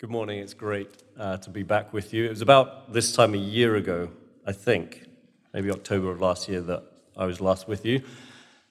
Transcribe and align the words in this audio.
Good 0.00 0.08
morning. 0.08 0.38
It's 0.38 0.54
great 0.54 0.88
uh, 1.18 1.36
to 1.36 1.50
be 1.50 1.62
back 1.62 1.92
with 1.92 2.14
you. 2.14 2.24
It 2.24 2.30
was 2.30 2.40
about 2.40 2.90
this 2.90 3.12
time 3.12 3.34
a 3.34 3.36
year 3.36 3.76
ago, 3.76 4.08
I 4.46 4.52
think, 4.52 5.04
maybe 5.52 5.70
October 5.70 6.10
of 6.10 6.22
last 6.22 6.48
year, 6.48 6.62
that 6.62 6.84
I 7.18 7.26
was 7.26 7.38
last 7.38 7.68
with 7.68 7.84
you. 7.84 8.00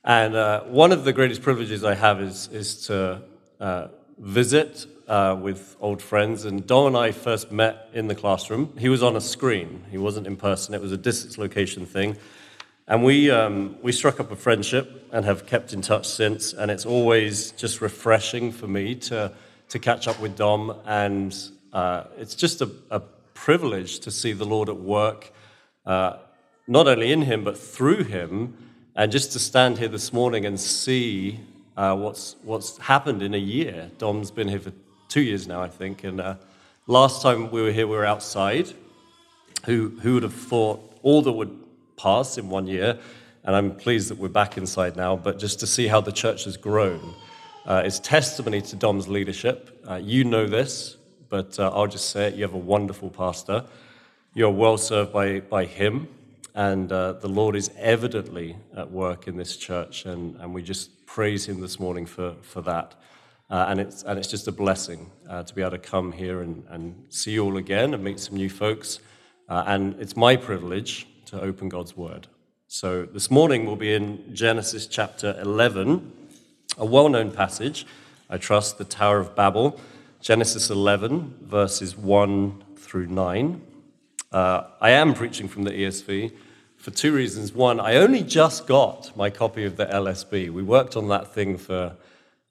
And 0.04 0.34
uh, 0.34 0.62
one 0.62 0.92
of 0.92 1.04
the 1.04 1.14
greatest 1.14 1.44
privileges 1.44 1.84
I 1.84 1.94
have 1.94 2.20
is, 2.20 2.48
is 2.48 2.88
to 2.88 3.22
uh, 3.60 3.90
visit 4.18 4.88
uh, 5.08 5.38
with 5.40 5.76
old 5.80 6.02
friends. 6.02 6.46
And 6.46 6.66
Dom 6.66 6.88
and 6.88 6.98
I 6.98 7.12
first 7.12 7.52
met 7.52 7.90
in 7.94 8.08
the 8.08 8.16
classroom. 8.16 8.74
He 8.80 8.90
was 8.90 9.04
on 9.04 9.16
a 9.16 9.22
screen, 9.22 9.86
he 9.92 10.00
wasn't 10.00 10.26
in 10.26 10.36
person, 10.36 10.74
it 10.74 10.82
was 10.82 10.92
a 10.92 10.98
distance 10.98 11.38
location 11.38 11.86
thing. 11.86 12.18
And 12.88 13.04
we, 13.04 13.30
um, 13.30 13.76
we 13.84 13.92
struck 13.92 14.20
up 14.20 14.32
a 14.32 14.36
friendship 14.36 15.08
and 15.12 15.26
have 15.26 15.46
kept 15.46 15.74
in 15.74 15.84
touch 15.84 16.08
since. 16.08 16.54
And 16.54 16.72
it's 16.72 16.88
always 16.88 17.52
just 17.52 17.82
refreshing 17.82 18.52
for 18.52 18.68
me 18.68 18.96
to, 18.96 19.32
to 19.70 19.80
catch 19.80 20.08
up 20.08 20.20
with 20.20 20.36
Dom. 20.36 20.76
And 20.86 21.36
uh, 21.72 22.06
it's 22.18 22.36
just 22.36 22.62
a, 22.62 22.70
a, 22.92 23.02
privilege 23.36 24.00
to 24.00 24.12
see 24.12 24.34
the 24.34 24.44
Lord 24.44 24.68
at 24.68 24.76
work, 24.76 25.32
uh, 25.86 26.18
not 26.68 26.90
only 26.90 27.14
in 27.14 27.22
him, 27.22 27.42
but 27.46 27.58
through 27.58 28.04
him. 28.04 28.54
And 28.98 29.14
just 29.14 29.32
to 29.32 29.40
stand 29.40 29.78
here 29.78 29.88
this 29.88 30.12
morning 30.12 30.46
and 30.46 30.60
see 30.60 31.40
uh, 31.78 31.96
what's, 31.96 32.36
what's 32.44 32.78
happened 32.80 33.24
in 33.24 33.34
a 33.34 33.38
year. 33.38 33.90
Dom's 33.98 34.30
been 34.30 34.50
here 34.50 34.60
for 34.60 34.74
two 35.08 35.22
years 35.22 35.48
now, 35.48 35.64
I 35.64 35.70
think. 35.70 36.04
And 36.04 36.20
uh, 36.20 36.36
last 36.86 37.22
time 37.22 37.50
we 37.50 37.62
were 37.62 37.72
here, 37.72 37.88
we 37.88 37.96
were 37.96 38.06
outside. 38.06 38.74
Who, 39.66 39.98
who 40.02 40.16
would 40.16 40.24
have 40.24 40.34
thought 40.34 41.00
all 41.02 41.22
that 41.22 41.32
would 41.32 41.58
pass 41.96 42.38
in 42.38 42.50
one 42.50 42.68
year? 42.68 43.00
And 43.46 43.56
I'm 43.56 43.74
pleased 43.74 44.10
that 44.10 44.18
we're 44.18 44.28
back 44.28 44.58
inside 44.58 44.98
now. 44.98 45.16
But 45.16 45.40
just 45.40 45.62
to 45.62 45.68
see 45.68 45.88
how 45.88 46.02
the 46.02 46.12
church 46.12 46.44
has 46.44 46.58
grown 46.58 47.16
uh, 47.70 47.84
is 47.86 48.00
testimony 48.00 48.62
to 48.64 48.76
Dom's 48.76 49.08
leadership. 49.08 49.86
Uh, 49.88 49.96
you 49.96 50.24
know 50.24 50.48
this, 50.48 50.98
but 51.30 51.58
uh, 51.60 51.70
I'll 51.74 51.88
just 51.88 52.10
say 52.10 52.28
it. 52.28 52.34
You 52.34 52.42
have 52.42 52.56
a 52.56 52.58
wonderful 52.58 53.12
pastor. 53.12 53.64
You're 54.34 54.50
well 54.50 54.78
served 54.78 55.14
by, 55.14 55.42
by 55.42 55.66
him. 55.66 56.08
And 56.56 56.92
uh, 56.92 57.14
the 57.14 57.30
Lord 57.30 57.56
is 57.56 57.70
evidently 57.78 58.58
at 58.76 58.92
work 58.92 59.28
in 59.28 59.38
this 59.38 59.56
church. 59.56 60.06
And, 60.06 60.36
and 60.38 60.52
we 60.52 60.64
just 60.64 61.06
praise 61.06 61.48
him 61.48 61.62
this 61.62 61.80
morning 61.80 62.08
for, 62.08 62.36
for 62.42 62.62
that. 62.62 62.96
Uh, 63.52 63.68
and, 63.70 63.80
it's, 63.80 64.02
and 64.02 64.18
it's 64.18 64.28
just 64.28 64.48
a 64.48 64.52
blessing 64.52 65.12
uh, 65.30 65.44
to 65.44 65.54
be 65.54 65.62
able 65.62 65.72
to 65.72 65.78
come 65.78 66.12
here 66.12 66.42
and, 66.42 66.64
and 66.70 67.06
see 67.10 67.32
you 67.32 67.46
all 67.46 67.58
again 67.58 67.94
and 67.94 68.04
meet 68.04 68.20
some 68.20 68.36
new 68.36 68.50
folks. 68.50 69.00
And 69.48 69.96
it's 70.00 70.16
my 70.16 70.36
privilege 70.36 71.08
to 71.26 71.40
open 71.40 71.70
God's 71.70 71.96
Word. 71.96 72.28
So 72.68 73.06
this 73.06 73.32
morning 73.32 73.66
we'll 73.66 73.76
be 73.76 73.94
in 73.94 74.36
Genesis 74.36 74.86
chapter 74.86 75.36
11, 75.42 76.19
a 76.78 76.86
well 76.86 77.10
known 77.10 77.32
passage, 77.32 77.86
I 78.30 78.38
trust, 78.38 78.78
the 78.78 78.86
Tower 78.86 79.20
of 79.20 79.36
Babel, 79.36 79.80
Genesis 80.22 80.70
11, 80.70 81.38
verses 81.42 81.98
1 81.98 82.64
through 82.78 83.08
9. 83.08 83.62
Uh, 84.32 84.64
I 84.80 84.92
am 84.92 85.14
preaching 85.14 85.48
from 85.48 85.64
the 85.64 85.72
ESV 85.72 86.32
for 86.78 86.92
two 86.92 87.14
reasons. 87.14 87.54
One, 87.54 87.80
I 87.80 87.96
only 87.96 88.24
just 88.24 88.68
got 88.68 89.16
my 89.18 89.30
copy 89.30 89.66
of 89.66 89.78
the 89.78 89.86
LSB. 89.86 90.50
We 90.52 90.64
worked 90.64 90.96
on 90.96 91.08
that 91.08 91.34
thing 91.34 91.58
for 91.58 91.96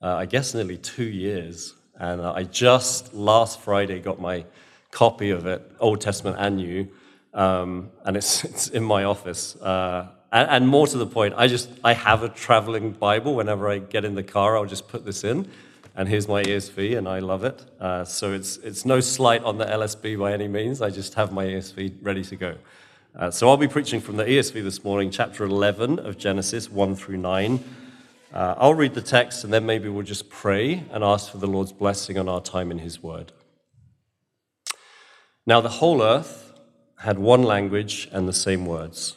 uh, 0.01 0.15
I 0.15 0.27
guess, 0.27 0.55
nearly 0.55 0.77
two 0.77 1.05
years. 1.05 1.75
And 1.97 2.23
I 2.23 2.45
just 2.45 3.13
last 3.15 3.61
Friday 3.61 4.01
got 4.01 4.21
my 4.21 4.45
copy 4.91 5.31
of 5.31 5.47
it, 5.47 5.63
Old 5.81 6.01
Testament 6.01 6.37
and 6.39 6.57
New, 6.57 6.89
um, 7.35 7.91
and 8.05 8.17
it's, 8.17 8.45
it's 8.45 8.69
in 8.69 8.83
my 8.83 9.05
office. 9.05 9.57
Uh, 9.57 10.09
and, 10.33 10.51
and, 10.51 10.69
more 10.69 10.87
to 10.87 10.99
the 10.99 11.07
point, 11.07 11.35
I 11.37 11.47
just 11.47 11.71
I 11.83 11.95
have 11.95 12.23
a 12.23 12.29
traveling 12.29 12.93
Bible. 12.93 13.35
Whenever 13.35 13.69
I 13.69 13.79
get 13.79 14.05
in 14.05 14.15
the 14.15 14.23
car, 14.23 14.57
I'll 14.57 14.67
just 14.67 14.89
put 14.89 15.05
this 15.05 15.25
in, 15.25 15.49
and 15.97 16.09
here's 16.09 16.29
my 16.29 16.43
ESV, 16.43 16.99
and 16.99 17.09
I 17.09 17.19
love 17.19 17.45
it. 17.45 17.65
Uh, 17.81 18.05
so 18.05 18.33
it's 18.33 18.57
it's 18.59 18.85
no 18.85 19.01
slight 19.01 19.43
on 19.45 19.59
the 19.59 19.65
LSB 19.65 20.19
by 20.19 20.33
any 20.33 20.49
means. 20.49 20.83
I 20.83 20.91
just 20.91 21.15
have 21.15 21.33
my 21.33 21.45
ESV 21.45 21.97
ready 22.03 22.25
to 22.25 22.37
go. 22.37 22.57
Uh, 23.19 23.31
so 23.31 23.49
I'll 23.49 23.57
be 23.57 23.67
preaching 23.67 24.01
from 24.01 24.17
the 24.17 24.25
ESV 24.25 24.63
this 24.63 24.85
morning, 24.85 25.11
chapter 25.11 25.43
11 25.43 25.99
of 25.99 26.19
Genesis, 26.19 26.71
1 26.71 26.95
through 26.95 27.17
9. 27.17 27.65
Uh, 28.33 28.55
I'll 28.59 28.75
read 28.75 28.95
the 28.95 29.03
text 29.03 29.43
and 29.43 29.53
then 29.53 29.67
maybe 29.67 29.89
we'll 29.89 30.05
just 30.05 30.29
pray 30.29 30.85
and 30.93 31.03
ask 31.03 31.33
for 31.33 31.39
the 31.39 31.49
Lord's 31.49 31.73
blessing 31.73 32.17
on 32.17 32.29
our 32.29 32.41
time 32.41 32.71
in 32.71 32.79
His 32.79 33.03
Word. 33.03 33.33
Now, 35.47 35.61
the 35.61 35.69
whole 35.69 36.03
earth 36.03 36.53
had 36.99 37.19
one 37.19 37.43
language 37.43 38.09
and 38.13 38.29
the 38.29 38.33
same 38.33 38.67
words. 38.67 39.17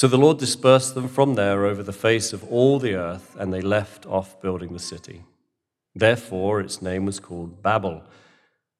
So 0.00 0.08
the 0.08 0.16
Lord 0.16 0.38
dispersed 0.38 0.94
them 0.94 1.08
from 1.08 1.34
there 1.34 1.66
over 1.66 1.82
the 1.82 1.92
face 1.92 2.32
of 2.32 2.42
all 2.50 2.78
the 2.78 2.94
earth, 2.94 3.36
and 3.38 3.52
they 3.52 3.60
left 3.60 4.06
off 4.06 4.40
building 4.40 4.72
the 4.72 4.78
city. 4.78 5.24
Therefore, 5.94 6.62
its 6.62 6.80
name 6.80 7.04
was 7.04 7.20
called 7.20 7.62
Babel, 7.62 8.02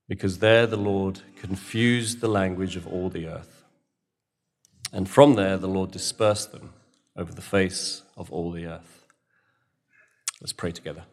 because 0.09 0.39
there 0.39 0.67
the 0.67 0.79
Lord 0.79 1.21
confused 1.37 2.23
the 2.23 2.29
language 2.29 2.75
of 2.75 2.87
all 2.87 3.11
the 3.11 3.27
earth. 3.27 3.67
And 4.95 5.07
from 5.07 5.35
there 5.35 5.59
the 5.59 5.69
Lord 5.69 5.91
dispersed 5.91 6.53
them 6.53 6.73
over 7.15 7.35
the 7.35 7.43
face 7.43 8.01
of 8.17 8.33
all 8.33 8.51
the 8.51 8.65
earth. 8.65 9.05
Let's 10.41 10.55
pray 10.55 10.73
together. 10.73 11.05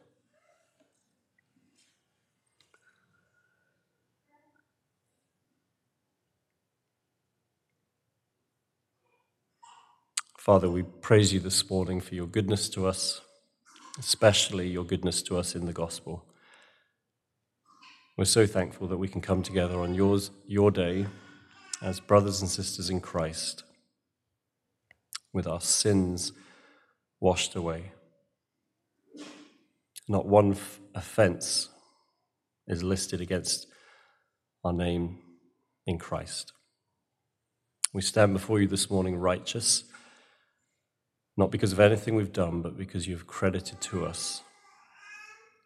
Father, 10.48 10.70
we 10.70 10.84
praise 10.84 11.34
you 11.34 11.42
this 11.42 11.70
morning 11.70 12.00
for 12.00 12.16
your 12.16 12.26
goodness 12.26 12.70
to 12.70 12.88
us, 12.88 13.20
especially 14.00 14.70
your 14.70 14.86
goodness 14.86 15.22
to 15.24 15.38
us 15.38 15.56
in 15.56 15.66
the 15.66 15.74
gospel. 15.74 16.24
We're 18.18 18.24
so 18.24 18.48
thankful 18.48 18.88
that 18.88 18.98
we 18.98 19.10
can 19.10 19.20
come 19.20 19.44
together 19.44 19.78
on 19.82 19.94
yours, 19.94 20.32
your 20.48 20.72
day 20.72 21.08
as 21.82 22.00
brothers 22.00 22.40
and 22.40 22.50
sisters 22.50 22.90
in 22.90 23.02
Christ 23.02 23.66
with 25.34 25.48
our 25.48 25.60
sins 25.60 26.32
washed 27.20 27.54
away. 27.54 27.92
Not 30.08 30.28
one 30.28 30.54
f- 30.54 30.80
offense 30.96 31.68
is 32.70 32.84
listed 32.84 33.20
against 33.20 33.68
our 34.64 34.72
name 34.72 35.18
in 35.86 35.98
Christ. 35.98 36.54
We 37.92 38.02
stand 38.02 38.32
before 38.32 38.62
you 38.62 38.68
this 38.70 38.90
morning 38.90 39.18
righteous, 39.18 39.84
not 41.38 41.52
because 41.52 41.72
of 41.72 41.80
anything 41.80 42.16
we've 42.16 42.34
done, 42.34 42.62
but 42.62 42.78
because 42.78 43.08
you've 43.08 43.28
credited 43.28 43.80
to 43.80 44.06
us 44.06 44.42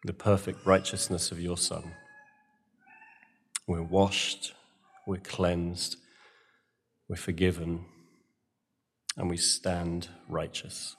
the 0.04 0.12
perfect 0.12 0.66
righteousness 0.66 1.32
of 1.32 1.40
your 1.40 1.56
Son. 1.56 1.94
We're 3.66 3.82
washed, 3.82 4.52
we're 5.06 5.16
cleansed, 5.16 5.96
we're 7.08 7.16
forgiven, 7.16 7.86
and 9.16 9.30
we 9.30 9.36
stand 9.38 10.08
righteous. 10.28 10.96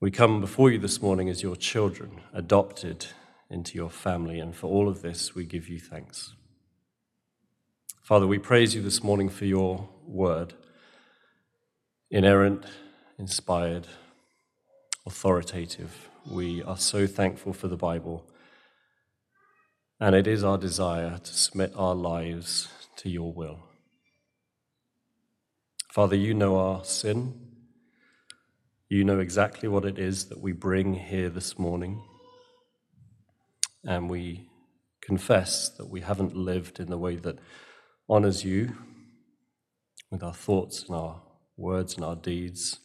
We 0.00 0.10
come 0.10 0.40
before 0.40 0.70
you 0.70 0.78
this 0.78 1.00
morning 1.00 1.28
as 1.28 1.42
your 1.42 1.56
children, 1.56 2.20
adopted 2.32 3.06
into 3.50 3.74
your 3.76 3.90
family, 3.90 4.38
and 4.38 4.54
for 4.54 4.66
all 4.66 4.88
of 4.88 5.02
this 5.02 5.34
we 5.34 5.46
give 5.46 5.68
you 5.68 5.80
thanks. 5.80 6.34
Father, 8.02 8.26
we 8.26 8.38
praise 8.38 8.74
you 8.74 8.82
this 8.82 9.02
morning 9.02 9.30
for 9.30 9.46
your 9.46 9.88
word, 10.06 10.52
inerrant, 12.10 12.66
inspired, 13.18 13.86
authoritative. 15.06 16.08
We 16.28 16.62
are 16.62 16.76
so 16.76 17.06
thankful 17.06 17.52
for 17.52 17.68
the 17.68 17.76
Bible. 17.76 18.26
And 20.00 20.14
it 20.14 20.26
is 20.26 20.42
our 20.42 20.58
desire 20.58 21.18
to 21.18 21.32
submit 21.32 21.72
our 21.76 21.94
lives 21.94 22.68
to 22.96 23.08
your 23.08 23.32
will. 23.32 23.60
Father, 25.92 26.16
you 26.16 26.34
know 26.34 26.58
our 26.58 26.84
sin. 26.84 27.40
You 28.88 29.04
know 29.04 29.20
exactly 29.20 29.68
what 29.68 29.84
it 29.84 29.98
is 29.98 30.26
that 30.26 30.40
we 30.40 30.52
bring 30.52 30.94
here 30.94 31.28
this 31.28 31.58
morning. 31.58 32.02
And 33.84 34.10
we 34.10 34.48
confess 35.00 35.68
that 35.76 35.88
we 35.88 36.00
haven't 36.00 36.34
lived 36.34 36.80
in 36.80 36.88
the 36.90 36.98
way 36.98 37.16
that 37.16 37.38
honors 38.08 38.44
you 38.44 38.74
with 40.10 40.22
our 40.22 40.34
thoughts 40.34 40.84
and 40.88 40.96
our 40.96 41.22
words 41.56 41.94
and 41.94 42.04
our 42.04 42.16
deeds. 42.16 42.80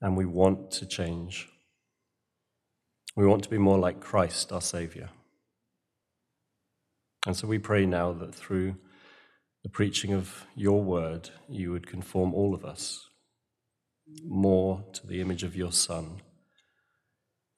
And 0.00 0.16
we 0.16 0.26
want 0.26 0.70
to 0.72 0.86
change. 0.86 1.48
We 3.16 3.26
want 3.26 3.42
to 3.44 3.50
be 3.50 3.58
more 3.58 3.78
like 3.78 4.00
Christ, 4.00 4.52
our 4.52 4.60
Savior. 4.60 5.10
And 7.26 7.36
so 7.36 7.48
we 7.48 7.58
pray 7.58 7.86
now 7.86 8.12
that 8.12 8.34
through 8.34 8.76
the 9.64 9.70
preaching 9.70 10.12
of 10.12 10.46
your 10.54 10.82
word, 10.82 11.30
you 11.48 11.72
would 11.72 11.86
conform 11.86 12.34
all 12.34 12.54
of 12.54 12.64
us 12.64 13.08
more 14.24 14.84
to 14.92 15.06
the 15.06 15.20
image 15.20 15.42
of 15.42 15.56
your 15.56 15.72
Son, 15.72 16.20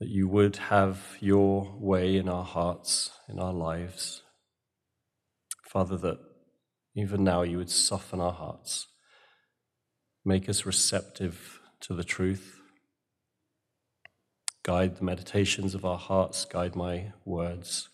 that 0.01 0.09
you 0.09 0.27
would 0.29 0.57
have 0.57 1.17
your 1.21 1.77
way 1.79 2.17
in 2.17 2.29
our 2.29 2.45
hearts, 2.45 3.11
in 3.29 3.39
our 3.39 3.53
lives. 3.53 4.23
Father, 5.71 5.99
that 5.99 6.19
even 6.95 7.23
now 7.23 7.43
you 7.43 7.59
would 7.59 7.71
soften 7.71 8.21
our 8.21 8.33
hearts, 8.33 8.87
make 10.25 10.49
us 10.49 10.65
receptive 10.65 11.58
to 11.81 11.95
the 11.95 12.05
truth, 12.05 12.61
guide 14.63 14.97
the 14.97 15.05
meditations 15.05 15.75
of 15.75 15.85
our 15.85 15.99
hearts, 15.99 16.45
guide 16.45 16.77
my 16.77 17.13
words, 17.25 17.89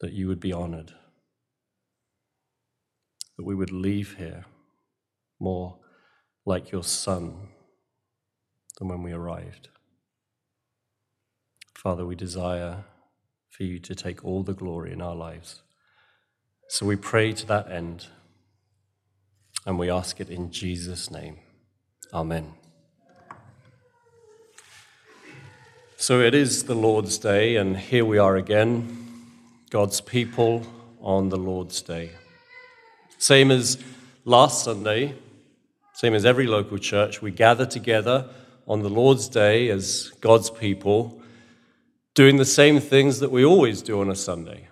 that 0.00 0.12
you 0.12 0.28
would 0.28 0.40
be 0.40 0.52
honored, 0.52 0.92
that 3.36 3.44
we 3.44 3.54
would 3.54 3.72
leave 3.72 4.16
here 4.16 4.44
more 5.40 5.78
like 6.44 6.70
your 6.70 6.84
Son 6.84 7.48
than 8.78 8.88
when 8.88 9.02
we 9.02 9.12
arrived. 9.12 9.68
Father, 11.74 12.06
we 12.06 12.14
desire 12.14 12.84
for 13.50 13.64
you 13.64 13.78
to 13.78 13.94
take 13.94 14.24
all 14.24 14.42
the 14.42 14.54
glory 14.54 14.92
in 14.92 15.00
our 15.00 15.14
lives. 15.14 15.62
So 16.68 16.84
we 16.84 16.96
pray 16.96 17.32
to 17.32 17.46
that 17.46 17.70
end, 17.70 18.06
and 19.64 19.78
we 19.78 19.90
ask 19.90 20.20
it 20.20 20.28
in 20.28 20.50
Jesus' 20.50 21.10
name. 21.10 21.38
Amen. 22.12 22.54
So 25.96 26.20
it 26.20 26.34
is 26.34 26.64
the 26.64 26.74
Lord's 26.74 27.18
Day, 27.18 27.56
and 27.56 27.76
here 27.76 28.04
we 28.04 28.16
are 28.18 28.36
again, 28.36 29.06
God's 29.70 30.00
people 30.00 30.64
on 31.00 31.30
the 31.30 31.36
Lord's 31.36 31.82
Day. 31.82 32.10
Same 33.18 33.50
as 33.50 33.78
last 34.24 34.62
Sunday, 34.62 35.16
same 35.94 36.14
as 36.14 36.24
every 36.24 36.46
local 36.46 36.78
church, 36.78 37.22
we 37.22 37.32
gather 37.32 37.66
together 37.66 38.28
on 38.68 38.82
the 38.82 38.90
Lord's 38.90 39.28
Day 39.28 39.68
as 39.68 40.12
God's 40.20 40.50
people, 40.50 41.20
doing 42.14 42.36
the 42.36 42.44
same 42.44 42.78
things 42.78 43.18
that 43.18 43.32
we 43.32 43.44
always 43.44 43.82
do 43.82 44.00
on 44.00 44.10
a 44.10 44.16
Sunday. 44.16 44.68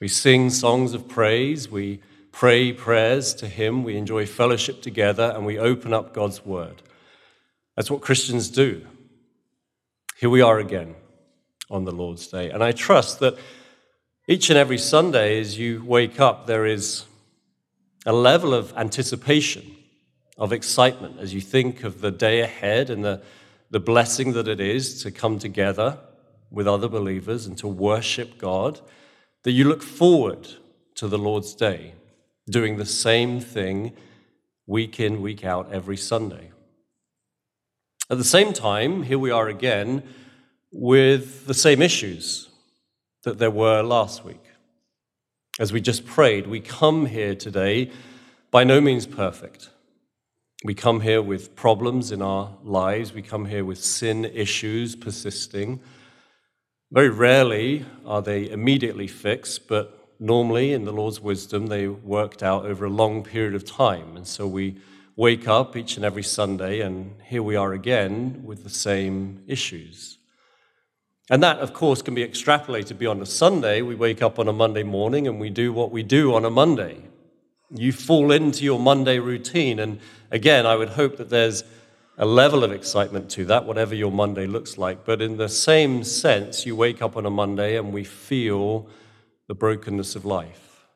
We 0.00 0.08
sing 0.08 0.50
songs 0.50 0.92
of 0.92 1.08
praise, 1.08 1.70
we 1.70 2.00
pray 2.34 2.72
prayers 2.72 3.32
to 3.32 3.46
Him, 3.46 3.84
we 3.84 3.96
enjoy 3.96 4.26
fellowship 4.26 4.82
together, 4.82 5.32
and 5.36 5.46
we 5.46 5.56
open 5.56 5.94
up 5.94 6.12
God's 6.12 6.44
Word. 6.44 6.82
That's 7.76 7.92
what 7.92 8.00
Christians 8.00 8.50
do. 8.50 8.84
Here 10.18 10.28
we 10.28 10.40
are 10.40 10.58
again 10.58 10.96
on 11.70 11.84
the 11.84 11.92
Lord's 11.92 12.26
Day. 12.26 12.50
And 12.50 12.60
I 12.62 12.72
trust 12.72 13.20
that 13.20 13.38
each 14.26 14.50
and 14.50 14.58
every 14.58 14.78
Sunday, 14.78 15.38
as 15.38 15.60
you 15.60 15.84
wake 15.84 16.18
up, 16.18 16.48
there 16.48 16.66
is 16.66 17.04
a 18.04 18.12
level 18.12 18.52
of 18.52 18.76
anticipation 18.76 19.76
of 20.36 20.52
excitement 20.52 21.20
as 21.20 21.32
you 21.32 21.40
think 21.40 21.84
of 21.84 22.00
the 22.00 22.10
day 22.10 22.40
ahead 22.40 22.90
and 22.90 23.04
the, 23.04 23.22
the 23.70 23.78
blessing 23.78 24.32
that 24.32 24.48
it 24.48 24.58
is 24.58 25.00
to 25.04 25.12
come 25.12 25.38
together 25.38 26.00
with 26.50 26.66
other 26.66 26.88
believers 26.88 27.46
and 27.46 27.56
to 27.58 27.68
worship 27.68 28.38
God, 28.38 28.80
that 29.44 29.52
you 29.52 29.68
look 29.68 29.84
forward 29.84 30.48
to 30.96 31.06
the 31.06 31.18
Lord's 31.18 31.54
Day, 31.54 31.94
doing 32.48 32.76
the 32.76 32.86
same 32.86 33.40
thing 33.40 33.92
week 34.66 35.00
in, 35.00 35.20
week 35.20 35.44
out, 35.44 35.72
every 35.72 35.96
Sunday. 35.96 36.50
At 38.10 38.18
the 38.18 38.24
same 38.24 38.52
time, 38.52 39.02
here 39.02 39.18
we 39.18 39.30
are 39.30 39.48
again 39.48 40.02
with 40.70 41.46
the 41.46 41.54
same 41.54 41.80
issues 41.80 42.48
that 43.22 43.38
there 43.38 43.50
were 43.50 43.82
last 43.82 44.24
week. 44.24 44.42
As 45.58 45.72
we 45.72 45.80
just 45.80 46.04
prayed, 46.04 46.46
we 46.46 46.60
come 46.60 47.06
here 47.06 47.34
today 47.34 47.90
by 48.50 48.64
no 48.64 48.80
means 48.80 49.06
perfect. 49.06 49.70
We 50.64 50.74
come 50.74 51.00
here 51.00 51.22
with 51.22 51.54
problems 51.54 52.10
in 52.10 52.22
our 52.22 52.50
lives. 52.62 53.12
We 53.12 53.22
come 53.22 53.46
here 53.46 53.64
with 53.64 53.82
sin 53.82 54.24
issues 54.24 54.96
persisting. 54.96 55.80
Very 56.90 57.10
rarely 57.10 57.84
are 58.04 58.22
they 58.22 58.50
immediately 58.50 59.06
fixed, 59.06 59.68
but 59.68 60.03
normally, 60.18 60.72
in 60.72 60.84
the 60.84 60.92
Lord's 60.92 61.20
wisdom, 61.20 61.66
they 61.66 61.88
worked 61.88 62.42
out 62.42 62.66
over 62.66 62.84
a 62.84 62.90
long 62.90 63.22
period 63.22 63.54
of 63.54 63.64
time. 63.64 64.16
And 64.16 64.26
so 64.26 64.46
we 64.46 64.76
wake 65.16 65.46
up 65.46 65.76
each 65.76 65.96
and 65.96 66.04
every 66.04 66.22
Sunday, 66.22 66.80
and 66.80 67.14
here 67.22 67.42
we 67.42 67.56
are 67.56 67.72
again 67.72 68.42
with 68.44 68.64
the 68.64 68.70
same 68.70 69.42
issues. 69.46 70.18
And 71.30 71.42
that, 71.42 71.58
of 71.58 71.72
course, 71.72 72.02
can 72.02 72.14
be 72.14 72.26
extrapolated 72.26 72.98
beyond 72.98 73.22
a 73.22 73.26
Sunday. 73.26 73.80
We 73.80 73.94
wake 73.94 74.20
up 74.20 74.38
on 74.38 74.46
a 74.46 74.52
Monday 74.52 74.82
morning 74.82 75.26
and 75.26 75.40
we 75.40 75.48
do 75.48 75.72
what 75.72 75.90
we 75.90 76.02
do 76.02 76.34
on 76.34 76.44
a 76.44 76.50
Monday. 76.50 76.98
You 77.70 77.92
fall 77.92 78.30
into 78.30 78.62
your 78.62 78.78
Monday 78.78 79.18
routine. 79.18 79.78
And 79.78 80.00
again, 80.30 80.66
I 80.66 80.76
would 80.76 80.90
hope 80.90 81.16
that 81.16 81.30
there's 81.30 81.64
a 82.18 82.26
level 82.26 82.62
of 82.62 82.72
excitement 82.72 83.30
to 83.30 83.46
that, 83.46 83.64
whatever 83.64 83.94
your 83.94 84.12
Monday 84.12 84.46
looks 84.46 84.76
like. 84.76 85.06
But 85.06 85.22
in 85.22 85.38
the 85.38 85.48
same 85.48 86.04
sense, 86.04 86.66
you 86.66 86.76
wake 86.76 87.00
up 87.00 87.16
on 87.16 87.24
a 87.24 87.30
Monday 87.30 87.76
and 87.78 87.90
we 87.90 88.04
feel 88.04 88.86
the 89.48 89.54
brokenness 89.54 90.16
of 90.16 90.24
life. 90.24 90.86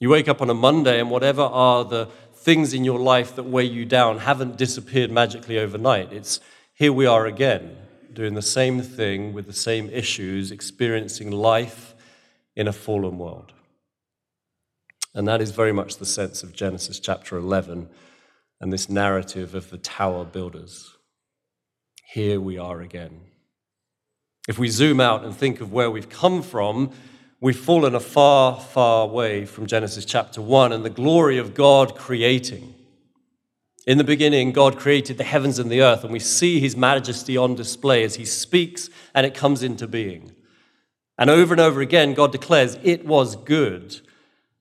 You 0.00 0.08
wake 0.08 0.28
up 0.28 0.40
on 0.40 0.50
a 0.50 0.54
Monday, 0.54 0.98
and 0.98 1.10
whatever 1.10 1.42
are 1.42 1.84
the 1.84 2.06
things 2.32 2.72
in 2.72 2.84
your 2.84 2.98
life 2.98 3.36
that 3.36 3.42
weigh 3.42 3.64
you 3.64 3.84
down 3.84 4.18
haven't 4.18 4.56
disappeared 4.56 5.10
magically 5.10 5.58
overnight. 5.58 6.12
It's 6.12 6.40
here 6.72 6.92
we 6.92 7.04
are 7.04 7.26
again, 7.26 7.76
doing 8.12 8.34
the 8.34 8.40
same 8.40 8.80
thing 8.80 9.34
with 9.34 9.46
the 9.46 9.52
same 9.52 9.90
issues, 9.90 10.50
experiencing 10.50 11.30
life 11.30 11.94
in 12.56 12.66
a 12.66 12.72
fallen 12.72 13.18
world. 13.18 13.52
And 15.14 15.28
that 15.28 15.42
is 15.42 15.50
very 15.50 15.72
much 15.72 15.96
the 15.96 16.06
sense 16.06 16.42
of 16.42 16.54
Genesis 16.54 16.98
chapter 16.98 17.36
11 17.36 17.88
and 18.60 18.72
this 18.72 18.88
narrative 18.88 19.54
of 19.54 19.70
the 19.70 19.78
tower 19.78 20.24
builders. 20.24 20.96
Here 22.12 22.40
we 22.40 22.58
are 22.58 22.80
again. 22.80 23.20
If 24.48 24.58
we 24.58 24.68
zoom 24.68 25.00
out 25.00 25.24
and 25.24 25.34
think 25.34 25.60
of 25.60 25.72
where 25.72 25.90
we've 25.90 26.08
come 26.08 26.42
from, 26.42 26.92
we've 27.40 27.58
fallen 27.58 27.94
a 27.94 28.00
far, 28.00 28.60
far 28.60 29.06
way 29.06 29.46
from 29.46 29.66
Genesis 29.66 30.04
chapter 30.04 30.42
1 30.42 30.72
and 30.72 30.84
the 30.84 30.90
glory 30.90 31.38
of 31.38 31.54
God 31.54 31.96
creating. 31.96 32.74
In 33.86 33.96
the 33.98 34.04
beginning, 34.04 34.52
God 34.52 34.78
created 34.78 35.16
the 35.16 35.24
heavens 35.24 35.58
and 35.58 35.70
the 35.70 35.80
earth, 35.80 36.04
and 36.04 36.12
we 36.12 36.18
see 36.18 36.60
his 36.60 36.76
majesty 36.76 37.36
on 37.36 37.54
display 37.54 38.04
as 38.04 38.16
he 38.16 38.26
speaks 38.26 38.90
and 39.14 39.24
it 39.24 39.34
comes 39.34 39.62
into 39.62 39.88
being. 39.88 40.32
And 41.16 41.30
over 41.30 41.54
and 41.54 41.60
over 41.60 41.80
again, 41.80 42.14
God 42.14 42.32
declares, 42.32 42.78
It 42.82 43.06
was 43.06 43.36
good. 43.36 44.00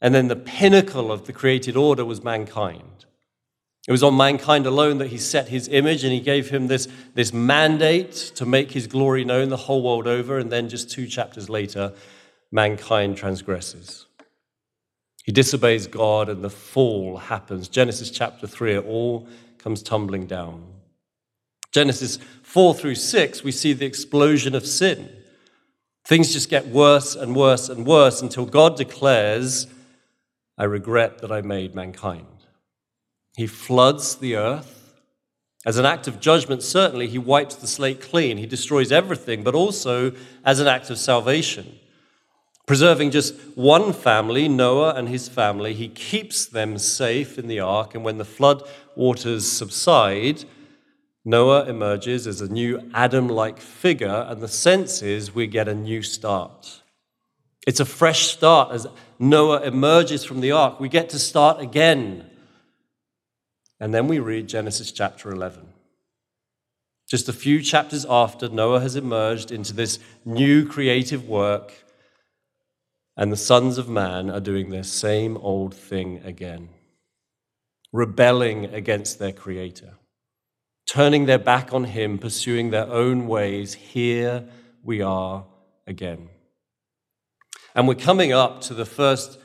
And 0.02 0.16
then 0.16 0.30
the 0.30 0.36
pinnacle 0.38 1.12
of 1.12 1.26
the 1.26 1.34
created 1.34 1.76
order 1.76 2.06
was 2.06 2.24
mankind. 2.24 3.06
It 3.88 3.92
was 3.92 4.04
on 4.04 4.16
mankind 4.16 4.66
alone 4.66 4.98
that 5.00 5.08
he 5.08 5.18
set 5.18 5.50
his 5.50 5.68
image 5.68 6.04
and 6.04 6.14
he 6.14 6.20
gave 6.20 6.50
him 6.50 6.68
this, 6.68 6.88
this 7.16 7.34
mandate 7.34 8.14
to 8.36 8.46
make 8.46 8.72
his 8.72 8.88
glory 8.88 9.26
known 9.26 9.50
the 9.50 9.58
whole 9.58 9.82
world 9.82 10.08
over. 10.08 10.38
And 10.38 10.52
then 10.52 10.70
just 10.70 10.90
two 10.90 11.08
chapters 11.08 11.50
later, 11.50 11.94
mankind 12.52 13.18
transgresses. 13.18 14.08
He 15.24 15.32
disobeys 15.32 15.88
God 15.88 16.30
and 16.30 16.44
the 16.44 16.50
fall 16.50 17.18
happens. 17.18 17.68
Genesis 17.68 18.10
chapter 18.10 18.48
3, 18.48 18.76
it 18.76 18.86
all 18.86 19.28
comes 19.58 19.84
tumbling 19.84 20.26
down. 20.26 20.66
Genesis 21.72 22.18
4 22.42 22.74
through 22.74 22.96
6, 22.96 23.44
we 23.44 23.52
see 23.52 23.74
the 23.74 23.86
explosion 23.86 24.56
of 24.56 24.66
sin. 24.66 25.10
Things 26.06 26.34
just 26.34 26.50
get 26.50 26.68
worse 26.68 27.16
and 27.16 27.36
worse 27.36 27.70
and 27.70 27.86
worse 27.86 28.22
until 28.22 28.46
God 28.46 28.76
declares, 28.76 29.68
I 30.58 30.64
regret 30.64 31.20
that 31.20 31.32
I 31.32 31.42
made 31.42 31.76
mankind. 31.76 32.26
He 33.38 33.46
floods 33.46 34.16
the 34.16 34.36
earth. 34.36 34.94
As 35.66 35.78
an 35.78 35.86
act 35.86 36.08
of 36.08 36.20
judgment, 36.20 36.64
certainly, 36.64 37.08
he 37.08 37.20
wipes 37.20 37.56
the 37.56 37.68
slate 37.68 38.02
clean. 38.02 38.38
He 38.38 38.48
destroys 38.48 38.92
everything, 38.92 39.44
but 39.44 39.54
also 39.54 40.14
as 40.44 40.60
an 40.60 40.68
act 40.68 40.90
of 40.90 40.98
salvation. 40.98 41.78
Preserving 42.70 43.10
just 43.10 43.34
one 43.56 43.92
family, 43.94 44.48
Noah 44.48 44.94
and 44.94 45.10
his 45.10 45.28
family, 45.28 45.74
he 45.74 45.88
keeps 45.88 46.46
them 46.46 46.78
safe 46.78 47.40
in 47.40 47.48
the 47.48 47.60
ark. 47.60 47.96
And 47.96 48.04
when 48.04 48.20
the 48.20 48.24
flood 48.24 48.62
waters 48.96 49.52
subside, 49.52 50.46
Noah 51.26 51.66
emerges 51.66 52.28
as 52.28 52.42
a 52.42 52.48
new 52.48 52.88
Adam 52.94 53.28
like 53.28 53.60
figure, 53.60 54.24
and 54.30 54.40
the 54.40 54.48
sense 54.48 55.02
is 55.02 55.34
we 55.34 55.48
get 55.48 55.68
a 55.68 55.74
new 55.74 56.04
start. 56.04 56.84
It's 57.66 57.80
a 57.80 57.86
fresh 57.86 58.28
start 58.28 58.72
as 58.72 58.86
Noah 59.18 59.64
emerges 59.64 60.24
from 60.24 60.40
the 60.40 60.52
ark. 60.52 60.80
We 60.80 60.90
get 60.90 61.10
to 61.10 61.18
start 61.18 61.60
again. 61.60 62.30
And 63.80 63.96
then 63.96 64.08
we 64.08 64.20
read 64.20 64.48
Genesis 64.48 64.92
chapter 64.92 65.32
11. 65.32 65.68
Just 67.10 67.28
a 67.28 67.34
few 67.34 67.64
chapters 67.64 68.06
after 68.08 68.48
Noah 68.48 68.82
has 68.82 68.96
emerged 68.96 69.52
into 69.52 69.74
this 69.74 69.98
new 70.24 70.68
creative 70.68 71.28
work, 71.28 71.74
and 73.20 73.32
the 73.32 73.38
sons 73.38 73.78
of 73.78 73.88
man 73.88 74.32
are 74.32 74.40
doing 74.40 74.72
their 74.72 74.82
same 74.82 75.38
old 75.38 75.76
thing 75.76 76.22
again, 76.24 76.70
rebelling 77.92 78.66
against 78.66 79.20
their 79.20 79.34
creator 79.34 80.00
turning 80.90 81.28
their 81.28 81.38
back 81.38 81.72
on 81.72 81.84
him, 81.84 82.18
pursuing 82.18 82.72
their 82.72 82.88
own 82.88 83.28
ways, 83.28 83.76
here 83.76 84.44
we 84.84 85.02
are 85.02 85.46
again. 85.86 86.28
And 87.76 87.88
we're 87.88 87.94
coming 87.94 88.34
up 88.34 88.62
to 88.62 88.74
the 88.74 88.86
first 88.86 89.38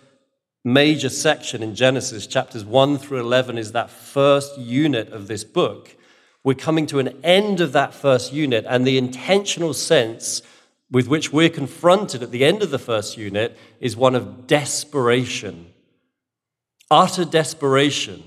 major 0.65 1.11
section 1.11 1.63
in 1.63 1.75
Genesis, 1.75 2.27
chapters 2.27 2.65
1 2.65 2.97
through 2.97 3.21
11 3.21 3.59
is 3.59 3.73
that 3.73 3.91
first 3.91 4.57
unit 4.57 5.11
of 5.11 5.29
this 5.29 5.45
book. 5.45 5.95
We're 6.43 6.55
coming 6.55 6.87
to 6.87 6.99
an 6.99 7.21
end 7.23 7.61
of 7.61 7.73
that 7.73 7.93
first 7.93 8.33
unit, 8.33 8.65
and 8.67 8.87
the 8.87 8.97
intentional 8.97 9.75
sense 9.75 10.41
with 10.95 11.09
which 11.09 11.31
we're 11.31 11.51
confronted 11.51 12.23
at 12.23 12.31
the 12.31 12.47
end 12.47 12.63
of 12.63 12.71
the 12.71 12.79
first 12.79 13.19
unit 13.19 13.59
is 13.81 13.95
one 13.95 14.15
of 14.15 14.47
desperation, 14.47 15.71
utter 16.91 17.27
desperation 17.27 18.23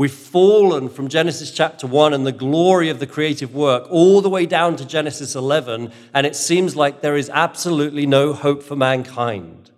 We've 0.00 0.10
fallen 0.10 0.88
from 0.88 1.08
Genesis 1.08 1.50
chapter 1.50 1.86
1 1.86 2.14
and 2.14 2.26
the 2.26 2.32
glory 2.32 2.88
of 2.88 3.00
the 3.00 3.06
creative 3.06 3.54
work 3.54 3.86
all 3.90 4.22
the 4.22 4.30
way 4.30 4.46
down 4.46 4.76
to 4.76 4.86
Genesis 4.86 5.34
11, 5.34 5.92
and 6.14 6.26
it 6.26 6.34
seems 6.34 6.74
like 6.74 7.02
there 7.02 7.18
is 7.18 7.28
absolutely 7.28 8.06
no 8.06 8.32
hope 8.32 8.62
for 8.62 8.76
mankind. 8.76 9.70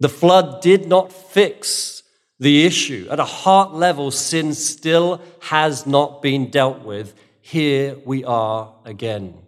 The 0.00 0.08
flood 0.08 0.62
did 0.62 0.88
not 0.88 1.12
fix 1.12 2.02
the 2.40 2.66
issue. 2.66 3.06
At 3.08 3.20
a 3.20 3.24
heart 3.24 3.72
level, 3.72 4.10
sin 4.10 4.52
still 4.52 5.20
has 5.42 5.86
not 5.86 6.22
been 6.22 6.50
dealt 6.50 6.80
with. 6.80 7.14
Here 7.40 7.96
we 8.04 8.24
are 8.24 8.74
again. 8.84 9.45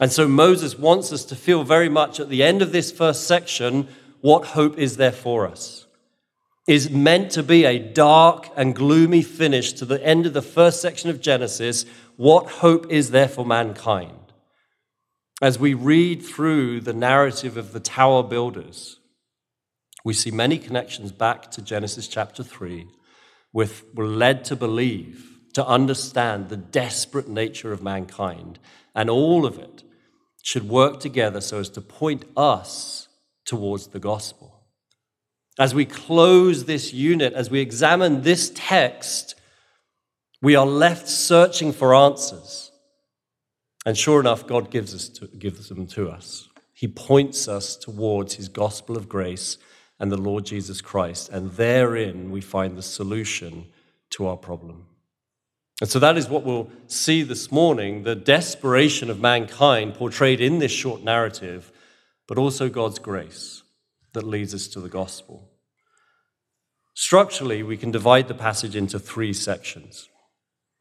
And 0.00 0.10
so 0.10 0.26
Moses 0.26 0.78
wants 0.78 1.12
us 1.12 1.24
to 1.26 1.36
feel 1.36 1.62
very 1.62 1.88
much 1.88 2.18
at 2.18 2.28
the 2.28 2.42
end 2.42 2.62
of 2.62 2.72
this 2.72 2.90
first 2.90 3.28
section 3.28 3.86
what 4.22 4.46
hope 4.46 4.76
is 4.78 4.96
there 4.96 5.12
for 5.12 5.46
us? 5.46 5.86
is 6.70 6.88
meant 6.88 7.32
to 7.32 7.42
be 7.42 7.64
a 7.64 7.80
dark 7.80 8.48
and 8.54 8.76
gloomy 8.76 9.22
finish 9.22 9.72
to 9.72 9.84
the 9.84 10.00
end 10.06 10.24
of 10.24 10.32
the 10.32 10.40
first 10.40 10.80
section 10.80 11.10
of 11.10 11.20
Genesis. 11.20 11.84
What 12.16 12.46
hope 12.46 12.92
is 12.92 13.10
there 13.10 13.26
for 13.26 13.44
mankind? 13.44 14.32
As 15.42 15.58
we 15.58 15.74
read 15.74 16.22
through 16.22 16.82
the 16.82 16.92
narrative 16.92 17.56
of 17.56 17.72
the 17.72 17.80
tower 17.80 18.22
builders, 18.22 19.00
we 20.04 20.14
see 20.14 20.30
many 20.30 20.58
connections 20.58 21.10
back 21.10 21.50
to 21.50 21.60
Genesis 21.60 22.06
chapter 22.06 22.44
3. 22.44 22.86
With, 23.52 23.82
we're 23.92 24.06
led 24.06 24.44
to 24.44 24.54
believe, 24.54 25.40
to 25.54 25.66
understand 25.66 26.50
the 26.50 26.56
desperate 26.56 27.28
nature 27.28 27.72
of 27.72 27.82
mankind, 27.82 28.60
and 28.94 29.10
all 29.10 29.44
of 29.44 29.58
it 29.58 29.82
should 30.42 30.68
work 30.68 31.00
together 31.00 31.40
so 31.40 31.58
as 31.58 31.68
to 31.70 31.80
point 31.80 32.24
us 32.36 33.08
towards 33.44 33.88
the 33.88 33.98
gospel. 33.98 34.60
As 35.58 35.74
we 35.74 35.84
close 35.84 36.64
this 36.64 36.92
unit, 36.92 37.32
as 37.34 37.50
we 37.50 37.60
examine 37.60 38.22
this 38.22 38.50
text, 38.54 39.34
we 40.40 40.56
are 40.56 40.66
left 40.66 41.08
searching 41.08 41.72
for 41.72 41.94
answers. 41.94 42.70
And 43.84 43.96
sure 43.96 44.20
enough, 44.20 44.46
God 44.46 44.70
gives, 44.70 44.94
us 44.94 45.08
to, 45.10 45.26
gives 45.26 45.68
them 45.68 45.86
to 45.88 46.08
us. 46.08 46.48
He 46.72 46.88
points 46.88 47.46
us 47.48 47.76
towards 47.76 48.34
his 48.34 48.48
gospel 48.48 48.96
of 48.96 49.08
grace 49.08 49.58
and 49.98 50.10
the 50.10 50.16
Lord 50.16 50.46
Jesus 50.46 50.80
Christ. 50.80 51.28
And 51.28 51.50
therein 51.52 52.30
we 52.30 52.40
find 52.40 52.76
the 52.76 52.82
solution 52.82 53.66
to 54.10 54.26
our 54.26 54.36
problem. 54.36 54.86
And 55.80 55.88
so 55.88 55.98
that 55.98 56.18
is 56.18 56.28
what 56.28 56.44
we'll 56.44 56.70
see 56.86 57.22
this 57.22 57.50
morning 57.50 58.02
the 58.02 58.14
desperation 58.14 59.08
of 59.08 59.20
mankind 59.20 59.94
portrayed 59.94 60.40
in 60.40 60.58
this 60.58 60.72
short 60.72 61.02
narrative, 61.02 61.72
but 62.28 62.38
also 62.38 62.68
God's 62.68 62.98
grace 62.98 63.62
that 64.12 64.26
leads 64.26 64.54
us 64.54 64.68
to 64.68 64.80
the 64.80 64.88
gospel. 64.88 65.48
Structurally, 66.94 67.62
we 67.62 67.78
can 67.78 67.90
divide 67.90 68.28
the 68.28 68.34
passage 68.34 68.76
into 68.76 68.98
three 68.98 69.32
sections. 69.32 70.08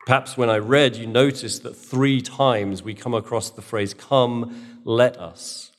Perhaps 0.06 0.36
when 0.36 0.50
I 0.50 0.58
read, 0.58 0.96
you 0.96 1.08
noticed 1.08 1.63
that 1.63 1.77
three 1.77 2.22
times 2.22 2.84
we 2.84 2.94
come 2.94 3.13
across 3.13 3.50
the 3.50 3.62
phrase, 3.62 3.94
Come, 3.94 4.82
let 4.84 5.18
us. 5.18 5.72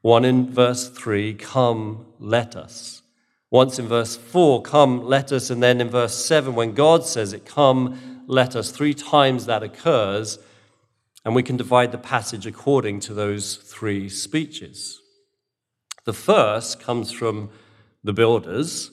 One 0.00 0.24
in 0.24 0.50
verse 0.50 0.88
3, 0.88 1.34
Come, 1.34 2.06
let 2.18 2.56
us. 2.56 3.02
Once 3.50 3.78
in 3.78 3.86
verse 3.86 4.16
4, 4.16 4.62
Come, 4.62 5.04
let 5.04 5.32
us. 5.32 5.50
And 5.50 5.62
then 5.62 5.80
in 5.80 5.90
verse 5.90 6.14
7, 6.14 6.54
when 6.54 6.72
God 6.72 7.04
says 7.04 7.32
it, 7.32 7.44
Come, 7.44 8.17
let 8.28 8.54
us. 8.54 8.70
Three 8.70 8.92
times 8.92 9.46
that 9.46 9.62
occurs, 9.62 10.38
and 11.24 11.34
we 11.34 11.42
can 11.42 11.56
divide 11.56 11.92
the 11.92 11.98
passage 11.98 12.46
according 12.46 13.00
to 13.00 13.14
those 13.14 13.56
three 13.56 14.08
speeches. 14.10 15.00
The 16.04 16.12
first 16.12 16.78
comes 16.78 17.10
from 17.10 17.48
the 18.04 18.12
builders, 18.12 18.90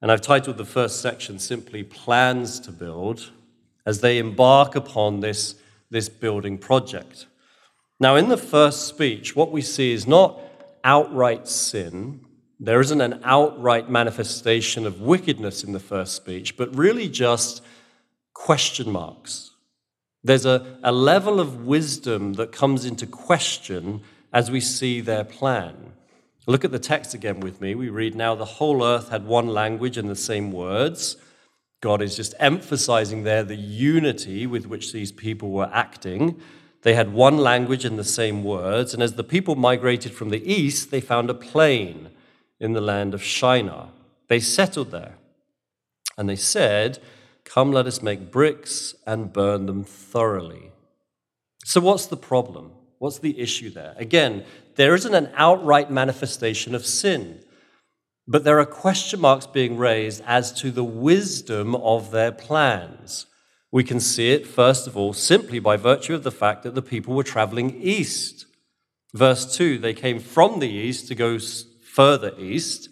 and 0.00 0.10
I've 0.10 0.20
titled 0.20 0.56
the 0.56 0.64
first 0.64 1.02
section 1.02 1.40
simply 1.40 1.82
Plans 1.82 2.60
to 2.60 2.70
Build, 2.70 3.32
as 3.84 4.00
they 4.00 4.18
embark 4.18 4.76
upon 4.76 5.18
this, 5.18 5.56
this 5.90 6.08
building 6.08 6.56
project. 6.56 7.26
Now, 7.98 8.14
in 8.14 8.28
the 8.28 8.36
first 8.36 8.86
speech, 8.86 9.34
what 9.34 9.50
we 9.50 9.62
see 9.62 9.92
is 9.92 10.06
not 10.06 10.40
outright 10.84 11.48
sin. 11.48 12.24
There 12.60 12.80
isn't 12.80 13.00
an 13.00 13.20
outright 13.24 13.90
manifestation 13.90 14.86
of 14.86 15.00
wickedness 15.00 15.64
in 15.64 15.72
the 15.72 15.80
first 15.80 16.14
speech, 16.14 16.56
but 16.56 16.74
really 16.74 17.08
just 17.08 17.62
question 18.40 18.90
marks. 18.90 19.50
There's 20.24 20.46
a, 20.46 20.78
a 20.82 20.92
level 20.92 21.40
of 21.40 21.66
wisdom 21.66 22.32
that 22.34 22.52
comes 22.52 22.86
into 22.86 23.06
question 23.06 24.00
as 24.32 24.50
we 24.50 24.60
see 24.60 25.02
their 25.02 25.24
plan. 25.24 25.92
Look 26.46 26.64
at 26.64 26.72
the 26.72 26.78
text 26.78 27.12
again 27.12 27.40
with 27.40 27.60
me. 27.60 27.74
We 27.74 27.90
read 27.90 28.14
now 28.14 28.34
the 28.34 28.56
whole 28.56 28.82
earth 28.82 29.10
had 29.10 29.26
one 29.26 29.48
language 29.48 29.98
and 29.98 30.08
the 30.08 30.16
same 30.16 30.52
words. 30.52 31.16
God 31.82 32.00
is 32.00 32.16
just 32.16 32.34
emphasizing 32.38 33.24
there 33.24 33.44
the 33.44 33.56
unity 33.56 34.46
with 34.46 34.66
which 34.66 34.94
these 34.94 35.12
people 35.12 35.50
were 35.50 35.70
acting. 35.72 36.40
They 36.80 36.94
had 36.94 37.12
one 37.12 37.36
language 37.36 37.84
and 37.84 37.98
the 37.98 38.04
same 38.04 38.42
words. 38.42 38.94
And 38.94 39.02
as 39.02 39.14
the 39.14 39.24
people 39.34 39.54
migrated 39.54 40.12
from 40.12 40.30
the 40.30 40.50
east, 40.50 40.90
they 40.90 41.02
found 41.02 41.28
a 41.28 41.34
plain 41.34 42.08
in 42.58 42.72
the 42.72 42.80
land 42.80 43.12
of 43.12 43.22
Shinar. 43.22 43.90
They 44.28 44.40
settled 44.40 44.92
there. 44.92 45.16
And 46.16 46.26
they 46.26 46.36
said, 46.36 47.00
Come, 47.44 47.72
let 47.72 47.86
us 47.86 48.02
make 48.02 48.30
bricks 48.30 48.94
and 49.06 49.32
burn 49.32 49.66
them 49.66 49.84
thoroughly. 49.84 50.72
So, 51.64 51.80
what's 51.80 52.06
the 52.06 52.16
problem? 52.16 52.72
What's 52.98 53.18
the 53.18 53.40
issue 53.40 53.70
there? 53.70 53.94
Again, 53.96 54.44
there 54.76 54.94
isn't 54.94 55.14
an 55.14 55.30
outright 55.34 55.90
manifestation 55.90 56.74
of 56.74 56.84
sin, 56.84 57.42
but 58.28 58.44
there 58.44 58.60
are 58.60 58.66
question 58.66 59.20
marks 59.20 59.46
being 59.46 59.78
raised 59.78 60.22
as 60.26 60.52
to 60.60 60.70
the 60.70 60.84
wisdom 60.84 61.74
of 61.74 62.10
their 62.10 62.30
plans. 62.30 63.26
We 63.72 63.84
can 63.84 64.00
see 64.00 64.32
it, 64.32 64.46
first 64.46 64.86
of 64.86 64.96
all, 64.96 65.12
simply 65.12 65.60
by 65.60 65.76
virtue 65.76 66.14
of 66.14 66.24
the 66.24 66.30
fact 66.30 66.62
that 66.64 66.74
the 66.74 66.82
people 66.82 67.14
were 67.14 67.22
traveling 67.22 67.80
east. 67.80 68.46
Verse 69.14 69.56
2 69.56 69.78
they 69.78 69.94
came 69.94 70.18
from 70.18 70.58
the 70.58 70.68
east 70.68 71.08
to 71.08 71.14
go 71.14 71.38
further 71.38 72.32
east. 72.38 72.89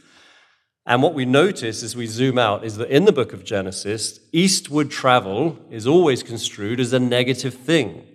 And 0.88 1.02
what 1.02 1.12
we 1.12 1.26
notice 1.26 1.82
as 1.82 1.94
we 1.94 2.06
zoom 2.06 2.38
out 2.38 2.64
is 2.64 2.78
that 2.78 2.88
in 2.88 3.04
the 3.04 3.12
book 3.12 3.34
of 3.34 3.44
Genesis, 3.44 4.20
eastward 4.32 4.90
travel 4.90 5.58
is 5.70 5.86
always 5.86 6.22
construed 6.22 6.80
as 6.80 6.94
a 6.94 6.98
negative 6.98 7.52
thing. 7.52 8.06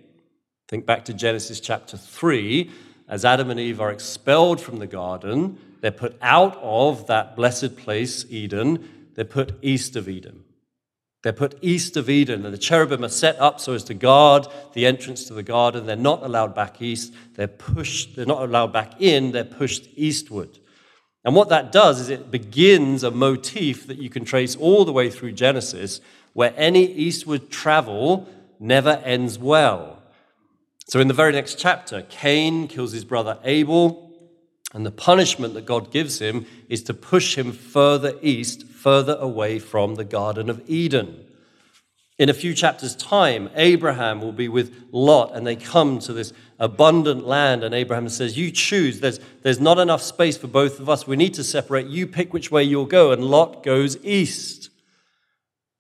Think 0.68 0.84
back 0.88 1.06
to 1.06 1.14
Genesis 1.14 1.60
chapter 1.60 1.98
3. 1.98 2.72
As 3.08 3.26
Adam 3.26 3.52
and 3.52 3.60
Eve 3.60 3.80
are 3.80 3.92
expelled 3.92 4.60
from 4.60 4.80
the 4.80 4.88
garden, 4.88 5.60
they're 5.82 5.92
put 5.92 6.18
out 6.20 6.58
of 6.64 7.06
that 7.06 7.36
blessed 7.36 7.78
place, 7.78 8.26
Eden. 8.28 9.12
They're 9.14 9.24
put 9.24 9.54
east 9.62 9.96
of 9.96 10.10
Eden. 10.10 10.44
They're 11.22 11.32
put 11.32 11.60
east 11.62 11.96
of 11.96 12.10
Eden, 12.10 12.44
and 12.44 12.52
the 12.52 12.58
cherubim 12.58 13.06
are 13.06 13.10
set 13.10 13.40
up 13.40 13.60
so 13.60 13.74
as 13.74 13.84
to 13.84 13.94
guard 13.94 14.48
the 14.74 14.88
entrance 14.88 15.26
to 15.26 15.36
the 15.36 15.44
garden. 15.44 15.86
They're 15.86 15.96
not 15.96 16.24
allowed 16.24 16.56
back 16.56 16.82
east. 16.82 17.14
They're 17.36 17.48
pushed, 17.48 18.16
they're 18.16 18.26
not 18.26 18.42
allowed 18.42 18.74
back 18.74 19.00
in, 19.00 19.32
they're 19.32 19.44
pushed 19.44 19.90
eastward. 19.96 20.58
And 21.26 21.36
what 21.36 21.50
that 21.50 21.72
does 21.72 22.00
is 22.02 22.10
it 22.10 22.32
begins 22.32 23.04
a 23.04 23.12
motif 23.12 23.88
that 23.88 23.98
you 23.98 24.10
can 24.10 24.26
trace 24.26 24.56
all 24.56 24.84
the 24.84 24.92
way 24.92 25.10
through 25.10 25.32
Genesis, 25.34 26.02
where 26.34 26.54
any 26.58 26.86
eastward 26.86 27.50
travel 27.50 28.28
never 28.60 29.02
ends 29.06 29.40
well. 29.40 30.02
So, 30.88 31.00
in 31.00 31.08
the 31.08 31.14
very 31.14 31.32
next 31.32 31.58
chapter, 31.58 32.02
Cain 32.10 32.68
kills 32.68 32.92
his 32.92 33.06
brother 33.06 33.40
Abel, 33.46 34.12
and 34.74 34.86
the 34.86 34.92
punishment 34.92 35.54
that 35.54 35.66
God 35.66 35.92
gives 35.92 36.20
him 36.20 36.46
is 36.68 36.84
to 36.84 36.94
push 36.94 37.38
him 37.38 37.54
further 37.54 38.16
east, 38.22 38.68
further 38.68 39.16
away 39.20 39.60
from 39.60 39.96
the 39.96 40.04
Garden 40.04 40.50
of 40.50 40.62
Eden. 40.68 41.26
In 42.24 42.30
a 42.30 42.34
few 42.34 42.54
chapters' 42.54 42.96
time, 42.96 43.50
Abraham 43.54 44.22
will 44.22 44.32
be 44.32 44.48
with 44.48 44.86
Lot, 44.94 45.36
and 45.36 45.46
they 45.46 45.58
come 45.58 46.00
to 46.00 46.14
this 46.14 46.32
abundant 46.58 47.28
land. 47.28 47.66
And 47.66 47.76
Abraham 47.76 48.08
says, 48.08 48.38
You 48.38 48.50
choose. 48.50 49.02
There's, 49.02 49.20
there's 49.42 49.60
not 49.60 49.78
enough 49.78 50.02
space 50.02 50.38
for 50.38 50.48
both 50.48 50.80
of 50.80 50.88
us. 50.88 51.06
We 51.06 51.18
need 51.18 51.34
to 51.34 51.44
separate. 51.44 51.88
You 51.88 52.08
pick 52.08 52.32
which 52.32 52.50
way 52.50 52.64
you'll 52.64 52.86
go. 52.86 53.12
And 53.12 53.26
Lot 53.26 53.62
goes 53.62 53.98
east. 54.06 54.70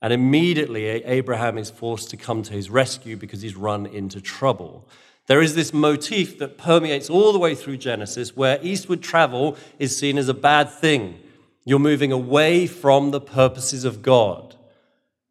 And 0.01 0.12
immediately, 0.12 0.85
Abraham 0.85 1.57
is 1.57 1.71
forced 1.71 2.09
to 2.09 2.17
come 2.17 2.43
to 2.43 2.51
his 2.51 2.69
rescue 2.69 3.15
because 3.15 3.41
he's 3.41 3.55
run 3.55 3.85
into 3.85 4.19
trouble. 4.19 4.85
There 5.27 5.41
is 5.41 5.55
this 5.55 5.71
motif 5.71 6.39
that 6.39 6.57
permeates 6.57 7.09
all 7.09 7.31
the 7.31 7.39
way 7.39 7.55
through 7.55 7.77
Genesis 7.77 8.35
where 8.35 8.59
eastward 8.62 9.01
travel 9.01 9.55
is 9.79 9.97
seen 9.97 10.17
as 10.17 10.27
a 10.27 10.33
bad 10.33 10.69
thing. 10.69 11.21
You're 11.63 11.79
moving 11.79 12.12
away 12.12 12.67
from 12.67 13.12
the 13.12 13.21
purposes 13.21 13.85
of 13.85 14.01
God. 14.01 14.57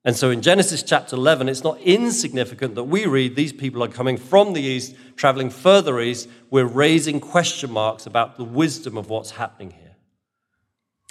And 0.05 0.17
so 0.17 0.31
in 0.31 0.43
Genesis 0.43 0.83
chapter 0.83 1.15
11, 1.15 1.49
it's 1.49 1.63
not 1.63 1.79
insignificant 1.81 2.75
that 2.75 2.85
we 2.85 3.07
read 3.07 3.37
these 3.37 3.53
people 3.53 3.85
are 3.85 3.89
coming 3.89 4.17
from 4.17 4.53
the 4.53 4.63
east, 4.63 4.97
traveling 5.15 5.49
further 5.49 6.01
east. 6.01 6.29
We're 6.51 6.67
raising 6.67 7.21
question 7.21 7.71
marks 7.71 8.05
about 8.05 8.37
the 8.37 8.45
wisdom 8.45 8.99
of 8.99 9.09
what's 9.09 9.33
happening 9.33 9.71
here. 9.71 9.97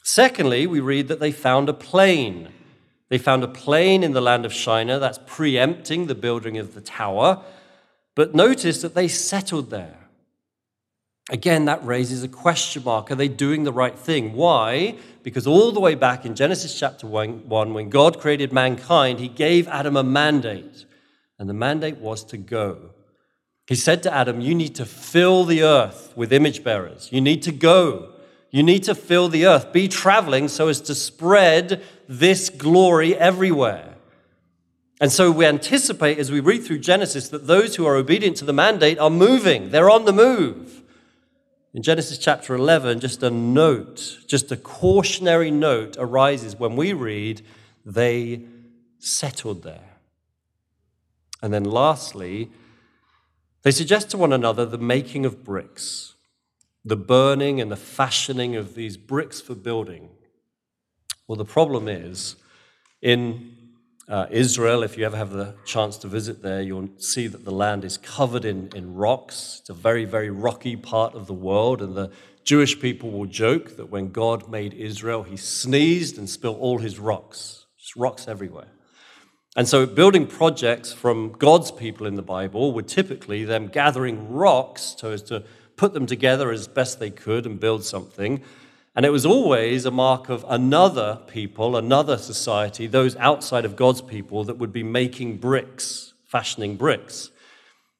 Secondly, 0.04 0.68
we 0.68 0.82
read 0.82 1.08
that 1.08 1.22
they 1.22 1.32
found 1.32 1.70
a 1.70 1.74
plain. 1.74 2.50
They 3.08 3.18
found 3.18 3.44
a 3.44 3.48
plain 3.48 4.04
in 4.04 4.12
the 4.12 4.22
land 4.22 4.46
of 4.46 4.54
Shinar, 4.54 5.00
that's 5.00 5.20
preempting 5.26 6.08
the 6.08 6.16
building 6.16 6.58
of 6.58 6.74
the 6.74 6.82
tower. 6.82 7.42
But 8.14 8.36
notice 8.36 8.82
that 8.82 8.94
they 8.94 9.08
settled 9.08 9.70
there. 9.70 10.01
Again, 11.30 11.66
that 11.66 11.86
raises 11.86 12.24
a 12.24 12.28
question 12.28 12.84
mark. 12.84 13.12
Are 13.12 13.16
they 13.16 13.28
doing 13.28 13.64
the 13.64 13.72
right 13.72 13.98
thing? 13.98 14.34
Why? 14.34 14.96
Because 15.24 15.46
all 15.46 15.72
the 15.72 15.80
way 15.80 15.96
back 15.96 16.26
in 16.26 16.36
Genesis 16.36 16.78
chapter 16.78 17.06
1, 17.06 17.48
when 17.48 17.90
God 17.90 18.20
created 18.20 18.52
mankind, 18.52 19.20
he 19.20 19.28
gave 19.28 19.68
Adam 19.68 19.96
a 19.96 20.04
mandate. 20.04 20.86
And 21.38 21.50
the 21.50 21.54
mandate 21.54 21.98
was 21.98 22.24
to 22.26 22.38
go. 22.38 22.92
He 23.68 23.76
said 23.76 24.04
to 24.04 24.14
Adam, 24.14 24.42
You 24.42 24.56
need 24.56 24.76
to 24.76 24.86
fill 24.86 25.46
the 25.46 25.64
earth 25.64 26.12
with 26.16 26.34
image 26.34 26.64
bearers. 26.64 27.10
You 27.12 27.22
need 27.22 27.44
to 27.44 27.52
go. 27.52 28.14
You 28.50 28.64
need 28.64 28.84
to 28.84 28.96
fill 28.96 29.30
the 29.30 29.46
earth. 29.46 29.72
Be 29.72 29.88
traveling 29.88 30.50
so 30.50 30.68
as 30.68 30.82
to 30.82 30.96
spread 30.96 31.82
this 32.08 32.50
glory 32.50 33.16
everywhere. 33.16 33.96
And 35.00 35.12
so 35.12 35.32
we 35.32 35.46
anticipate 35.46 36.20
as 36.20 36.32
we 36.32 36.42
read 36.42 36.64
through 36.64 36.80
Genesis 36.80 37.30
that 37.30 37.48
those 37.48 37.76
who 37.76 37.88
are 37.88 37.96
obedient 37.96 38.38
to 38.38 38.46
the 38.46 38.54
mandate 38.54 39.00
are 39.00 39.10
moving, 39.10 39.72
they're 39.72 39.90
on 39.90 40.06
the 40.06 40.14
move. 40.14 40.81
In 41.74 41.84
Genesis 41.84 42.18
chapter 42.18 42.54
11, 42.54 43.00
just 43.00 43.24
a 43.24 43.30
note, 43.30 44.20
just 44.28 44.52
a 44.52 44.58
cautionary 44.58 45.52
note 45.52 45.96
arises 45.98 46.58
when 46.58 46.76
we 46.76 46.92
read, 46.92 47.42
they 47.86 48.44
settled 49.00 49.64
there. 49.64 49.98
And 51.42 51.54
then 51.54 51.64
lastly, 51.64 52.52
they 53.64 53.72
suggest 53.72 54.10
to 54.10 54.18
one 54.18 54.34
another 54.34 54.66
the 54.66 54.78
making 54.78 55.26
of 55.26 55.46
bricks, 55.46 56.16
the 56.84 56.98
burning 56.98 57.62
and 57.62 57.72
the 57.72 57.78
fashioning 57.78 58.58
of 58.58 58.76
these 58.76 58.98
bricks 58.98 59.40
for 59.40 59.56
building. 59.56 60.10
Well, 61.26 61.38
the 61.38 61.46
problem 61.46 61.88
is, 61.88 62.36
in 63.02 63.56
uh, 64.12 64.28
Israel, 64.30 64.84
if 64.84 64.98
you 64.98 65.06
ever 65.06 65.16
have 65.16 65.32
the 65.32 65.56
chance 65.64 65.96
to 66.00 66.08
visit 66.10 66.44
there, 66.44 66.62
you'll 66.62 66.90
see 66.98 67.28
that 67.28 67.46
the 67.46 67.52
land 67.52 67.86
is 67.86 67.98
covered 67.98 68.44
in, 68.44 68.70
in 68.76 68.94
rocks. 68.94 69.60
It's 69.62 69.70
a 69.70 69.74
very, 69.74 70.04
very 70.04 70.30
rocky 70.30 70.76
part 70.76 71.16
of 71.16 71.28
the 71.28 71.34
world. 71.34 71.82
And 71.82 71.96
the 71.96 72.12
Jewish 72.44 72.78
people 72.82 73.10
will 73.10 73.26
joke 73.26 73.78
that 73.78 73.90
when 73.90 74.12
God 74.12 74.50
made 74.50 74.74
Israel, 74.74 75.24
he 75.24 75.38
sneezed 75.38 76.18
and 76.18 76.30
spilled 76.30 76.58
all 76.60 76.80
his 76.80 77.00
rocks, 77.00 77.68
just 77.80 77.96
rocks 77.96 78.28
everywhere. 78.28 78.68
And 79.56 79.66
so, 79.66 79.86
building 79.86 80.28
projects 80.28 80.92
from 80.92 81.32
God's 81.32 81.72
people 81.72 82.06
in 82.06 82.16
the 82.16 82.22
Bible 82.22 82.74
were 82.74 82.82
typically 82.82 83.46
them 83.46 83.68
gathering 83.68 84.30
rocks 84.30 84.96
so 84.98 85.12
as 85.12 85.24
to 85.24 85.46
put 85.78 85.94
them 85.94 86.06
together 86.06 86.52
as 86.52 86.68
best 86.68 87.00
they 87.00 87.12
could 87.12 87.46
and 87.46 87.62
build 87.62 87.86
something. 87.86 88.44
And 88.96 89.06
it 89.06 89.10
was 89.10 89.26
always 89.26 89.86
a 89.86 89.92
mark 89.92 90.28
of 90.28 90.46
another 90.50 91.22
people, 91.28 91.78
another 91.78 92.18
society, 92.18 92.88
those 92.88 93.16
outside 93.16 93.64
of 93.64 93.78
God's 93.78 94.02
people 94.02 94.44
that 94.44 94.58
would 94.58 94.74
be 94.74 94.84
making 94.84 95.38
bricks, 95.38 96.14
fashioning 96.26 96.76
bricks. 96.76 97.32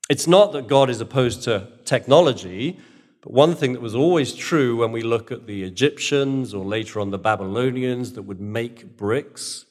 It's 0.10 0.28
not 0.28 0.52
that 0.52 0.68
God 0.68 0.90
is 0.90 1.00
opposed 1.00 1.44
to 1.44 1.70
technology, 1.86 2.78
but 3.22 3.32
one 3.32 3.56
thing 3.56 3.72
that 3.72 3.82
was 3.82 3.96
always 3.96 4.34
true 4.34 4.76
when 4.76 4.92
we 4.92 5.02
look 5.02 5.32
at 5.32 5.48
the 5.48 5.64
Egyptians 5.64 6.54
or 6.54 6.66
later 6.66 7.00
on 7.00 7.12
the 7.12 7.18
Babylonians 7.18 8.14
that 8.14 8.24
would 8.24 8.42
make 8.42 8.98
bricks, 8.98 9.66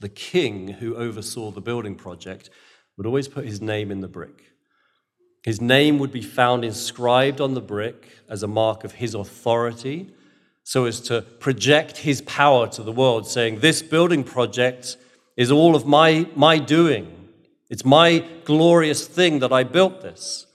the 0.00 0.08
king 0.08 0.68
who 0.68 0.96
oversaw 0.96 1.50
the 1.50 1.60
building 1.60 1.94
project 1.94 2.48
would 2.96 3.06
always 3.06 3.28
put 3.28 3.44
his 3.44 3.60
name 3.60 3.90
in 3.90 4.00
the 4.00 4.08
brick. 4.08 4.52
His 5.46 5.60
name 5.60 6.00
would 6.00 6.10
be 6.10 6.22
found 6.22 6.64
inscribed 6.64 7.40
on 7.40 7.54
the 7.54 7.60
brick 7.60 8.08
as 8.28 8.42
a 8.42 8.48
mark 8.48 8.82
of 8.82 8.94
his 8.94 9.14
authority, 9.14 10.12
so 10.64 10.86
as 10.86 11.00
to 11.02 11.22
project 11.22 11.98
his 11.98 12.20
power 12.22 12.66
to 12.66 12.82
the 12.82 12.90
world, 12.90 13.28
saying, 13.28 13.60
This 13.60 13.80
building 13.80 14.24
project 14.24 14.96
is 15.36 15.52
all 15.52 15.76
of 15.76 15.86
my, 15.86 16.26
my 16.34 16.58
doing. 16.58 17.28
It's 17.70 17.84
my 17.84 18.24
glorious 18.44 19.06
thing 19.06 19.38
that 19.38 19.52
I 19.52 19.62
built 19.62 20.02
this. 20.02 20.46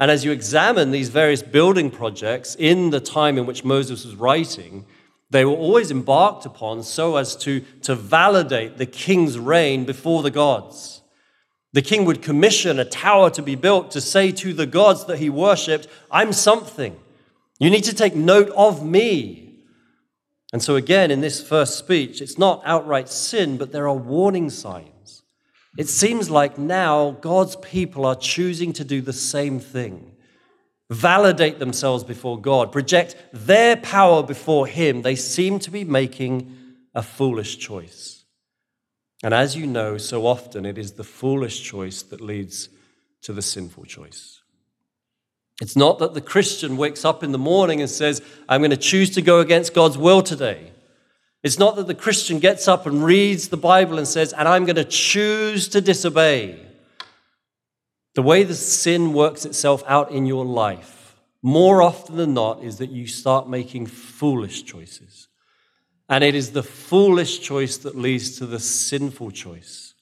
And 0.00 0.10
as 0.10 0.24
you 0.24 0.32
examine 0.32 0.92
these 0.92 1.10
various 1.10 1.42
building 1.42 1.90
projects 1.90 2.56
in 2.58 2.88
the 2.88 3.00
time 3.00 3.36
in 3.36 3.44
which 3.44 3.64
Moses 3.64 4.06
was 4.06 4.16
writing, 4.16 4.86
they 5.28 5.44
were 5.44 5.52
always 5.52 5.90
embarked 5.90 6.46
upon 6.46 6.84
so 6.84 7.16
as 7.16 7.36
to, 7.36 7.60
to 7.82 7.94
validate 7.94 8.78
the 8.78 8.86
king's 8.86 9.38
reign 9.38 9.84
before 9.84 10.22
the 10.22 10.30
gods. 10.30 10.97
The 11.72 11.82
king 11.82 12.04
would 12.04 12.22
commission 12.22 12.78
a 12.78 12.84
tower 12.84 13.30
to 13.30 13.42
be 13.42 13.54
built 13.54 13.90
to 13.90 14.00
say 14.00 14.32
to 14.32 14.52
the 14.52 14.66
gods 14.66 15.04
that 15.06 15.18
he 15.18 15.28
worshipped, 15.28 15.86
I'm 16.10 16.32
something. 16.32 16.96
You 17.58 17.70
need 17.70 17.84
to 17.84 17.94
take 17.94 18.14
note 18.14 18.50
of 18.56 18.84
me. 18.84 19.64
And 20.52 20.62
so, 20.62 20.76
again, 20.76 21.10
in 21.10 21.20
this 21.20 21.46
first 21.46 21.76
speech, 21.76 22.22
it's 22.22 22.38
not 22.38 22.62
outright 22.64 23.08
sin, 23.08 23.58
but 23.58 23.70
there 23.70 23.86
are 23.86 23.94
warning 23.94 24.48
signs. 24.48 25.22
It 25.76 25.88
seems 25.88 26.30
like 26.30 26.56
now 26.56 27.12
God's 27.20 27.56
people 27.56 28.06
are 28.06 28.16
choosing 28.16 28.72
to 28.74 28.84
do 28.84 29.02
the 29.02 29.12
same 29.12 29.60
thing 29.60 30.16
validate 30.90 31.58
themselves 31.58 32.02
before 32.02 32.40
God, 32.40 32.72
project 32.72 33.16
their 33.32 33.76
power 33.76 34.22
before 34.22 34.66
Him. 34.66 35.02
They 35.02 35.16
seem 35.16 35.58
to 35.60 35.70
be 35.70 35.84
making 35.84 36.56
a 36.94 37.02
foolish 37.02 37.58
choice. 37.58 38.17
And 39.22 39.34
as 39.34 39.56
you 39.56 39.66
know, 39.66 39.98
so 39.98 40.26
often 40.26 40.64
it 40.64 40.78
is 40.78 40.92
the 40.92 41.04
foolish 41.04 41.62
choice 41.62 42.02
that 42.02 42.20
leads 42.20 42.68
to 43.22 43.32
the 43.32 43.42
sinful 43.42 43.84
choice. 43.84 44.42
It's 45.60 45.76
not 45.76 45.98
that 45.98 46.14
the 46.14 46.20
Christian 46.20 46.76
wakes 46.76 47.04
up 47.04 47.24
in 47.24 47.32
the 47.32 47.38
morning 47.38 47.80
and 47.80 47.90
says, 47.90 48.22
I'm 48.48 48.60
going 48.60 48.70
to 48.70 48.76
choose 48.76 49.10
to 49.10 49.22
go 49.22 49.40
against 49.40 49.74
God's 49.74 49.98
will 49.98 50.22
today. 50.22 50.72
It's 51.42 51.58
not 51.58 51.76
that 51.76 51.86
the 51.86 51.94
Christian 51.94 52.38
gets 52.38 52.68
up 52.68 52.86
and 52.86 53.04
reads 53.04 53.48
the 53.48 53.56
Bible 53.56 53.98
and 53.98 54.06
says, 54.06 54.32
and 54.32 54.46
I'm 54.46 54.64
going 54.64 54.76
to 54.76 54.84
choose 54.84 55.68
to 55.68 55.80
disobey. 55.80 56.64
The 58.14 58.22
way 58.22 58.44
the 58.44 58.54
sin 58.54 59.12
works 59.12 59.44
itself 59.44 59.82
out 59.86 60.10
in 60.10 60.26
your 60.26 60.44
life, 60.44 61.16
more 61.42 61.82
often 61.82 62.16
than 62.16 62.34
not, 62.34 62.62
is 62.62 62.78
that 62.78 62.90
you 62.90 63.06
start 63.06 63.48
making 63.48 63.86
foolish 63.86 64.64
choices. 64.64 65.27
And 66.08 66.24
it 66.24 66.34
is 66.34 66.52
the 66.52 66.62
foolish 66.62 67.40
choice 67.40 67.76
that 67.78 67.96
leads 67.96 68.38
to 68.38 68.46
the 68.46 68.58
sinful 68.58 69.30
choice. 69.32 69.94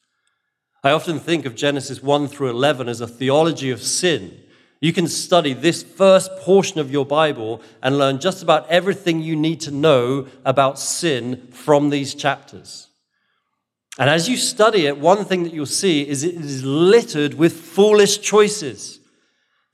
I 0.85 0.91
often 0.93 1.19
think 1.19 1.47
of 1.47 1.57
Genesis 1.57 2.03
1 2.03 2.29
through 2.29 2.51
11 2.51 2.89
as 2.89 3.01
a 3.01 3.09
theology 3.09 3.71
of 3.71 3.83
sin. 3.83 4.41
You 4.81 4.93
can 4.93 5.09
study 5.09 5.53
this 5.53 5.83
first 5.83 6.31
portion 6.39 6.79
of 6.79 6.93
your 6.93 7.07
Bible 7.07 7.61
and 7.83 7.99
learn 7.99 8.21
just 8.21 8.43
about 8.43 8.69
everything 8.69 9.21
you 9.21 9.35
need 9.35 9.61
to 9.63 9.71
know 9.71 10.29
about 10.45 10.79
sin 10.79 11.49
from 11.51 11.91
these 11.91 12.15
chapters. 12.15 12.89
And 13.99 14.11
as 14.11 14.29
you 14.29 14.37
study 14.37 14.87
it, 14.87 14.99
one 14.99 15.25
thing 15.25 15.45
that 15.45 15.55
you'll 15.55 15.67
see 15.67 16.07
is 16.07 16.23
it 16.23 16.35
is 16.35 16.63
littered 16.63 17.35
with 17.35 17.55
foolish 17.55 18.21
choices. 18.21 18.96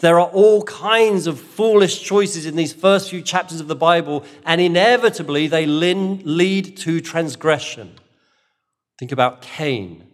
There 0.03 0.19
are 0.19 0.29
all 0.31 0.65
kinds 0.65 1.29
of 1.29 1.41
foolish 1.41 2.03
choices 2.03 2.45
in 2.45 2.57
these 2.57 2.73
first 2.73 3.09
few 3.09 3.23
chapters 3.23 3.61
of 3.61 3.69
the 3.69 3.77
Bible, 3.77 4.25
and 4.45 4.61
inevitably 4.61 5.47
they 5.47 5.65
lead 5.65 6.77
to 6.79 7.01
transgression. 7.01 7.95
Think 8.99 9.13
about 9.13 9.43
Cain. 9.43 10.05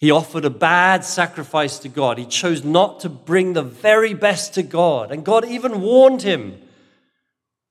He 0.00 0.10
offered 0.10 0.44
a 0.44 0.50
bad 0.50 1.04
sacrifice 1.04 1.78
to 1.78 1.88
God. 1.88 2.18
He 2.18 2.26
chose 2.26 2.64
not 2.64 2.98
to 3.00 3.08
bring 3.08 3.52
the 3.52 3.62
very 3.62 4.12
best 4.12 4.54
to 4.54 4.62
God, 4.64 5.12
and 5.12 5.24
God 5.24 5.44
even 5.44 5.82
warned 5.82 6.22
him. 6.22 6.60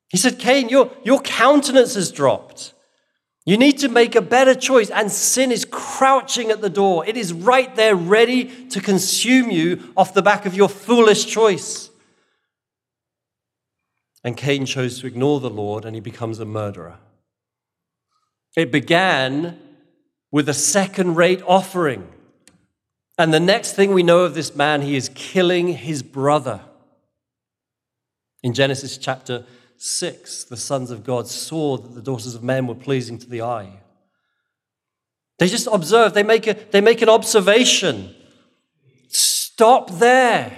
He 0.08 0.18
said, 0.18 0.40
Cain, 0.40 0.70
your, 0.70 0.90
your 1.04 1.20
countenance 1.20 1.96
has 1.96 2.14
dropped. 2.14 2.74
You 3.46 3.58
need 3.58 3.80
to 3.80 3.90
make 3.90 4.16
a 4.16 4.22
better 4.22 4.54
choice, 4.54 4.90
and 4.90 5.12
sin 5.12 5.52
is 5.52 5.66
crouching 5.66 6.52
at 6.52 6.62
the 6.62 6.70
door. 6.70 7.06
It 7.06 7.18
is 7.18 7.34
right 7.34 7.74
there, 7.76 7.96
ready 7.96 8.68
to 8.68 8.82
consume 8.82 9.50
you 9.50 9.94
off 9.96 10.14
the 10.14 10.22
back 10.22 10.46
of 10.46 10.54
your 10.54 10.70
foolish 10.70 11.26
choice. 11.26 11.90
And 14.24 14.36
Cain 14.36 14.66
chose 14.66 15.00
to 15.00 15.08
ignore 15.08 15.40
the 15.40 15.50
Lord, 15.50 15.86
and 15.86 15.96
he 15.96 16.02
becomes 16.02 16.40
a 16.40 16.46
murderer. 16.46 16.98
It 18.56 18.72
began 18.72 19.58
with 20.32 20.50
a 20.50 20.54
second 20.54 21.16
rate 21.16 21.42
offering. 21.48 22.08
And 23.18 23.34
the 23.34 23.40
next 23.40 23.74
thing 23.74 23.94
we 23.94 24.04
know 24.04 24.20
of 24.20 24.36
this 24.36 24.56
man, 24.56 24.82
he 24.82 24.96
is 24.96 25.10
killing 25.16 25.70
his 25.70 26.04
brother. 26.04 26.62
In 28.44 28.54
Genesis 28.54 28.98
chapter 28.98 29.46
6, 29.82 30.44
the 30.44 30.58
sons 30.58 30.92
of 30.92 31.06
God 31.06 31.28
saw 31.28 31.78
that 31.78 31.96
the 31.96 32.02
daughters 32.02 32.36
of 32.36 32.44
men 32.44 32.68
were 32.68 32.76
pleasing 32.76 33.18
to 33.18 33.30
the 33.30 33.42
eye. 33.42 33.80
They 35.38 35.48
just 35.48 35.70
observe, 35.72 36.14
they 36.14 36.24
make, 36.24 36.48
a, 36.48 36.54
they 36.72 36.82
make 36.82 37.02
an 37.02 37.08
observation. 37.08 38.14
Stop 39.08 39.90
there. 39.92 40.52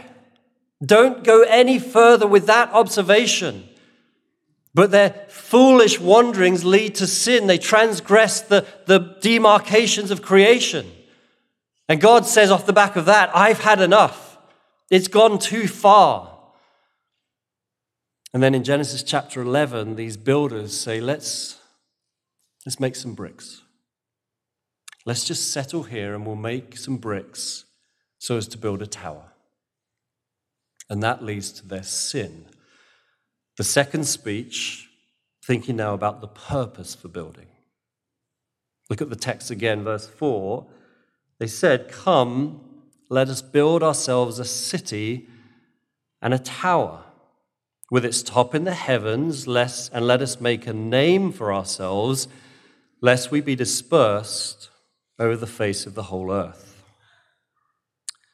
Don't 0.84 1.24
go 1.24 1.44
any 1.44 1.78
further 1.78 2.26
with 2.26 2.48
that 2.48 2.72
observation. 2.72 3.70
But 4.74 4.90
their 4.90 5.28
foolish 5.30 6.00
wanderings 6.00 6.66
lead 6.66 6.96
to 6.96 7.06
sin. 7.06 7.46
They 7.46 7.60
transgress 7.60 8.42
the, 8.42 8.66
the 8.88 9.18
demarcations 9.22 10.10
of 10.10 10.24
creation. 10.24 10.90
And 11.88 12.02
God 12.02 12.26
says 12.26 12.50
off 12.50 12.66
the 12.66 12.74
back 12.74 12.96
of 12.96 13.06
that, 13.06 13.30
I've 13.36 13.60
had 13.60 13.82
enough. 13.82 14.40
It's 14.90 15.08
gone 15.08 15.38
too 15.38 15.68
far. 15.68 16.31
And 18.34 18.42
then 18.42 18.56
in 18.56 18.64
Genesis 18.64 19.04
chapter 19.04 19.42
11, 19.42 19.96
these 19.96 20.16
builders 20.16 20.78
say, 20.78 21.02
let's, 21.02 21.60
let's 22.66 22.80
make 22.80 22.96
some 22.96 23.14
bricks. 23.14 23.62
Let's 25.06 25.26
just 25.26 25.52
settle 25.52 25.84
here 25.84 26.14
and 26.14 26.26
we'll 26.26 26.36
make 26.36 26.78
some 26.78 26.98
bricks 26.98 27.66
so 28.20 28.38
as 28.38 28.48
to 28.50 28.58
build 28.58 28.82
a 28.82 28.88
tower. 28.88 29.34
And 30.90 31.02
that 31.04 31.24
leads 31.24 31.52
to 31.54 31.68
their 31.68 31.84
sin. 31.84 32.46
The 33.58 33.64
second 33.64 34.06
speech, 34.06 34.90
thinking 35.44 35.76
now 35.76 35.94
about 35.94 36.22
the 36.22 36.28
purpose 36.28 36.96
for 36.96 37.08
building. 37.08 37.48
Look 38.90 39.02
at 39.02 39.10
the 39.10 39.16
text 39.16 39.52
again, 39.52 39.84
verse 39.84 40.08
4. 40.08 40.66
They 41.40 41.48
said, 41.48 41.92
Come, 41.92 42.62
let 43.10 43.28
us 43.28 43.42
build 43.42 43.84
ourselves 43.84 44.40
a 44.40 44.46
city 44.46 45.28
and 46.22 46.34
a 46.34 46.40
tower 46.40 47.04
with 47.92 48.06
its 48.06 48.24
top 48.24 48.56
in 48.56 48.64
the 48.64 48.74
heavens, 48.74 49.48
lest, 49.48 49.92
and 49.94 50.08
let 50.08 50.22
us 50.22 50.40
make 50.40 50.66
a 50.66 50.74
name 50.74 51.32
for 51.32 51.54
ourselves, 51.54 52.30
lest 53.02 53.30
we 53.32 53.42
be 53.42 53.54
dispersed 53.54 54.70
over 55.20 55.36
the 55.36 55.46
face 55.46 55.86
of 55.86 55.94
the 55.94 56.04
whole 56.04 56.32
earth. 56.32 56.84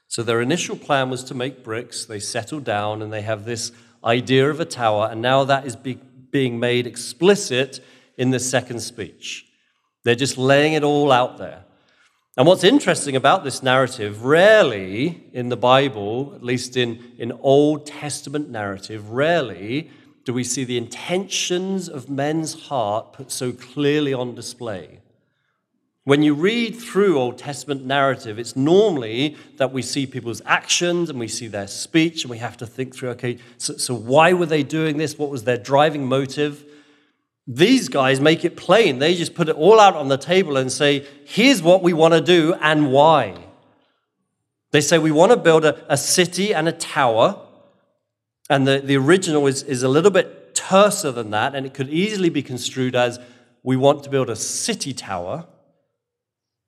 So 0.07 0.21
their 0.21 0.41
initial 0.41 0.77
plan 0.77 1.09
was 1.09 1.23
to 1.25 1.33
make 1.33 1.63
bricks. 1.63 2.05
They 2.05 2.19
settle 2.19 2.59
down 2.59 3.01
and 3.01 3.11
they 3.11 3.23
have 3.23 3.45
this 3.45 3.71
idea 4.03 4.49
of 4.49 4.59
a 4.59 4.65
tower, 4.65 5.09
and 5.11 5.21
now 5.21 5.43
that 5.43 5.65
is 5.65 5.75
be- 5.75 5.99
being 6.31 6.59
made 6.59 6.85
explicit 6.85 7.79
in 8.15 8.29
the 8.29 8.39
second 8.39 8.79
speech. 8.79 9.45
They're 10.03 10.15
just 10.15 10.37
laying 10.37 10.73
it 10.73 10.83
all 10.83 11.11
out 11.11 11.39
there. 11.39 11.65
And 12.37 12.45
what's 12.45 12.63
interesting 12.63 13.15
about 13.15 13.43
this 13.43 13.63
narrative, 13.63 14.23
rarely 14.23 15.23
in 15.33 15.49
the 15.49 15.57
Bible, 15.57 16.33
at 16.35 16.43
least 16.43 16.77
in, 16.77 17.13
in 17.17 17.31
Old 17.31 17.87
Testament 17.87 18.51
narrative, 18.51 19.09
rarely 19.09 19.89
do 20.23 20.33
we 20.33 20.43
see 20.43 20.63
the 20.63 20.77
intentions 20.77 21.89
of 21.89 22.11
men's 22.11 22.67
heart 22.67 23.11
put 23.13 23.31
so 23.31 23.51
clearly 23.51 24.13
on 24.13 24.35
display. 24.35 24.99
When 26.03 26.21
you 26.21 26.35
read 26.35 26.75
through 26.75 27.17
Old 27.17 27.39
Testament 27.39 27.83
narrative, 27.85 28.37
it's 28.37 28.55
normally 28.55 29.35
that 29.55 29.73
we 29.73 29.81
see 29.81 30.05
people's 30.05 30.43
actions 30.45 31.09
and 31.09 31.19
we 31.19 31.27
see 31.27 31.47
their 31.47 31.67
speech, 31.67 32.21
and 32.23 32.29
we 32.29 32.37
have 32.37 32.55
to 32.57 32.67
think 32.67 32.93
through 32.95 33.09
okay, 33.09 33.39
so, 33.57 33.77
so 33.77 33.95
why 33.95 34.33
were 34.33 34.45
they 34.45 34.61
doing 34.61 34.97
this? 34.97 35.17
What 35.17 35.31
was 35.31 35.43
their 35.43 35.57
driving 35.57 36.05
motive? 36.05 36.63
These 37.47 37.87
guys 37.87 38.19
make 38.19 38.43
it 38.43 38.57
plain. 38.57 38.99
They 38.99 39.15
just 39.15 39.33
put 39.33 39.47
it 39.47 39.55
all 39.55 39.79
out 39.79 39.95
on 39.95 40.09
the 40.09 40.17
table 40.17 40.57
and 40.57 40.69
say, 40.69 41.07
here's 41.25 41.61
what 41.61 41.81
we 41.81 41.93
want 41.93 42.13
to 42.13 42.21
do 42.21 42.53
and 42.59 42.91
why. 42.91 43.37
They 44.71 44.81
say, 44.81 44.97
we 44.97 45.11
want 45.11 45.31
to 45.31 45.37
build 45.37 45.63
a, 45.63 45.81
a 45.91 45.95
city 45.95 46.53
and 46.53 46.67
a 46.67 46.73
tower. 46.73 47.39
And 48.49 48.67
the, 48.67 48.79
the 48.79 48.97
original 48.97 49.47
is, 49.47 49.63
is 49.63 49.81
a 49.81 49.87
little 49.87 50.11
bit 50.11 50.55
terser 50.55 51.13
than 51.13 51.29
that, 51.31 51.55
and 51.55 51.65
it 51.65 51.73
could 51.73 51.89
easily 51.89 52.29
be 52.29 52.41
construed 52.41 52.95
as 52.95 53.19
we 53.63 53.77
want 53.77 54.03
to 54.03 54.09
build 54.09 54.29
a 54.29 54.35
city 54.35 54.93
tower. 54.93 55.45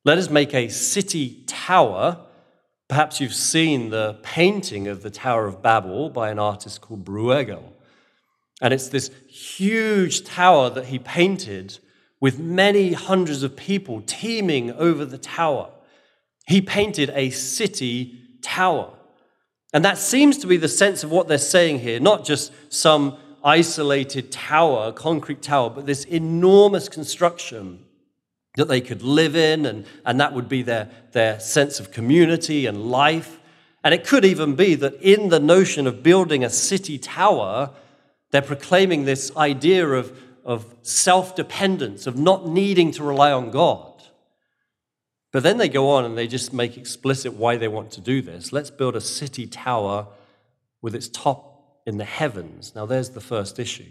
Let 0.06 0.18
us 0.18 0.30
make 0.30 0.54
a 0.54 0.70
city 0.70 1.44
tower. 1.46 2.20
Perhaps 2.88 3.20
you've 3.20 3.34
seen 3.34 3.90
the 3.90 4.18
painting 4.24 4.88
of 4.88 5.04
the 5.04 5.10
Tower 5.10 5.46
of 5.46 5.62
Babel 5.62 6.10
by 6.10 6.30
an 6.30 6.40
artist 6.40 6.80
called 6.80 7.04
Bruegel. 7.04 7.74
And 8.62 8.74
it's 8.74 8.90
this 8.90 9.10
huge 9.28 10.24
tower 10.24 10.70
that 10.72 10.86
he 10.86 11.00
painted 11.00 11.80
with 12.20 12.40
many 12.40 12.94
hundreds 12.94 13.44
of 13.44 13.56
people 13.56 14.02
teeming 14.02 14.72
over 14.72 15.06
the 15.06 15.18
tower. 15.18 15.70
He 16.48 16.62
painted 16.62 17.12
a 17.14 17.30
city 17.30 18.20
tower. 18.42 18.94
And 19.72 19.86
that 19.86 19.98
seems 19.98 20.38
to 20.40 20.48
be 20.48 20.58
the 20.58 20.68
sense 20.68 21.04
of 21.04 21.12
what 21.12 21.28
they're 21.28 21.38
saying 21.38 21.80
here, 21.80 22.00
not 22.00 22.26
just 22.26 22.52
some 22.74 23.18
isolated 23.44 24.32
tower, 24.32 24.92
concrete 24.92 25.42
tower, 25.42 25.70
but 25.70 25.86
this 25.86 26.04
enormous 26.06 26.90
construction 26.90 27.86
that 28.56 28.68
they 28.68 28.82
could 28.82 29.04
live 29.04 29.36
in, 29.36 29.66
and, 29.66 29.86
and 30.06 30.20
that 30.20 30.34
would 30.34 30.50
be 30.50 30.64
their, 30.64 30.90
their 31.12 31.40
sense 31.40 31.80
of 31.80 31.92
community 31.92 32.66
and 32.66 32.90
life. 32.90 33.40
And 33.84 33.94
it 33.94 34.06
could 34.06 34.26
even 34.26 34.56
be 34.56 34.76
that 34.76 34.96
in 34.96 35.30
the 35.30 35.40
notion 35.40 35.88
of 35.88 36.04
building 36.04 36.44
a 36.44 36.50
city 36.50 36.98
tower, 36.98 37.72
they're 38.32 38.42
proclaiming 38.42 39.06
this 39.06 39.36
idea 39.36 39.88
of, 39.88 40.18
of 40.46 40.76
self 40.82 41.36
dependence, 41.36 42.08
of 42.08 42.18
not 42.18 42.48
needing 42.48 42.92
to 42.92 43.04
rely 43.04 43.32
on 43.32 43.52
God. 43.52 44.04
But 45.32 45.44
then 45.44 45.58
they 45.58 45.70
go 45.70 45.90
on 45.92 46.06
and 46.06 46.18
they 46.18 46.28
just 46.28 46.54
make 46.54 46.78
explicit 46.78 47.34
why 47.34 47.56
they 47.58 47.68
want 47.68 47.92
to 47.92 48.02
do 48.02 48.22
this. 48.22 48.52
Let's 48.52 48.72
build 48.72 48.96
a 48.96 49.02
city 49.02 49.46
tower 49.46 50.08
with 50.82 50.96
its 50.96 51.08
top 51.08 51.80
in 51.86 51.98
the 51.98 52.06
heavens. 52.06 52.74
Now, 52.76 52.86
there's 52.86 53.12
the 53.12 53.22
first 53.22 53.60
issue. 53.60 53.90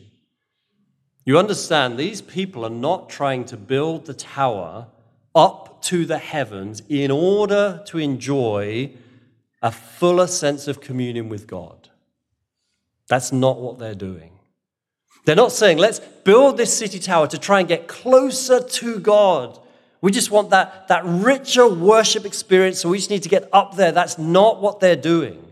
You 1.25 1.39
understand, 1.39 1.99
these 1.99 2.23
people 2.23 2.65
are 2.65 2.71
not 2.71 3.11
trying 3.11 3.45
to 3.47 3.57
build 3.57 4.07
the 4.07 4.15
tower 4.15 4.89
up 5.35 5.83
to 5.83 6.05
the 6.07 6.19
heavens 6.19 6.83
in 6.89 7.11
order 7.11 7.83
to 7.87 7.99
enjoy 7.99 8.93
a 9.63 9.71
fuller 9.71 10.27
sense 10.27 10.67
of 10.69 10.81
communion 10.81 11.29
with 11.29 11.47
God. 11.47 11.88
That's 13.09 13.33
not 13.33 13.59
what 13.59 13.79
they're 13.79 13.95
doing. 13.95 14.33
They're 15.25 15.37
not 15.37 15.53
saying, 15.53 15.79
let's 15.79 16.01
build 16.01 16.57
this 16.57 16.77
city 16.77 16.99
tower 16.99 17.27
to 17.27 17.39
try 17.39 17.61
and 17.61 17.69
get 17.69 17.89
closer 17.89 18.63
to 18.63 18.99
God. 18.99 19.59
We 20.01 20.13
just 20.13 20.31
want 20.31 20.51
that, 20.51 20.89
that 20.89 21.03
richer 21.05 21.69
worship 21.69 22.25
experience, 22.25 22.81
so 22.81 22.89
we 22.89 22.99
just 22.99 23.11
need 23.11 23.25
to 23.25 23.29
get 23.29 23.49
up 23.53 23.77
there. 23.77 23.93
That's 23.93 24.17
not 24.17 24.63
what 24.63 24.81
they're 24.81 24.97
doing. 24.97 25.45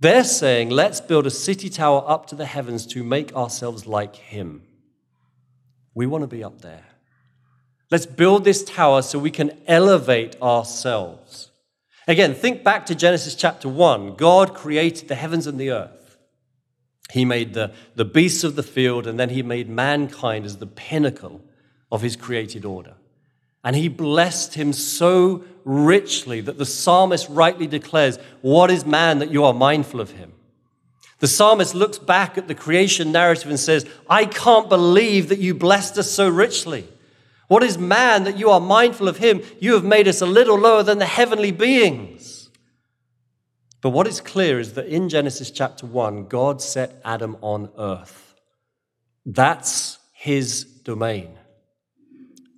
They're 0.00 0.24
saying, 0.24 0.70
let's 0.70 1.00
build 1.00 1.26
a 1.26 1.30
city 1.30 1.68
tower 1.68 2.02
up 2.06 2.26
to 2.28 2.34
the 2.34 2.46
heavens 2.46 2.86
to 2.88 3.04
make 3.04 3.34
ourselves 3.34 3.86
like 3.86 4.16
Him. 4.16 4.62
We 5.94 6.06
want 6.06 6.22
to 6.22 6.28
be 6.28 6.44
up 6.44 6.60
there. 6.60 6.84
Let's 7.90 8.06
build 8.06 8.44
this 8.44 8.64
tower 8.64 9.02
so 9.02 9.18
we 9.18 9.30
can 9.30 9.52
elevate 9.66 10.40
ourselves. 10.42 11.50
Again, 12.08 12.34
think 12.34 12.64
back 12.64 12.86
to 12.86 12.94
Genesis 12.94 13.34
chapter 13.34 13.68
1. 13.68 14.16
God 14.16 14.54
created 14.54 15.08
the 15.08 15.14
heavens 15.14 15.46
and 15.46 15.58
the 15.58 15.70
earth. 15.70 15.95
He 17.10 17.24
made 17.24 17.54
the, 17.54 17.72
the 17.94 18.04
beasts 18.04 18.44
of 18.44 18.56
the 18.56 18.62
field, 18.62 19.06
and 19.06 19.18
then 19.18 19.30
he 19.30 19.42
made 19.42 19.68
mankind 19.68 20.44
as 20.44 20.56
the 20.58 20.66
pinnacle 20.66 21.40
of 21.90 22.02
his 22.02 22.16
created 22.16 22.64
order. 22.64 22.94
And 23.62 23.74
he 23.74 23.88
blessed 23.88 24.54
him 24.54 24.72
so 24.72 25.44
richly 25.64 26.40
that 26.40 26.58
the 26.58 26.66
psalmist 26.66 27.28
rightly 27.28 27.66
declares, 27.66 28.18
What 28.40 28.70
is 28.70 28.84
man 28.84 29.18
that 29.18 29.30
you 29.30 29.44
are 29.44 29.54
mindful 29.54 30.00
of 30.00 30.12
him? 30.12 30.32
The 31.18 31.26
psalmist 31.26 31.74
looks 31.74 31.98
back 31.98 32.36
at 32.36 32.46
the 32.46 32.54
creation 32.54 33.10
narrative 33.10 33.48
and 33.48 33.58
says, 33.58 33.86
I 34.08 34.26
can't 34.26 34.68
believe 34.68 35.30
that 35.30 35.38
you 35.38 35.54
blessed 35.54 35.96
us 35.98 36.10
so 36.10 36.28
richly. 36.28 36.86
What 37.48 37.62
is 37.62 37.78
man 37.78 38.24
that 38.24 38.38
you 38.38 38.50
are 38.50 38.60
mindful 38.60 39.08
of 39.08 39.18
him? 39.18 39.40
You 39.60 39.74
have 39.74 39.84
made 39.84 40.08
us 40.08 40.20
a 40.20 40.26
little 40.26 40.58
lower 40.58 40.82
than 40.82 40.98
the 40.98 41.06
heavenly 41.06 41.52
beings. 41.52 42.35
But 43.86 43.92
what 43.92 44.08
is 44.08 44.20
clear 44.20 44.58
is 44.58 44.72
that 44.72 44.86
in 44.86 45.08
Genesis 45.08 45.52
chapter 45.52 45.86
1, 45.86 46.26
God 46.26 46.60
set 46.60 47.00
Adam 47.04 47.36
on 47.40 47.70
earth. 47.78 48.34
That's 49.24 50.00
his 50.12 50.64
domain, 50.64 51.38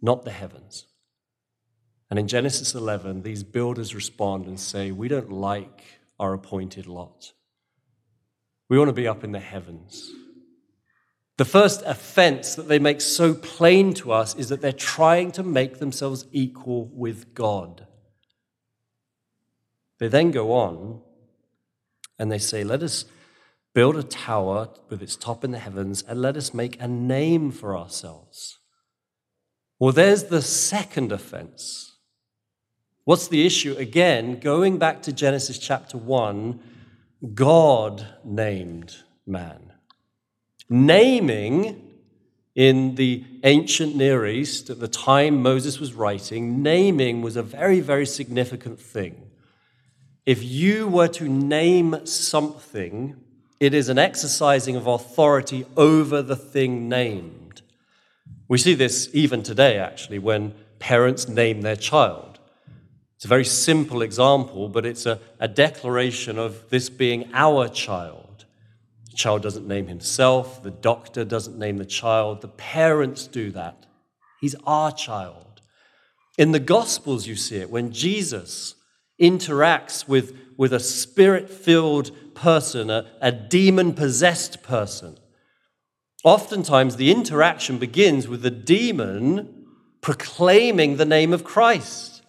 not 0.00 0.24
the 0.24 0.30
heavens. 0.30 0.86
And 2.08 2.18
in 2.18 2.28
Genesis 2.28 2.74
11, 2.74 3.24
these 3.24 3.42
builders 3.42 3.94
respond 3.94 4.46
and 4.46 4.58
say, 4.58 4.90
We 4.90 5.08
don't 5.08 5.30
like 5.30 5.84
our 6.18 6.32
appointed 6.32 6.86
lot. 6.86 7.34
We 8.70 8.78
want 8.78 8.88
to 8.88 8.94
be 8.94 9.06
up 9.06 9.22
in 9.22 9.32
the 9.32 9.38
heavens. 9.38 10.10
The 11.36 11.44
first 11.44 11.82
offense 11.84 12.54
that 12.54 12.68
they 12.68 12.78
make 12.78 13.02
so 13.02 13.34
plain 13.34 13.92
to 13.96 14.12
us 14.12 14.34
is 14.34 14.48
that 14.48 14.62
they're 14.62 14.72
trying 14.72 15.32
to 15.32 15.42
make 15.42 15.78
themselves 15.78 16.24
equal 16.32 16.86
with 16.86 17.34
God. 17.34 17.86
They 19.98 20.08
then 20.08 20.30
go 20.30 20.54
on 20.54 21.02
and 22.18 22.30
they 22.30 22.38
say, 22.38 22.64
Let 22.64 22.82
us 22.82 23.04
build 23.74 23.96
a 23.96 24.02
tower 24.02 24.68
with 24.88 25.02
its 25.02 25.16
top 25.16 25.44
in 25.44 25.50
the 25.50 25.58
heavens 25.58 26.02
and 26.08 26.20
let 26.20 26.36
us 26.36 26.52
make 26.52 26.80
a 26.80 26.88
name 26.88 27.50
for 27.50 27.76
ourselves. 27.76 28.58
Well, 29.78 29.92
there's 29.92 30.24
the 30.24 30.42
second 30.42 31.12
offense. 31.12 31.96
What's 33.04 33.28
the 33.28 33.46
issue? 33.46 33.76
Again, 33.78 34.40
going 34.40 34.78
back 34.78 35.02
to 35.02 35.12
Genesis 35.12 35.58
chapter 35.58 35.96
1, 35.96 36.60
God 37.34 38.06
named 38.24 38.96
man. 39.26 39.72
Naming 40.68 41.88
in 42.54 42.96
the 42.96 43.24
ancient 43.44 43.94
Near 43.94 44.26
East, 44.26 44.68
at 44.68 44.80
the 44.80 44.88
time 44.88 45.40
Moses 45.40 45.78
was 45.78 45.94
writing, 45.94 46.60
naming 46.60 47.22
was 47.22 47.36
a 47.36 47.42
very, 47.42 47.78
very 47.80 48.04
significant 48.04 48.80
thing. 48.80 49.27
If 50.28 50.44
you 50.44 50.88
were 50.88 51.08
to 51.08 51.26
name 51.26 52.04
something, 52.04 53.16
it 53.60 53.72
is 53.72 53.88
an 53.88 53.96
exercising 53.96 54.76
of 54.76 54.86
authority 54.86 55.64
over 55.74 56.20
the 56.20 56.36
thing 56.36 56.86
named. 56.86 57.62
We 58.46 58.58
see 58.58 58.74
this 58.74 59.08
even 59.14 59.42
today, 59.42 59.78
actually, 59.78 60.18
when 60.18 60.52
parents 60.80 61.28
name 61.28 61.62
their 61.62 61.76
child. 61.76 62.40
It's 63.16 63.24
a 63.24 63.28
very 63.28 63.46
simple 63.46 64.02
example, 64.02 64.68
but 64.68 64.84
it's 64.84 65.06
a, 65.06 65.18
a 65.40 65.48
declaration 65.48 66.38
of 66.38 66.68
this 66.68 66.90
being 66.90 67.30
our 67.32 67.66
child 67.66 68.44
The 69.10 69.16
child 69.16 69.40
doesn't 69.40 69.66
name 69.66 69.86
himself, 69.86 70.62
the 70.62 70.70
doctor 70.70 71.24
doesn't 71.24 71.58
name 71.58 71.78
the 71.78 71.86
child, 71.86 72.42
the 72.42 72.48
parents 72.48 73.26
do 73.26 73.50
that. 73.52 73.86
He's 74.42 74.56
our 74.66 74.92
child. 74.92 75.62
In 76.36 76.52
the 76.52 76.60
Gospels, 76.60 77.26
you 77.26 77.34
see 77.34 77.56
it 77.56 77.70
when 77.70 77.92
Jesus 77.92 78.74
interacts 79.20 80.08
with, 80.08 80.36
with 80.56 80.72
a 80.72 80.80
spirit 80.80 81.50
filled 81.50 82.34
person, 82.34 82.90
a, 82.90 83.06
a 83.20 83.32
demon 83.32 83.92
possessed 83.92 84.62
person. 84.62 85.18
Oftentimes, 86.24 86.96
the 86.96 87.10
interaction 87.10 87.78
begins 87.78 88.28
with 88.28 88.42
the 88.42 88.50
demon 88.50 89.66
proclaiming 90.00 90.96
the 90.96 91.04
name 91.04 91.32
of 91.32 91.44
Christ. 91.44 92.22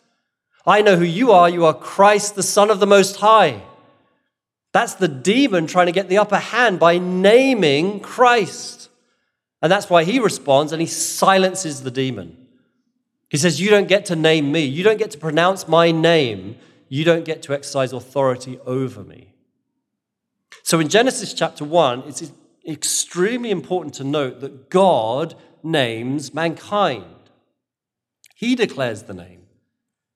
I 0.65 0.81
know 0.81 0.95
who 0.95 1.05
you 1.05 1.31
are. 1.31 1.49
You 1.49 1.65
are 1.65 1.73
Christ, 1.73 2.35
the 2.35 2.43
Son 2.43 2.69
of 2.69 2.79
the 2.79 2.87
Most 2.87 3.17
High. 3.17 3.63
That's 4.71 4.93
the 4.93 5.07
demon 5.07 5.65
trying 5.65 5.87
to 5.87 5.91
get 5.91 6.09
the 6.09 6.19
upper 6.19 6.37
hand 6.37 6.79
by 6.79 6.99
naming 6.99 7.99
Christ. 7.99 8.89
And 9.61 9.71
that's 9.71 9.89
why 9.89 10.03
he 10.03 10.19
responds 10.19 10.71
and 10.71 10.79
he 10.79 10.87
silences 10.87 11.81
the 11.81 11.91
demon. 11.91 12.37
He 13.29 13.37
says, 13.37 13.59
You 13.59 13.69
don't 13.69 13.87
get 13.87 14.05
to 14.05 14.15
name 14.15 14.51
me. 14.51 14.65
You 14.65 14.83
don't 14.83 14.99
get 14.99 15.11
to 15.11 15.17
pronounce 15.17 15.67
my 15.67 15.91
name. 15.91 16.57
You 16.89 17.05
don't 17.05 17.23
get 17.23 17.41
to 17.43 17.53
exercise 17.53 17.93
authority 17.93 18.59
over 18.65 19.03
me. 19.03 19.33
So 20.63 20.79
in 20.79 20.89
Genesis 20.89 21.33
chapter 21.33 21.63
1, 21.63 22.03
it's 22.07 22.31
extremely 22.67 23.51
important 23.51 23.93
to 23.95 24.03
note 24.03 24.41
that 24.41 24.69
God 24.69 25.35
names 25.63 26.33
mankind. 26.33 27.05
He 28.35 28.55
declares 28.55 29.03
the 29.03 29.13
name. 29.13 29.43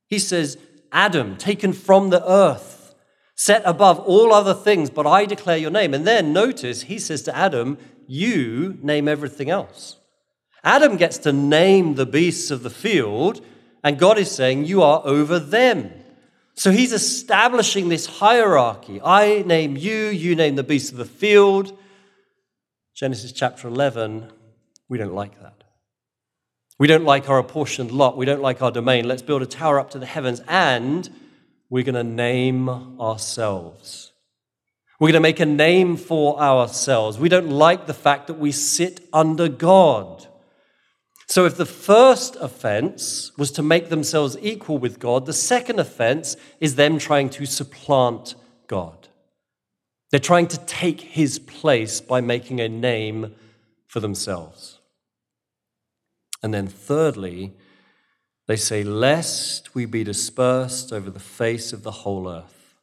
He 0.07 0.19
says, 0.19 0.57
Adam, 0.91 1.37
taken 1.37 1.73
from 1.73 2.09
the 2.09 2.27
earth 2.29 2.83
set 3.35 3.61
above 3.65 3.99
all 3.99 4.33
other 4.33 4.53
things, 4.53 4.89
but 4.89 5.07
I 5.07 5.25
declare 5.25 5.57
your 5.57 5.71
name. 5.71 5.93
And 5.93 6.05
then 6.05 6.33
notice 6.33 6.83
he 6.83 6.99
says 6.99 7.23
to 7.23 7.35
Adam, 7.35 7.77
You 8.07 8.77
name 8.81 9.07
everything 9.07 9.49
else. 9.49 9.97
Adam 10.63 10.97
gets 10.97 11.17
to 11.19 11.33
name 11.33 11.95
the 11.95 12.05
beasts 12.05 12.51
of 12.51 12.63
the 12.63 12.69
field, 12.69 13.41
and 13.83 13.99
God 13.99 14.17
is 14.17 14.31
saying, 14.31 14.65
You 14.65 14.81
are 14.81 15.01
over 15.03 15.39
them. 15.39 15.91
So 16.55 16.71
he's 16.71 16.93
establishing 16.93 17.89
this 17.89 18.05
hierarchy. 18.05 19.01
I 19.03 19.43
name 19.45 19.75
you, 19.75 20.07
you 20.07 20.35
name 20.35 20.55
the 20.55 20.63
beasts 20.63 20.91
of 20.91 20.97
the 20.97 21.05
field. 21.05 21.77
Genesis 22.93 23.31
chapter 23.31 23.67
11, 23.67 24.31
we 24.87 24.97
don't 24.97 25.15
like 25.15 25.41
that. 25.41 25.63
We 26.77 26.87
don't 26.87 27.05
like 27.05 27.29
our 27.29 27.39
apportioned 27.39 27.91
lot. 27.91 28.17
We 28.17 28.25
don't 28.25 28.41
like 28.41 28.61
our 28.61 28.71
domain. 28.71 29.07
Let's 29.07 29.21
build 29.21 29.41
a 29.41 29.47
tower 29.47 29.79
up 29.79 29.91
to 29.91 29.99
the 29.99 30.05
heavens 30.05 30.41
and 30.47 31.09
we're 31.69 31.83
going 31.83 31.95
to 31.95 32.03
name 32.03 32.69
ourselves. 32.69 34.11
We're 34.99 35.07
going 35.07 35.13
to 35.13 35.19
make 35.21 35.39
a 35.39 35.45
name 35.45 35.97
for 35.97 36.39
ourselves. 36.39 37.17
We 37.17 37.29
don't 37.29 37.49
like 37.49 37.87
the 37.87 37.93
fact 37.93 38.27
that 38.27 38.35
we 38.35 38.51
sit 38.51 39.07
under 39.11 39.47
God. 39.47 40.27
So, 41.25 41.45
if 41.45 41.55
the 41.55 41.65
first 41.65 42.35
offense 42.37 43.31
was 43.37 43.51
to 43.51 43.63
make 43.63 43.89
themselves 43.89 44.37
equal 44.41 44.77
with 44.77 44.99
God, 44.99 45.25
the 45.25 45.33
second 45.33 45.79
offense 45.79 46.35
is 46.59 46.75
them 46.75 46.97
trying 46.99 47.29
to 47.31 47.45
supplant 47.45 48.35
God. 48.67 49.07
They're 50.11 50.19
trying 50.19 50.47
to 50.47 50.57
take 50.65 51.01
his 51.01 51.39
place 51.39 52.01
by 52.01 52.21
making 52.21 52.59
a 52.59 52.69
name 52.69 53.35
for 53.87 53.99
themselves. 53.99 54.79
And 56.41 56.53
then, 56.53 56.67
thirdly, 56.67 57.53
they 58.47 58.57
say, 58.57 58.83
Lest 58.83 59.73
we 59.73 59.85
be 59.85 60.03
dispersed 60.03 60.91
over 60.91 61.09
the 61.09 61.19
face 61.19 61.71
of 61.71 61.83
the 61.83 61.91
whole 61.91 62.27
earth. 62.27 62.75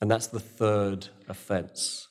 And 0.00 0.10
that's 0.10 0.26
the 0.26 0.40
third 0.40 1.08
offense. 1.28 2.07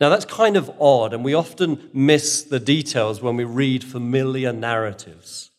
Now, 0.00 0.08
that's 0.08 0.24
kind 0.24 0.56
of 0.56 0.70
odd, 0.80 1.12
and 1.12 1.24
we 1.24 1.34
often 1.34 1.90
miss 1.92 2.42
the 2.42 2.60
details 2.60 3.20
when 3.20 3.36
we 3.36 3.44
read 3.44 3.82
familiar 3.82 4.52
narratives. 4.52 5.50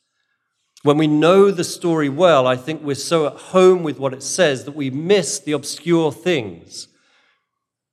When 0.83 0.97
we 0.97 1.07
know 1.07 1.51
the 1.51 1.65
story 1.65 2.07
well, 2.07 2.47
I 2.47 2.55
think 2.55 2.81
we're 2.81 2.95
so 2.95 3.27
at 3.27 3.33
home 3.33 3.83
with 3.83 3.99
what 3.99 4.13
it 4.13 4.23
says 4.23 4.63
that 4.63 4.75
we 4.75 4.89
miss 4.89 5.39
the 5.39 5.51
obscure 5.51 6.13
things. 6.13 6.87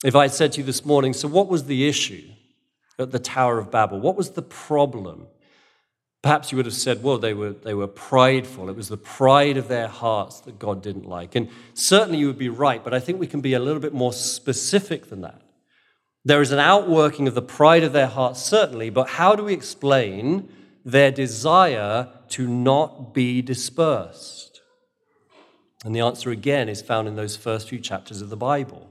If 0.05 0.15
I 0.15 0.23
had 0.23 0.35
said 0.35 0.53
to 0.53 0.61
you 0.61 0.65
this 0.65 0.85
morning, 0.85 1.13
so 1.13 1.27
what 1.27 1.49
was 1.49 1.65
the 1.65 1.89
issue 1.89 2.29
at 2.97 3.11
the 3.11 3.19
Tower 3.19 3.59
of 3.59 3.73
Babel? 3.73 3.99
What 3.99 4.17
was 4.17 4.31
the 4.31 4.43
problem? 4.43 5.27
Perhaps 6.23 6.53
you 6.53 6.57
would 6.57 6.67
have 6.67 6.75
said, 6.75 7.03
well, 7.03 7.19
they 7.19 7.35
were, 7.35 7.51
they 7.51 7.75
were 7.75 7.89
prideful. 7.89 8.69
It 8.69 8.77
was 8.77 8.89
the 8.89 8.97
pride 8.97 9.57
of 9.57 9.67
their 9.67 9.89
hearts 9.89 10.41
that 10.43 10.61
God 10.61 10.81
didn't 10.81 11.09
like. 11.09 11.35
And 11.35 11.49
certainly 11.75 12.19
you 12.19 12.29
would 12.29 12.39
be 12.39 12.49
right, 12.49 12.83
but 12.85 12.95
I 12.95 13.01
think 13.01 13.19
we 13.19 13.27
can 13.27 13.41
be 13.41 13.55
a 13.55 13.61
little 13.61 13.81
bit 13.81 13.95
more 13.95 14.13
specific 14.13 15.09
than 15.09 15.23
that. 15.23 15.43
There 16.27 16.43
is 16.43 16.53
an 16.53 16.59
outworking 16.59 17.27
of 17.27 17.35
the 17.35 17.41
pride 17.41 17.85
of 17.85 17.95
their 17.95 18.07
hearts, 18.07 18.43
certainly, 18.43 18.91
but 18.91 19.09
how 19.09 19.35
do 19.35 19.45
we 19.45 19.55
explain 19.55 20.49
their 20.85 21.11
desire 21.11 22.09
to 22.31 22.47
not 22.47 23.15
be 23.15 23.41
dispersed? 23.41 24.61
And 25.85 25.95
the 25.95 26.01
answer 26.01 26.31
again 26.31 26.69
is 26.69 26.83
found 26.83 27.09
in 27.09 27.17
those 27.17 27.37
first 27.37 27.69
few 27.69 27.79
chapters 27.79 28.21
of 28.21 28.29
the 28.29 28.37
Bible. 28.37 28.91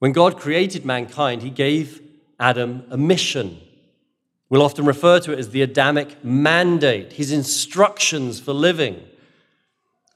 When 0.00 0.12
God 0.12 0.38
created 0.38 0.84
mankind, 0.84 1.42
he 1.42 1.50
gave 1.50 2.02
Adam 2.38 2.84
a 2.90 2.98
mission 2.98 3.60
We'll 4.52 4.60
often 4.60 4.84
refer 4.84 5.18
to 5.20 5.32
it 5.32 5.38
as 5.38 5.48
the 5.48 5.62
Adamic 5.62 6.22
mandate, 6.22 7.14
his 7.14 7.32
instructions 7.32 8.38
for 8.38 8.52
living. 8.52 9.02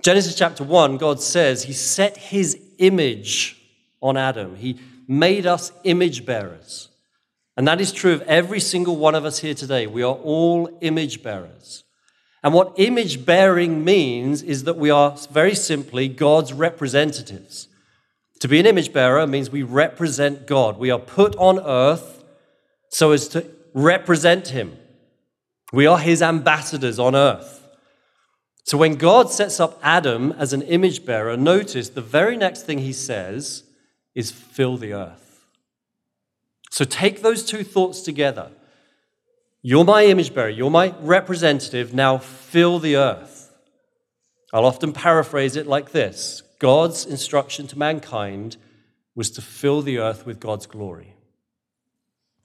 Genesis 0.02 0.34
chapter 0.34 0.62
1, 0.62 0.98
God 0.98 1.22
says 1.22 1.62
he 1.62 1.72
set 1.72 2.18
his 2.18 2.60
image 2.76 3.58
on 4.02 4.18
Adam. 4.18 4.56
He 4.56 4.78
made 5.08 5.46
us 5.46 5.72
image 5.84 6.26
bearers. 6.26 6.88
And 7.56 7.66
that 7.66 7.80
is 7.80 7.92
true 7.92 8.12
of 8.12 8.22
every 8.22 8.60
single 8.60 8.96
one 8.96 9.14
of 9.14 9.24
us 9.24 9.38
here 9.38 9.54
today. 9.54 9.86
We 9.86 10.02
are 10.02 10.14
all 10.14 10.68
image 10.80 11.22
bearers. 11.22 11.84
And 12.42 12.52
what 12.52 12.74
image 12.76 13.24
bearing 13.24 13.84
means 13.84 14.42
is 14.42 14.64
that 14.64 14.76
we 14.76 14.90
are 14.90 15.16
very 15.30 15.54
simply 15.54 16.08
God's 16.08 16.52
representatives. 16.52 17.68
To 18.40 18.48
be 18.48 18.60
an 18.60 18.66
image 18.66 18.92
bearer 18.92 19.26
means 19.26 19.50
we 19.50 19.62
represent 19.62 20.46
God. 20.46 20.78
We 20.78 20.90
are 20.90 20.98
put 20.98 21.34
on 21.36 21.58
earth 21.58 22.24
so 22.90 23.12
as 23.12 23.28
to 23.28 23.46
represent 23.72 24.48
him. 24.48 24.76
We 25.72 25.86
are 25.86 25.98
his 25.98 26.22
ambassadors 26.22 26.98
on 26.98 27.16
earth. 27.16 27.66
So 28.64 28.76
when 28.76 28.96
God 28.96 29.30
sets 29.30 29.58
up 29.58 29.78
Adam 29.82 30.32
as 30.32 30.52
an 30.52 30.62
image 30.62 31.04
bearer, 31.04 31.36
notice 31.36 31.88
the 31.88 32.00
very 32.00 32.36
next 32.36 32.62
thing 32.62 32.78
he 32.78 32.92
says 32.92 33.62
is 34.16 34.32
fill 34.32 34.76
the 34.76 34.94
earth. 34.94 35.46
So 36.70 36.84
take 36.84 37.22
those 37.22 37.44
two 37.44 37.62
thoughts 37.62 38.00
together. 38.00 38.50
You're 39.62 39.84
my 39.84 40.06
image 40.06 40.34
bearer, 40.34 40.48
you're 40.48 40.70
my 40.70 40.94
representative, 41.00 41.94
now 41.94 42.18
fill 42.18 42.80
the 42.80 42.96
earth. 42.96 43.52
I'll 44.52 44.64
often 44.64 44.92
paraphrase 44.92 45.54
it 45.54 45.66
like 45.66 45.92
this 45.92 46.42
God's 46.58 47.04
instruction 47.06 47.66
to 47.68 47.78
mankind 47.78 48.56
was 49.14 49.30
to 49.32 49.42
fill 49.42 49.82
the 49.82 49.98
earth 49.98 50.26
with 50.26 50.40
God's 50.40 50.66
glory. 50.66 51.14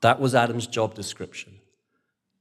That 0.01 0.19
was 0.19 0.35
Adam's 0.35 0.67
job 0.67 0.95
description. 0.95 1.53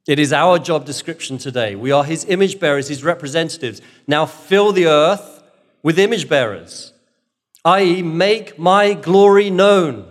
It 0.09 0.19
is 0.19 0.33
our 0.33 0.59
job 0.59 0.87
description 0.87 1.39
today. 1.39 1.77
We 1.77 1.93
are 1.93 2.05
his 2.05 2.25
image 2.25 2.59
bearers, 2.59 2.89
his 2.89 3.05
representatives. 3.05 3.83
Now 4.07 4.27
fill 4.27 4.73
the 4.73 4.87
earth 4.87 5.43
with 5.83 5.99
image 5.99 6.29
bearers, 6.29 6.93
i.e., 7.65 8.03
make 8.03 8.59
my 8.59 8.95
glory 8.95 9.51
known. 9.51 10.07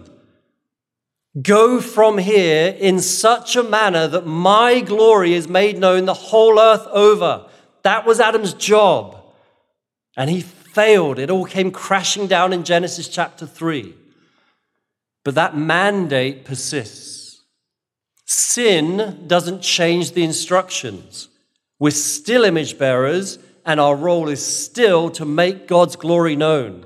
Go 1.41 1.79
from 1.79 2.17
here 2.17 2.75
in 2.79 2.99
such 2.99 3.55
a 3.55 3.63
manner 3.63 4.07
that 4.07 4.25
my 4.25 4.81
glory 4.81 5.33
is 5.33 5.47
made 5.47 5.77
known 5.77 6.05
the 6.05 6.13
whole 6.13 6.59
earth 6.59 6.87
over. 6.87 7.45
That 7.83 8.05
was 8.05 8.19
Adam's 8.19 8.53
job. 8.53 9.15
And 10.17 10.29
he 10.29 10.41
failed. 10.41 11.19
It 11.19 11.29
all 11.29 11.45
came 11.45 11.71
crashing 11.71 12.27
down 12.27 12.51
in 12.51 12.63
Genesis 12.63 13.07
chapter 13.07 13.45
3. 13.45 13.93
But 15.23 15.35
that 15.35 15.55
mandate 15.55 16.45
persists. 16.45 17.41
Sin 18.25 19.25
doesn't 19.27 19.61
change 19.61 20.11
the 20.11 20.23
instructions. 20.23 21.29
We're 21.79 21.91
still 21.91 22.43
image 22.43 22.77
bearers, 22.77 23.39
and 23.65 23.79
our 23.79 23.95
role 23.95 24.29
is 24.29 24.45
still 24.45 25.09
to 25.11 25.25
make 25.25 25.67
God's 25.67 25.95
glory 25.95 26.35
known. 26.35 26.85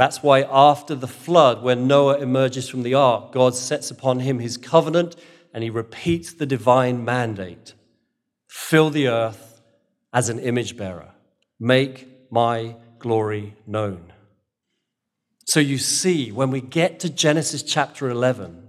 That's 0.00 0.22
why, 0.22 0.46
after 0.50 0.94
the 0.94 1.06
flood, 1.06 1.62
when 1.62 1.86
Noah 1.86 2.20
emerges 2.20 2.70
from 2.70 2.84
the 2.84 2.94
ark, 2.94 3.32
God 3.32 3.54
sets 3.54 3.90
upon 3.90 4.20
him 4.20 4.38
his 4.38 4.56
covenant 4.56 5.14
and 5.52 5.62
he 5.62 5.68
repeats 5.68 6.32
the 6.32 6.46
divine 6.46 7.04
mandate 7.04 7.74
fill 8.48 8.88
the 8.88 9.08
earth 9.08 9.60
as 10.10 10.30
an 10.30 10.38
image 10.38 10.78
bearer, 10.78 11.12
make 11.58 12.08
my 12.30 12.76
glory 12.98 13.54
known. 13.66 14.10
So 15.44 15.60
you 15.60 15.76
see, 15.76 16.32
when 16.32 16.50
we 16.50 16.62
get 16.62 17.00
to 17.00 17.10
Genesis 17.10 17.62
chapter 17.62 18.08
11 18.08 18.68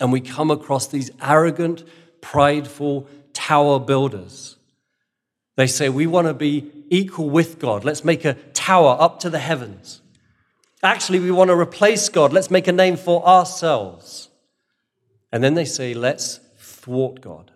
and 0.00 0.12
we 0.12 0.20
come 0.20 0.50
across 0.50 0.86
these 0.86 1.10
arrogant, 1.22 1.82
prideful 2.20 3.08
tower 3.32 3.80
builders, 3.80 4.58
they 5.56 5.66
say, 5.66 5.88
We 5.88 6.06
want 6.06 6.26
to 6.26 6.34
be 6.34 6.70
equal 6.90 7.30
with 7.30 7.58
God. 7.58 7.86
Let's 7.86 8.04
make 8.04 8.26
a 8.26 8.34
tower 8.52 8.98
up 9.00 9.18
to 9.20 9.30
the 9.30 9.38
heavens. 9.38 10.02
Actually, 10.82 11.20
we 11.20 11.30
want 11.30 11.48
to 11.48 11.56
replace 11.56 12.08
God. 12.08 12.32
Let's 12.32 12.50
make 12.50 12.66
a 12.66 12.72
name 12.72 12.96
for 12.96 13.24
ourselves. 13.26 14.28
And 15.30 15.42
then 15.42 15.54
they 15.54 15.64
say, 15.64 15.94
Let's 15.94 16.40
thwart 16.58 17.20
God. 17.20 17.52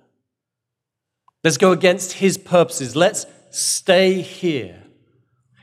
Let's 1.42 1.58
go 1.58 1.72
against 1.72 2.14
his 2.14 2.38
purposes. 2.38 2.96
Let's 2.96 3.26
stay 3.50 4.20
here. 4.20 4.82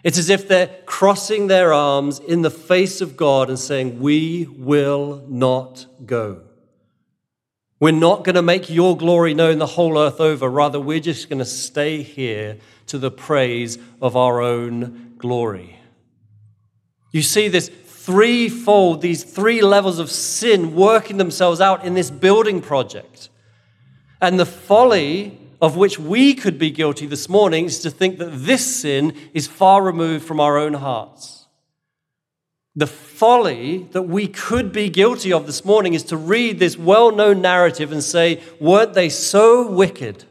It's 0.04 0.17
as 0.17 0.30
if 0.30 0.47
they're 0.47 0.76
crossing 0.86 1.47
their 1.47 1.71
arms 1.71 2.19
in 2.19 2.41
the 2.41 2.52
face 2.52 2.99
of 2.99 3.15
God 3.15 3.49
and 3.49 3.58
saying, 3.58 3.99
We 3.99 4.45
will 4.45 5.26
not 5.30 5.86
go. 6.06 6.41
We're 7.80 7.91
not 7.91 8.23
going 8.23 8.36
to 8.36 8.41
make 8.41 8.69
your 8.69 8.95
glory 8.95 9.34
known 9.34 9.58
the 9.58 9.65
whole 9.65 9.97
earth 9.97 10.21
over. 10.21 10.49
Rather, 10.49 10.80
we're 10.80 10.99
just 10.99 11.30
going 11.30 11.39
to 11.39 11.45
stay 11.45 12.02
here 12.02 12.58
to 12.88 12.97
the 12.97 13.12
praise 13.12 13.78
of 14.02 14.15
our 14.15 14.41
own 14.41 15.15
glory. 15.17 15.80
You 17.13 17.21
see 17.21 17.47
this 17.47 17.69
threefold, 17.69 19.02
these 19.02 19.23
three 19.23 19.62
levels 19.62 19.99
of 19.99 20.12
sin 20.12 20.76
working 20.76 21.15
themselves 21.15 21.62
out 21.62 21.86
in 21.86 21.93
this 21.93 22.12
building 22.12 22.60
project. 22.60 23.30
And 24.19 24.38
the 24.38 24.45
folly 24.45 25.39
of 25.62 25.78
which 25.78 25.97
we 25.97 26.34
could 26.34 26.60
be 26.60 26.71
guilty 26.71 27.06
this 27.06 27.30
morning 27.30 27.65
is 27.65 27.80
to 27.80 27.89
think 27.89 28.17
that 28.17 28.32
this 28.32 28.82
sin 28.82 29.15
is 29.34 29.47
far 29.47 29.82
removed 29.82 30.26
from 30.26 30.41
our 30.41 30.58
own 30.58 30.73
hearts. 30.73 31.47
The 32.76 32.88
folly 32.88 33.88
that 33.91 34.02
we 34.02 34.28
could 34.28 34.73
be 34.73 34.89
guilty 34.89 35.32
of 35.32 35.45
this 35.45 35.63
morning 35.63 35.93
is 35.93 36.04
to 36.06 36.17
read 36.17 36.60
this 36.60 36.78
well 36.78 37.12
known 37.15 37.41
narrative 37.41 37.91
and 37.91 38.04
say, 38.04 38.41
weren't 38.60 38.95
they 38.95 39.08
so 39.10 39.69
wicked? 39.69 40.26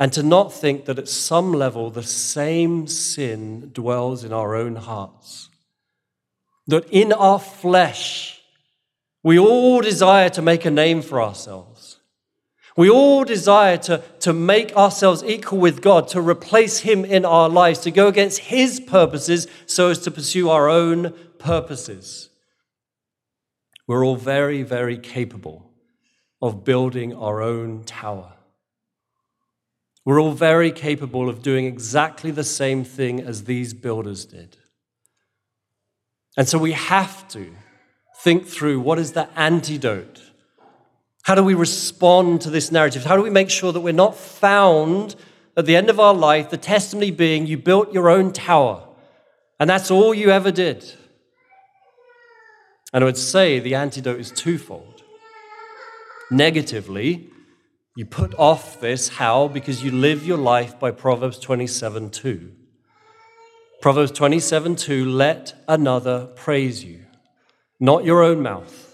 And 0.00 0.12
to 0.12 0.22
not 0.22 0.52
think 0.52 0.84
that 0.84 0.98
at 0.98 1.08
some 1.08 1.52
level 1.52 1.90
the 1.90 2.02
same 2.02 2.86
sin 2.86 3.70
dwells 3.72 4.22
in 4.22 4.32
our 4.32 4.54
own 4.54 4.76
hearts. 4.76 5.48
That 6.68 6.88
in 6.90 7.12
our 7.12 7.40
flesh, 7.40 8.40
we 9.22 9.38
all 9.38 9.80
desire 9.80 10.30
to 10.30 10.42
make 10.42 10.64
a 10.64 10.70
name 10.70 11.02
for 11.02 11.20
ourselves. 11.20 11.98
We 12.76 12.88
all 12.88 13.24
desire 13.24 13.76
to, 13.78 14.04
to 14.20 14.32
make 14.32 14.76
ourselves 14.76 15.24
equal 15.24 15.58
with 15.58 15.82
God, 15.82 16.06
to 16.08 16.20
replace 16.20 16.78
Him 16.78 17.04
in 17.04 17.24
our 17.24 17.48
lives, 17.48 17.80
to 17.80 17.90
go 17.90 18.06
against 18.06 18.38
His 18.38 18.78
purposes 18.78 19.48
so 19.66 19.90
as 19.90 19.98
to 20.00 20.12
pursue 20.12 20.48
our 20.48 20.68
own 20.68 21.12
purposes. 21.40 22.28
We're 23.88 24.06
all 24.06 24.14
very, 24.14 24.62
very 24.62 24.96
capable 24.96 25.72
of 26.40 26.62
building 26.62 27.12
our 27.14 27.42
own 27.42 27.82
tower. 27.82 28.34
We're 30.08 30.22
all 30.22 30.32
very 30.32 30.72
capable 30.72 31.28
of 31.28 31.42
doing 31.42 31.66
exactly 31.66 32.30
the 32.30 32.42
same 32.42 32.82
thing 32.82 33.20
as 33.20 33.44
these 33.44 33.74
builders 33.74 34.24
did. 34.24 34.56
And 36.34 36.48
so 36.48 36.56
we 36.56 36.72
have 36.72 37.28
to 37.28 37.52
think 38.22 38.46
through 38.46 38.80
what 38.80 38.98
is 38.98 39.12
the 39.12 39.28
antidote 39.38 40.22
how 41.24 41.34
do 41.34 41.44
we 41.44 41.52
respond 41.52 42.40
to 42.40 42.48
this 42.48 42.72
narrative? 42.72 43.04
How 43.04 43.18
do 43.18 43.22
we 43.22 43.28
make 43.28 43.50
sure 43.50 43.70
that 43.70 43.80
we're 43.80 43.92
not 43.92 44.16
found 44.16 45.14
at 45.58 45.66
the 45.66 45.76
end 45.76 45.90
of 45.90 46.00
our 46.00 46.14
life, 46.14 46.48
the 46.48 46.56
testimony 46.56 47.10
being 47.10 47.46
you 47.46 47.58
built 47.58 47.92
your 47.92 48.08
own 48.08 48.32
tower, 48.32 48.88
and 49.60 49.68
that's 49.68 49.90
all 49.90 50.14
you 50.14 50.30
ever 50.30 50.50
did? 50.50 50.90
And 52.94 53.04
I 53.04 53.06
would 53.06 53.18
say 53.18 53.58
the 53.58 53.74
antidote 53.74 54.20
is 54.20 54.30
twofold. 54.30 55.02
Negatively, 56.30 57.28
you 57.98 58.06
put 58.06 58.32
off 58.38 58.80
this. 58.80 59.08
How? 59.08 59.48
Because 59.48 59.82
you 59.82 59.90
live 59.90 60.24
your 60.24 60.38
life 60.38 60.78
by 60.78 60.92
Proverbs 60.92 61.38
27 61.40 62.10
2. 62.10 62.52
Proverbs 63.82 64.12
27 64.12 64.76
2 64.76 65.04
let 65.04 65.64
another 65.66 66.26
praise 66.36 66.84
you, 66.84 67.06
not 67.80 68.04
your 68.04 68.22
own 68.22 68.40
mouth 68.40 68.84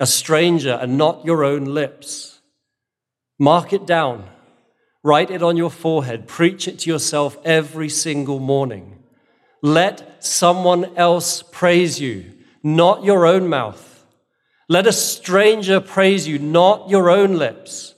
a 0.00 0.06
stranger 0.06 0.76
and 0.82 0.98
not 0.98 1.24
your 1.24 1.44
own 1.44 1.64
lips. 1.64 2.40
Mark 3.38 3.72
it 3.72 3.86
down, 3.86 4.28
write 5.04 5.30
it 5.30 5.44
on 5.44 5.56
your 5.56 5.70
forehead, 5.70 6.26
preach 6.26 6.66
it 6.66 6.80
to 6.80 6.90
yourself 6.90 7.36
every 7.44 7.88
single 7.88 8.40
morning. 8.40 8.98
Let 9.62 10.24
someone 10.24 10.96
else 10.96 11.44
praise 11.52 12.00
you, 12.00 12.32
not 12.64 13.04
your 13.04 13.26
own 13.26 13.46
mouth. 13.46 14.04
Let 14.68 14.88
a 14.88 14.92
stranger 14.92 15.80
praise 15.80 16.26
you, 16.26 16.40
not 16.40 16.88
your 16.88 17.08
own 17.08 17.36
lips. 17.36 17.91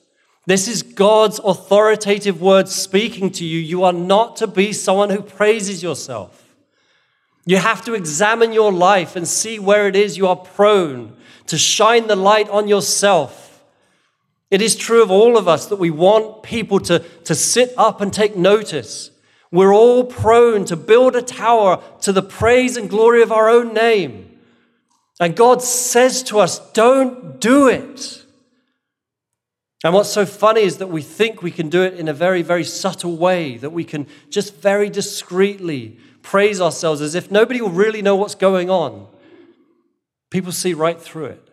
This 0.47 0.69
is 0.69 0.83
God's 0.83 1.41
authoritative 1.43 2.41
word 2.41 2.69
speaking 2.69 3.31
to 3.33 3.45
you. 3.45 3.59
You 3.59 3.85
are 3.85 3.93
not 3.93 4.37
to 4.37 4.47
be 4.47 4.73
someone 4.73 5.11
who 5.11 5.23
praises 5.23 5.83
yourself. 5.83 6.45
You 7.47 7.59
have 7.59 7.85
to 7.85 7.95
examine 7.95 8.53
your 8.53 8.73
life 8.73 9.17
and 9.17 9.27
see 9.27 9.59
where 9.59 9.87
it 9.87 9.97
is 9.97 10.17
you 10.17 10.27
are 10.27 10.37
prone 10.37 11.17
to 11.47 11.59
shine 11.59 12.07
the 12.07 12.17
light 12.17 12.49
on 12.49 12.69
yourself. 12.69 13.63
It 14.51 14.63
is 14.63 14.77
true 14.77 15.03
of 15.03 15.11
all 15.11 15.37
of 15.37 15.49
us 15.49 15.67
that 15.67 15.77
we 15.77 15.91
want 15.91 16.43
people 16.43 16.81
to, 16.81 17.01
to 17.01 17.35
sit 17.35 17.73
up 17.77 18.01
and 18.01 18.13
take 18.13 18.37
notice. 18.37 19.11
We're 19.51 19.75
all 19.75 20.05
prone 20.05 20.65
to 20.67 20.77
build 20.77 21.17
a 21.17 21.23
tower 21.23 21.83
to 22.03 22.13
the 22.13 22.23
praise 22.23 22.77
and 22.77 22.89
glory 22.89 23.23
of 23.23 23.33
our 23.33 23.49
own 23.49 23.75
name. 23.75 24.39
And 25.21 25.37
God 25.37 25.63
says 25.63 26.23
to 26.25 26.41
us, 26.41 26.59
don't 26.73 27.41
do 27.41 27.69
it. 27.69 28.24
And 29.85 29.93
what's 29.93 30.09
so 30.09 30.25
funny 30.25 30.63
is 30.63 30.79
that 30.79 30.87
we 30.87 31.03
think 31.03 31.43
we 31.43 31.51
can 31.51 31.69
do 31.69 31.83
it 31.83 31.95
in 31.95 32.09
a 32.09 32.15
very, 32.15 32.41
very 32.41 32.65
subtle 32.65 33.19
way, 33.19 33.59
that 33.59 33.69
we 33.69 33.85
can 33.85 34.07
just 34.31 34.57
very 34.57 34.89
discreetly 34.89 35.99
praise 36.23 36.59
ourselves 36.59 37.03
as 37.03 37.15
if 37.15 37.31
nobody 37.31 37.61
will 37.61 37.69
really 37.69 38.01
know 38.01 38.17
what's 38.17 38.35
going 38.35 38.71
on. 38.71 39.07
People 40.31 40.53
see 40.53 40.73
right 40.73 40.99
through 40.99 41.27
it. 41.27 41.51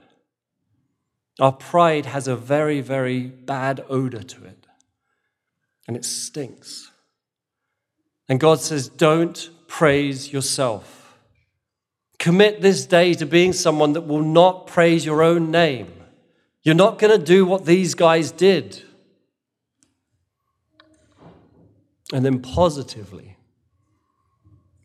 Our 1.41 1.51
pride 1.51 2.05
has 2.05 2.29
a 2.29 2.37
very, 2.37 2.79
very 2.79 3.23
bad 3.23 3.83
odor 3.89 4.23
to 4.23 4.45
it, 4.45 4.65
and 5.85 5.97
it 5.97 6.05
stinks. 6.05 6.89
And 8.29 8.39
God 8.39 8.61
says, 8.61 8.87
Don't 8.87 9.49
praise 9.67 10.31
yourself. 10.31 11.17
Commit 12.17 12.61
this 12.61 12.85
day 12.85 13.13
to 13.15 13.25
being 13.25 13.51
someone 13.51 13.91
that 13.93 14.07
will 14.07 14.23
not 14.23 14.67
praise 14.67 15.05
your 15.05 15.21
own 15.21 15.51
name. 15.51 16.00
You're 16.63 16.75
not 16.75 16.99
going 16.99 17.17
to 17.17 17.23
do 17.23 17.45
what 17.45 17.65
these 17.65 17.95
guys 17.95 18.31
did. 18.31 18.83
And 22.13 22.25
then 22.25 22.41
positively, 22.41 23.37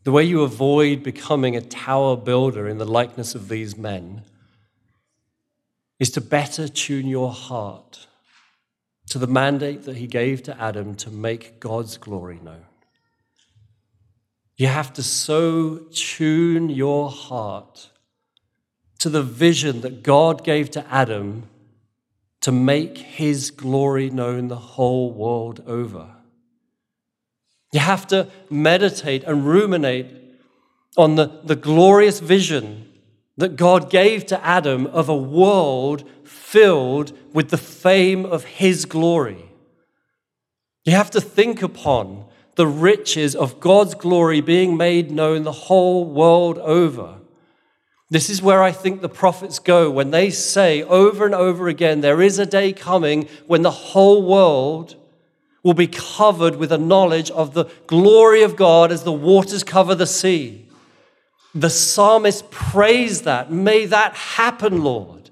the 0.03 0.11
way 0.11 0.23
you 0.23 0.41
avoid 0.41 1.03
becoming 1.03 1.55
a 1.55 1.61
tower 1.61 2.15
builder 2.15 2.67
in 2.67 2.77
the 2.77 2.85
likeness 2.85 3.35
of 3.35 3.49
these 3.49 3.77
men 3.77 4.23
is 5.99 6.09
to 6.11 6.21
better 6.21 6.67
tune 6.67 7.07
your 7.07 7.31
heart 7.31 8.07
to 9.09 9.19
the 9.19 9.27
mandate 9.27 9.83
that 9.83 9.97
he 9.97 10.07
gave 10.07 10.43
to 10.43 10.61
Adam 10.61 10.95
to 10.95 11.11
make 11.11 11.59
God's 11.59 11.97
glory 11.97 12.39
known. 12.41 12.65
You 14.55 14.67
have 14.67 14.93
to 14.93 15.03
so 15.03 15.85
tune 15.91 16.69
your 16.69 17.09
heart 17.09 17.89
to 18.99 19.09
the 19.09 19.21
vision 19.21 19.81
that 19.81 20.03
God 20.03 20.43
gave 20.43 20.71
to 20.71 20.85
Adam 20.91 21.49
to 22.41 22.51
make 22.51 22.97
his 22.97 23.51
glory 23.51 24.09
known 24.09 24.47
the 24.47 24.55
whole 24.55 25.11
world 25.11 25.63
over. 25.65 26.15
You 27.73 27.79
have 27.79 28.07
to 28.07 28.29
meditate 28.49 29.23
and 29.23 29.45
ruminate 29.45 30.07
on 30.95 31.15
the, 31.15 31.41
the 31.43 31.55
glorious 31.55 32.19
vision 32.19 32.87
that 33.37 33.55
God 33.55 33.89
gave 33.89 34.25
to 34.27 34.43
Adam 34.43 34.87
of 34.87 35.09
a 35.09 35.15
world 35.15 36.03
filled 36.23 37.15
with 37.33 37.49
the 37.49 37.57
fame 37.57 38.25
of 38.25 38.45
his 38.45 38.85
glory. 38.85 39.45
You 40.85 40.93
have 40.93 41.11
to 41.11 41.21
think 41.21 41.61
upon 41.61 42.25
the 42.55 42.67
riches 42.67 43.35
of 43.35 43.59
God's 43.59 43.93
glory 43.93 44.41
being 44.41 44.75
made 44.75 45.11
known 45.11 45.43
the 45.43 45.51
whole 45.51 46.05
world 46.05 46.57
over. 46.57 47.16
This 48.09 48.29
is 48.29 48.41
where 48.41 48.63
I 48.63 48.71
think 48.71 49.01
the 49.01 49.09
prophets 49.09 49.59
go 49.59 49.91
when 49.91 50.11
they 50.11 50.29
say 50.29 50.81
over 50.83 51.25
and 51.25 51.35
over 51.35 51.67
again, 51.67 51.99
there 52.01 52.21
is 52.21 52.39
a 52.39 52.45
day 52.45 52.71
coming 52.71 53.27
when 53.47 53.63
the 53.63 53.71
whole 53.71 54.23
world 54.23 54.95
will 55.61 55.73
be 55.73 55.87
covered 55.87 56.55
with 56.55 56.71
a 56.71 56.77
knowledge 56.77 57.29
of 57.31 57.53
the 57.53 57.65
glory 57.85 58.43
of 58.43 58.55
God 58.55 58.91
as 58.91 59.03
the 59.03 59.11
waters 59.11 59.63
cover 59.63 59.93
the 59.93 60.07
sea. 60.07 60.69
The 61.53 61.69
psalmist 61.69 62.49
prays 62.49 63.23
that. 63.23 63.51
May 63.51 63.85
that 63.87 64.13
happen, 64.13 64.83
Lord. 64.83 65.29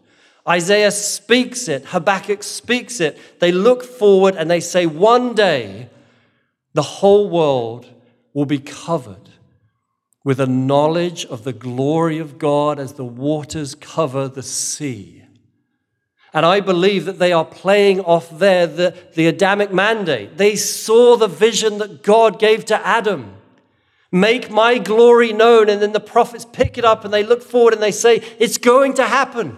Isaiah 0.47 0.91
speaks 0.91 1.67
it, 1.67 1.85
Habakkuk 1.85 2.43
speaks 2.43 2.99
it. 2.99 3.39
They 3.39 3.51
look 3.51 3.83
forward 3.83 4.35
and 4.35 4.51
they 4.51 4.59
say, 4.59 4.85
one 4.85 5.33
day 5.33 5.89
the 6.73 6.83
whole 6.83 7.29
world 7.29 7.87
will 8.33 8.45
be 8.45 8.59
covered 8.59 9.29
with 10.25 10.39
a 10.39 10.47
knowledge 10.47 11.23
of 11.27 11.43
the 11.43 11.53
glory 11.53 12.17
of 12.17 12.39
God 12.39 12.79
as 12.79 12.93
the 12.93 13.05
waters 13.05 13.75
cover 13.75 14.27
the 14.27 14.43
sea. 14.43 15.23
And 16.33 16.45
I 16.45 16.59
believe 16.59 17.05
that 17.05 17.19
they 17.19 17.31
are 17.31 17.45
playing 17.45 18.01
off 18.01 18.39
there 18.39 18.67
the, 18.67 18.97
the 19.13 19.27
Adamic 19.27 19.71
mandate. 19.71 20.37
They 20.37 20.55
saw 20.55 21.15
the 21.15 21.27
vision 21.27 21.77
that 21.77 22.01
God 22.01 22.39
gave 22.39 22.65
to 22.65 22.85
Adam. 22.85 23.35
Make 24.11 24.49
my 24.49 24.79
glory 24.79 25.31
known. 25.31 25.69
And 25.69 25.79
then 25.79 25.93
the 25.93 25.99
prophets 25.99 26.43
pick 26.43 26.77
it 26.77 26.83
up 26.83 27.05
and 27.05 27.13
they 27.13 27.23
look 27.23 27.43
forward 27.43 27.73
and 27.73 27.81
they 27.81 27.91
say, 27.91 28.15
It's 28.39 28.57
going 28.57 28.95
to 28.95 29.05
happen. 29.05 29.55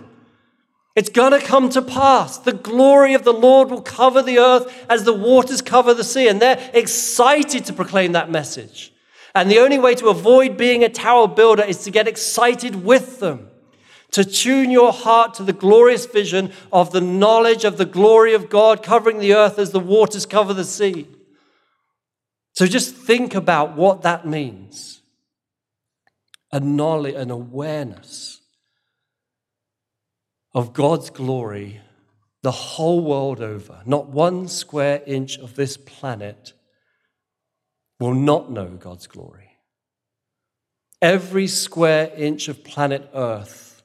It's 0.95 1.09
going 1.09 1.32
to 1.32 1.39
come 1.39 1.70
to 1.70 1.82
pass. 1.82 2.39
The 2.39 2.53
glory 2.53 3.13
of 3.13 3.24
the 3.24 3.34
Lord 3.34 3.70
will 3.70 3.82
cover 3.82 4.22
the 4.22 4.39
earth 4.39 4.86
as 4.89 5.05
the 5.05 5.13
waters 5.13 5.61
cover 5.61 5.93
the 5.93 6.03
sea. 6.03 6.28
And 6.28 6.41
they're 6.41 6.70
excited 6.74 7.65
to 7.65 7.74
proclaim 7.74 8.11
that 8.11 8.30
message. 8.30 8.91
And 9.42 9.52
the 9.52 9.60
only 9.60 9.78
way 9.78 9.94
to 9.96 10.10
avoid 10.10 10.58
being 10.58 10.84
a 10.84 10.90
tower 10.90 11.28
builder 11.28 11.64
is 11.64 11.84
to 11.84 11.92
get 11.92 12.08
excited 12.08 12.84
with 12.84 13.20
them 13.20 13.50
to 14.12 14.26
tune 14.26 14.72
your 14.72 14.92
heart 14.92 15.34
to 15.36 15.44
the 15.44 15.54
glorious 15.54 16.06
vision 16.06 16.52
of 16.72 16.92
the 16.92 17.02
knowledge 17.02 17.64
of 17.64 17.78
the 17.78 17.86
glory 17.86 18.34
of 18.34 18.50
God 18.50 18.82
covering 18.82 19.20
the 19.20 19.36
earth 19.36 19.60
as 19.60 19.72
the 19.72 19.80
waters 19.80 20.26
cover 20.26 20.54
the 20.54 20.64
sea. 20.64 21.08
So 22.54 22.66
just 22.66 22.96
think 22.96 23.36
about 23.36 23.76
what 23.76 24.02
that 24.02 24.26
means 24.26 25.02
a 26.52 26.60
knowledge, 26.60 27.14
an 27.16 27.30
awareness 27.30 28.42
of 30.56 30.74
God's 30.74 31.10
glory 31.12 31.82
the 32.42 32.52
whole 32.52 33.02
world 33.02 33.42
over. 33.42 33.82
Not 33.86 34.08
one 34.08 34.48
square 34.48 35.04
inch 35.06 35.38
of 35.38 35.56
this 35.56 35.78
planet 35.78 36.54
will 38.00 38.14
not 38.14 38.52
know 38.52 38.68
God's 38.68 39.08
glory. 39.08 39.52
Every 41.02 41.48
square 41.48 42.12
inch 42.16 42.48
of 42.48 42.64
planet 42.64 43.10
Earth 43.14 43.84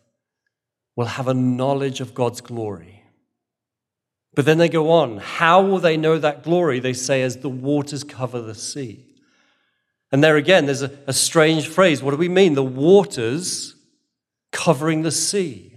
will 0.96 1.06
have 1.06 1.28
a 1.28 1.34
knowledge 1.34 2.00
of 2.00 2.14
God's 2.14 2.40
glory. 2.40 3.02
But 4.34 4.46
then 4.46 4.58
they 4.58 4.68
go 4.68 4.90
on. 4.90 5.18
How 5.18 5.62
will 5.62 5.78
they 5.78 5.96
know 5.96 6.18
that 6.18 6.42
glory? 6.42 6.80
They 6.80 6.94
say, 6.94 7.22
as 7.22 7.38
the 7.38 7.50
waters 7.50 8.04
cover 8.04 8.40
the 8.40 8.54
sea. 8.54 9.06
And 10.10 10.22
there 10.22 10.36
again, 10.36 10.66
there's 10.66 10.82
a, 10.82 10.98
a 11.06 11.12
strange 11.12 11.68
phrase. 11.68 12.02
What 12.02 12.12
do 12.12 12.16
we 12.16 12.28
mean? 12.28 12.54
The 12.54 12.62
waters 12.62 13.74
covering 14.50 15.02
the 15.02 15.10
sea. 15.10 15.76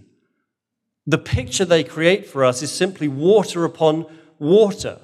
The 1.07 1.17
picture 1.17 1.65
they 1.65 1.83
create 1.83 2.25
for 2.25 2.43
us 2.43 2.61
is 2.61 2.71
simply 2.71 3.07
water 3.07 3.63
upon 3.65 4.05
water. 4.39 4.99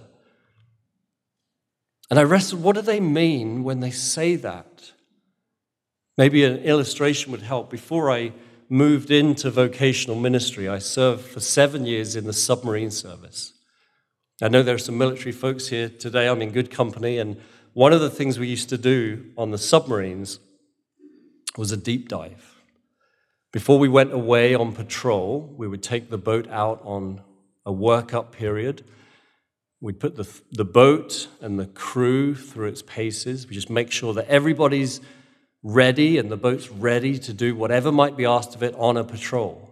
And 2.12 2.20
I 2.20 2.24
wrestled, 2.24 2.62
what 2.62 2.76
do 2.76 2.84
they 2.84 3.00
mean 3.00 3.64
when 3.64 3.80
they 3.80 3.90
say 3.90 4.36
that? 4.36 4.92
Maybe 6.18 6.44
an 6.44 6.58
illustration 6.58 7.32
would 7.32 7.42
help. 7.42 7.72
Before 7.72 8.12
I 8.12 8.34
moved 8.72 9.12
into 9.12 9.52
vocational 9.52 10.16
ministry. 10.16 10.70
I 10.70 10.80
served 10.80 11.26
for 11.26 11.42
seven 11.42 11.86
years 11.86 12.16
in 12.16 12.24
the 12.24 12.32
submarine 12.32 12.90
service. 12.90 13.52
I 14.42 14.48
know 14.48 14.64
there 14.64 14.76
are 14.76 14.80
some 14.80 14.98
military 14.98 15.34
folks 15.34 15.68
here 15.68 15.90
today. 15.90 16.30
I'm 16.30 16.42
in 16.42 16.52
good 16.52 16.72
company. 16.72 17.18
And 17.18 17.36
one 17.74 17.92
of 17.92 18.00
the 18.00 18.10
things 18.10 18.40
we 18.40 18.48
used 18.48 18.70
to 18.70 18.78
do 18.78 19.26
on 19.38 19.52
the 19.52 19.58
submarines 19.58 20.40
was 21.58 21.74
a 21.74 21.78
deep 21.78 22.08
dive. 22.08 22.62
Before 23.52 23.78
we 23.78 23.90
went 23.90 24.14
away 24.14 24.56
on 24.56 24.72
patrol, 24.72 25.54
we 25.58 25.68
would 25.68 25.84
take 25.84 26.10
the 26.10 26.18
boat 26.18 26.48
out 26.48 26.80
on 26.86 27.20
a 27.66 27.74
workup 27.74 28.32
period. 28.32 28.86
We'd 29.82 30.00
put 30.00 30.16
the, 30.16 30.30
the 30.52 30.64
boat 30.64 31.28
and 31.42 31.60
the 31.60 31.66
crew 31.66 32.36
through 32.36 32.68
its 32.68 32.84
paces. 32.84 33.48
We 33.48 33.56
just 33.56 33.70
make 33.70 33.92
sure 33.92 34.14
that 34.14 34.28
everybody's 34.28 35.02
ready 35.64 36.20
and 36.20 36.32
the 36.32 36.38
boat's 36.38 36.70
ready 36.70 37.18
to 37.18 37.34
do 37.34 37.56
whatever 37.56 37.92
might 37.92 38.16
be 38.16 38.26
asked 38.26 38.54
of 38.54 38.62
it 38.62 38.76
on 38.76 38.96
a 38.96 39.04
patrol. 39.04 39.70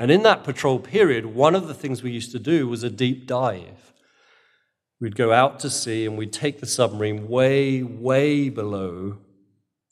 And 0.00 0.10
in 0.10 0.24
that 0.24 0.42
patrol 0.42 0.80
period, 0.80 1.26
one 1.26 1.54
of 1.54 1.68
the 1.68 1.74
things 1.74 2.02
we 2.02 2.10
used 2.10 2.32
to 2.32 2.38
do 2.40 2.66
was 2.68 2.82
a 2.82 2.90
deep 2.90 3.26
dive. 3.26 3.92
We'd 5.00 5.16
go 5.16 5.32
out 5.32 5.60
to 5.60 5.70
sea 5.70 6.04
and 6.04 6.18
we'd 6.18 6.32
take 6.32 6.58
the 6.58 6.66
submarine 6.66 7.28
way, 7.28 7.84
way 7.84 8.48
below 8.48 9.18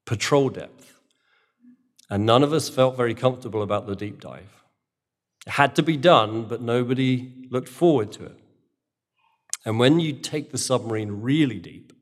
patrol 0.05 0.49
depth. 0.49 0.99
And 2.11 2.27
none 2.27 2.43
of 2.43 2.53
us 2.53 2.69
felt 2.69 2.97
very 2.97 3.15
comfortable 3.15 3.63
about 3.63 3.87
the 3.87 3.97
deep 3.97 4.21
dive. 4.21 4.63
It 5.47 5.53
had 5.53 5.77
to 5.77 5.83
be 5.83 5.97
done, 5.97 6.45
but 6.45 6.61
nobody 6.61 7.33
looked 7.51 7.69
forward 7.69 8.11
to 8.13 8.25
it. 8.25 8.41
And 9.67 9.81
when 9.81 9.99
you 9.99 10.13
take 10.13 10.53
the 10.53 10.59
submarine 10.59 11.11
really 11.23 11.59
deep, 11.59 11.93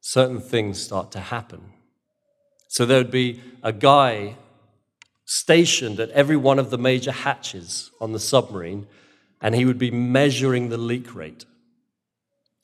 certain 0.00 0.40
things 0.40 0.82
start 0.82 1.12
to 1.12 1.20
happen. 1.20 1.60
So 2.66 2.86
there 2.86 2.96
would 2.96 3.10
be 3.10 3.42
a 3.62 3.74
guy 3.74 4.36
stationed 5.26 6.00
at 6.00 6.08
every 6.10 6.36
one 6.36 6.58
of 6.58 6.70
the 6.70 6.78
major 6.78 7.12
hatches 7.12 7.90
on 8.00 8.12
the 8.12 8.18
submarine, 8.18 8.86
and 9.42 9.54
he 9.54 9.66
would 9.66 9.78
be 9.78 9.90
measuring 9.90 10.70
the 10.70 10.78
leak 10.78 11.14
rate. 11.14 11.44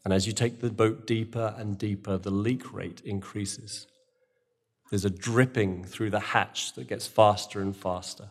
And 0.06 0.14
as 0.14 0.26
you 0.26 0.32
take 0.32 0.62
the 0.62 0.70
boat 0.70 1.06
deeper 1.06 1.54
and 1.58 1.76
deeper, 1.76 2.16
the 2.16 2.30
leak 2.30 2.72
rate 2.72 3.02
increases. 3.04 3.86
There's 4.88 5.04
a 5.04 5.10
dripping 5.10 5.84
through 5.84 6.10
the 6.10 6.20
hatch 6.20 6.72
that 6.76 6.88
gets 6.88 7.06
faster 7.06 7.60
and 7.60 7.76
faster. 7.76 8.30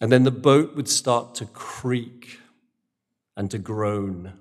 And 0.00 0.10
then 0.10 0.24
the 0.24 0.32
boat 0.32 0.74
would 0.74 0.88
start 0.88 1.36
to 1.36 1.46
creak 1.46 2.40
and 3.36 3.48
to 3.52 3.58
groan 3.58 4.32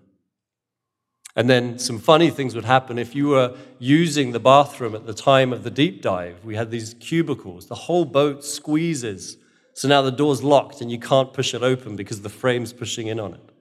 and 1.38 1.48
then 1.48 1.78
some 1.78 2.00
funny 2.00 2.32
things 2.32 2.56
would 2.56 2.66
happen 2.66 2.98
if 2.98 3.14
you 3.14 3.28
were 3.28 3.56
using 3.78 4.32
the 4.32 4.40
bathroom 4.40 4.96
at 4.96 5.06
the 5.06 5.14
time 5.14 5.54
of 5.54 5.64
the 5.64 5.70
deep 5.70 6.02
dive. 6.02 6.44
We 6.44 6.56
had 6.56 6.72
these 6.72 6.96
cubicles, 6.96 7.68
the 7.68 7.76
whole 7.76 8.06
boat 8.06 8.44
squeezes. 8.44 9.38
So 9.76 9.88
now 9.88 10.02
the 10.02 10.12
door's 10.12 10.42
locked 10.44 10.82
and 10.82 10.92
you 10.92 10.98
can't 10.98 11.32
push 11.32 11.54
it 11.54 11.62
open 11.62 11.96
because 11.96 12.24
the 12.24 12.30
frame's 12.30 12.74
pushing 12.74 13.06
in 13.06 13.20
on 13.20 13.36
it. 13.36 13.52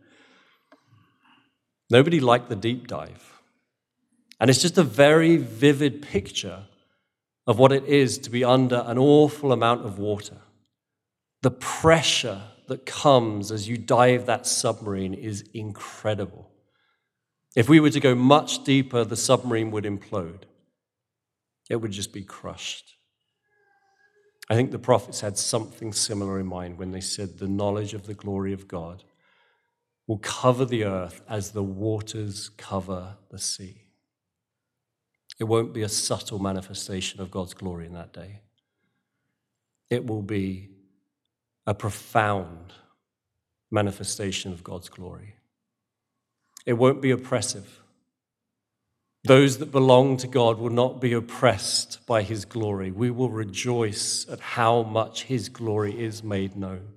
Nobody 1.91 2.19
liked 2.19 2.49
the 2.49 2.57
deep 2.57 2.87
dive. 2.87 3.43
And 4.41 4.49
it's 4.49 4.63
just 4.63 4.79
a 4.79 4.83
very 4.83 5.37
vivid 5.37 6.01
picture 6.01 6.65
of 7.47 7.59
what 7.59 7.73
it 7.73 7.85
is 7.85 8.17
to 8.21 8.31
be 8.31 8.43
under 8.43 8.85
an 8.87 8.97
awful 8.97 9.53
amount 9.53 9.85
of 9.85 9.99
water. 9.99 10.39
The 11.43 11.51
pressure 11.51 12.41
that 12.69 12.87
comes 12.87 13.53
as 13.53 13.69
you 13.69 13.77
dive 13.77 14.25
that 14.25 14.47
submarine 14.47 15.13
is 15.13 15.43
incredible. 15.53 16.46
If 17.57 17.71
we 17.71 17.81
were 17.81 17.91
to 17.91 18.01
go 18.01 18.15
much 18.15 18.65
deeper, 18.65 19.03
the 19.03 19.17
submarine 19.17 19.71
would 19.71 19.85
implode. 19.85 20.43
It 21.71 21.77
would 21.77 21.91
just 21.91 22.13
be 22.13 22.23
crushed. 22.23 22.97
I 24.51 24.55
think 24.55 24.71
the 24.71 24.79
prophets 24.79 25.23
had 25.23 25.39
something 25.39 25.93
similar 25.93 26.39
in 26.39 26.47
mind 26.47 26.79
when 26.79 26.93
they 26.93 27.01
said, 27.01 27.39
The 27.39 27.49
knowledge 27.49 27.95
of 27.95 28.07
the 28.07 28.15
glory 28.15 28.53
of 28.53 28.69
God 28.69 29.05
will 30.07 30.19
cover 30.19 30.67
the 30.67 30.85
earth 30.85 31.23
as 31.29 31.51
the 31.51 31.63
waters 31.63 32.51
cover 32.51 33.17
the 33.31 33.39
sea. 33.39 33.87
It 35.41 35.45
won't 35.45 35.73
be 35.73 35.83
a 35.83 35.89
subtle 35.89 36.39
manifestation 36.39 37.21
of 37.21 37.31
God's 37.31 37.55
glory 37.55 37.87
in 37.87 37.95
that 37.95 38.13
day. 38.13 38.43
It 39.91 40.07
will 40.07 40.23
be 40.23 40.71
a 41.67 41.75
profound 41.75 42.75
manifestation 43.71 44.53
of 44.53 44.63
God's 44.63 44.89
glory. 44.89 45.35
It 46.67 46.75
won't 46.75 47.01
be 47.01 47.13
oppressive. 47.13 47.81
Those 49.25 49.59
that 49.59 49.73
belong 49.73 50.19
to 50.19 50.27
God 50.27 50.59
will 50.59 50.71
not 50.71 51.01
be 51.01 51.13
oppressed 51.13 52.05
by 52.07 52.23
his 52.23 52.45
glory. 52.45 52.91
We 52.91 53.11
will 53.11 53.31
rejoice 53.31 54.29
at 54.29 54.41
how 54.41 54.83
much 54.83 55.25
his 55.25 55.49
glory 55.49 56.01
is 56.01 56.23
made 56.23 56.57
known. 56.57 56.89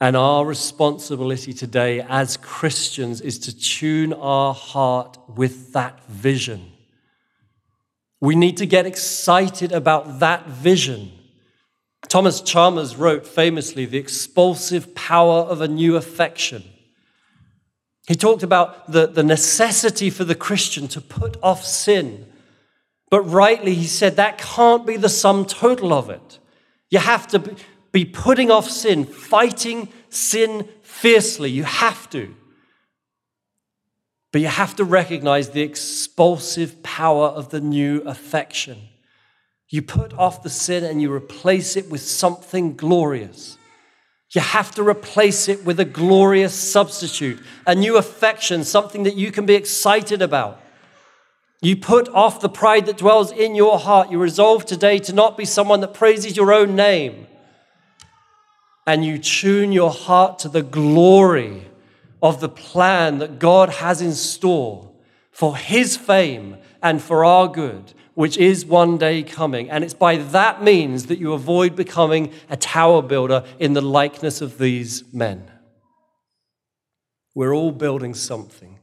And 0.00 0.16
our 0.16 0.44
responsibility 0.44 1.52
today 1.52 2.00
as 2.00 2.36
Christians 2.36 3.20
is 3.20 3.38
to 3.40 3.56
tune 3.56 4.12
our 4.12 4.54
heart 4.54 5.18
with 5.28 5.72
that 5.74 6.04
vision. 6.06 6.72
We 8.20 8.34
need 8.34 8.56
to 8.56 8.66
get 8.66 8.86
excited 8.86 9.72
about 9.72 10.20
that 10.20 10.46
vision. 10.48 11.12
Thomas 12.08 12.40
Chalmers 12.40 12.96
wrote 12.96 13.26
famously, 13.26 13.84
The 13.84 13.98
expulsive 13.98 14.94
power 14.94 15.40
of 15.40 15.60
a 15.60 15.68
new 15.68 15.96
affection. 15.96 16.64
He 18.08 18.14
talked 18.14 18.42
about 18.42 18.90
the, 18.90 19.06
the 19.06 19.22
necessity 19.22 20.10
for 20.10 20.24
the 20.24 20.34
Christian 20.34 20.88
to 20.88 21.00
put 21.00 21.36
off 21.42 21.64
sin. 21.64 22.26
But 23.10 23.22
rightly, 23.22 23.74
he 23.74 23.86
said 23.86 24.16
that 24.16 24.38
can't 24.38 24.86
be 24.86 24.96
the 24.96 25.08
sum 25.08 25.44
total 25.44 25.92
of 25.92 26.10
it. 26.10 26.38
You 26.90 26.98
have 26.98 27.28
to 27.28 27.56
be 27.92 28.04
putting 28.04 28.50
off 28.50 28.68
sin, 28.68 29.04
fighting 29.04 29.88
sin 30.08 30.68
fiercely. 30.82 31.50
You 31.50 31.64
have 31.64 32.10
to. 32.10 32.34
But 34.32 34.40
you 34.40 34.48
have 34.48 34.74
to 34.76 34.84
recognize 34.84 35.50
the 35.50 35.60
expulsive 35.60 36.82
power 36.82 37.26
of 37.28 37.50
the 37.50 37.60
new 37.60 38.00
affection. 38.00 38.78
You 39.68 39.82
put 39.82 40.12
off 40.14 40.42
the 40.42 40.50
sin 40.50 40.84
and 40.84 41.00
you 41.00 41.12
replace 41.12 41.76
it 41.76 41.90
with 41.90 42.02
something 42.02 42.74
glorious. 42.76 43.58
You 44.32 44.40
have 44.40 44.70
to 44.72 44.82
replace 44.82 45.48
it 45.48 45.64
with 45.64 45.78
a 45.78 45.84
glorious 45.84 46.54
substitute, 46.54 47.38
a 47.66 47.74
new 47.74 47.98
affection, 47.98 48.64
something 48.64 49.02
that 49.02 49.14
you 49.14 49.30
can 49.30 49.44
be 49.44 49.54
excited 49.54 50.22
about. 50.22 50.60
You 51.60 51.76
put 51.76 52.08
off 52.08 52.40
the 52.40 52.48
pride 52.48 52.86
that 52.86 52.96
dwells 52.96 53.30
in 53.30 53.54
your 53.54 53.78
heart. 53.78 54.10
You 54.10 54.18
resolve 54.18 54.64
today 54.64 54.98
to 55.00 55.12
not 55.12 55.36
be 55.36 55.44
someone 55.44 55.80
that 55.80 55.94
praises 55.94 56.36
your 56.36 56.52
own 56.52 56.74
name. 56.74 57.26
And 58.86 59.04
you 59.04 59.18
tune 59.18 59.70
your 59.70 59.90
heart 59.90 60.40
to 60.40 60.48
the 60.48 60.62
glory 60.62 61.68
of 62.22 62.40
the 62.40 62.48
plan 62.48 63.18
that 63.18 63.38
God 63.38 63.68
has 63.68 64.00
in 64.00 64.12
store 64.12 64.90
for 65.30 65.56
His 65.56 65.96
fame 65.96 66.56
and 66.82 67.00
for 67.00 67.24
our 67.24 67.48
good, 67.48 67.92
which 68.14 68.36
is 68.36 68.64
one 68.66 68.98
day 68.98 69.22
coming. 69.22 69.70
And 69.70 69.82
it's 69.84 69.94
by 69.94 70.16
that 70.16 70.62
means 70.62 71.06
that 71.06 71.18
you 71.18 71.32
avoid 71.32 71.76
becoming 71.76 72.32
a 72.50 72.56
tower 72.56 73.02
builder 73.02 73.44
in 73.58 73.72
the 73.72 73.80
likeness 73.80 74.40
of 74.40 74.58
these 74.58 75.04
men. 75.12 75.50
We're 77.34 77.54
all 77.54 77.72
building 77.72 78.14
something. 78.14 78.78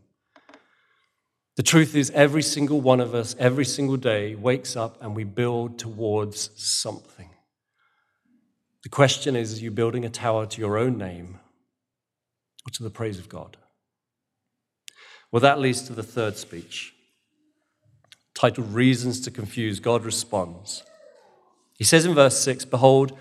The 1.55 1.63
truth 1.63 1.93
is, 1.93 2.09
every 2.11 2.41
single 2.41 2.79
one 2.79 3.01
of 3.01 3.13
us, 3.13 3.35
every 3.37 3.65
single 3.65 3.97
day, 3.97 4.33
wakes 4.33 4.75
up 4.75 4.97
and 5.01 5.15
we 5.15 5.25
build 5.25 5.77
towards 5.77 6.51
something. 6.55 7.29
The 8.83 8.89
question 8.89 9.35
is, 9.35 9.59
are 9.59 9.61
you 9.61 9.71
building 9.71 10.05
a 10.05 10.09
tower 10.09 10.45
to 10.45 10.61
your 10.61 10.77
own 10.77 10.97
name 10.97 11.39
or 12.65 12.71
to 12.71 12.83
the 12.83 12.89
praise 12.89 13.19
of 13.19 13.27
God? 13.27 13.57
Well, 15.31 15.41
that 15.41 15.59
leads 15.59 15.81
to 15.83 15.93
the 15.93 16.01
third 16.01 16.37
speech, 16.37 16.93
titled 18.39 18.73
Reasons 18.73 19.19
to 19.21 19.31
Confuse. 19.31 19.79
God 19.79 20.05
responds. 20.05 20.83
He 21.77 21.83
says 21.83 22.05
in 22.05 22.13
verse 22.13 22.39
6 22.39 22.65
Behold, 22.65 23.17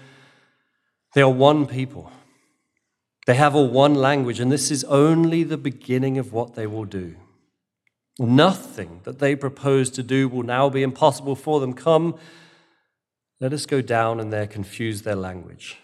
they 1.14 1.22
are 1.22 1.30
one 1.30 1.66
people. 1.66 2.12
They 3.26 3.34
have 3.34 3.54
all 3.54 3.68
one 3.68 3.94
language, 3.94 4.40
and 4.40 4.50
this 4.50 4.70
is 4.70 4.84
only 4.84 5.42
the 5.42 5.58
beginning 5.58 6.16
of 6.16 6.32
what 6.32 6.54
they 6.54 6.66
will 6.66 6.84
do. 6.84 7.16
Nothing 8.18 9.00
that 9.04 9.18
they 9.18 9.36
propose 9.36 9.90
to 9.90 10.02
do 10.02 10.28
will 10.28 10.42
now 10.42 10.70
be 10.70 10.82
impossible 10.82 11.36
for 11.36 11.60
them. 11.60 11.74
Come, 11.74 12.16
let 13.40 13.52
us 13.52 13.66
go 13.66 13.82
down 13.82 14.18
and 14.18 14.32
there 14.32 14.46
confuse 14.46 15.02
their 15.02 15.14
language 15.14 15.76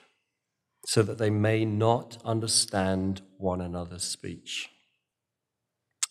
so 0.86 1.02
that 1.02 1.18
they 1.18 1.30
may 1.30 1.64
not 1.64 2.18
understand 2.24 3.22
one 3.36 3.60
another's 3.60 4.04
speech. 4.04 4.70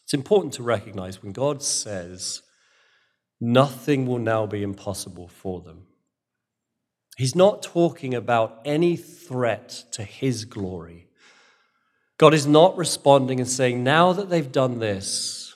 It's 0.03 0.13
important 0.13 0.53
to 0.53 0.63
recognize 0.63 1.23
when 1.23 1.31
God 1.31 1.63
says, 1.63 2.42
nothing 3.43 4.07
will 4.07 4.19
now 4.19 4.45
be 4.45 4.63
impossible 4.63 5.27
for 5.27 5.59
them. 5.61 5.83
He's 7.17 7.35
not 7.35 7.61
talking 7.61 8.13
about 8.15 8.61
any 8.65 8.95
threat 8.95 9.83
to 9.91 10.03
his 10.03 10.45
glory. 10.45 11.07
God 12.17 12.33
is 12.33 12.47
not 12.47 12.77
responding 12.77 13.39
and 13.39 13.49
saying, 13.49 13.83
now 13.83 14.13
that 14.13 14.29
they've 14.29 14.51
done 14.51 14.79
this, 14.79 15.55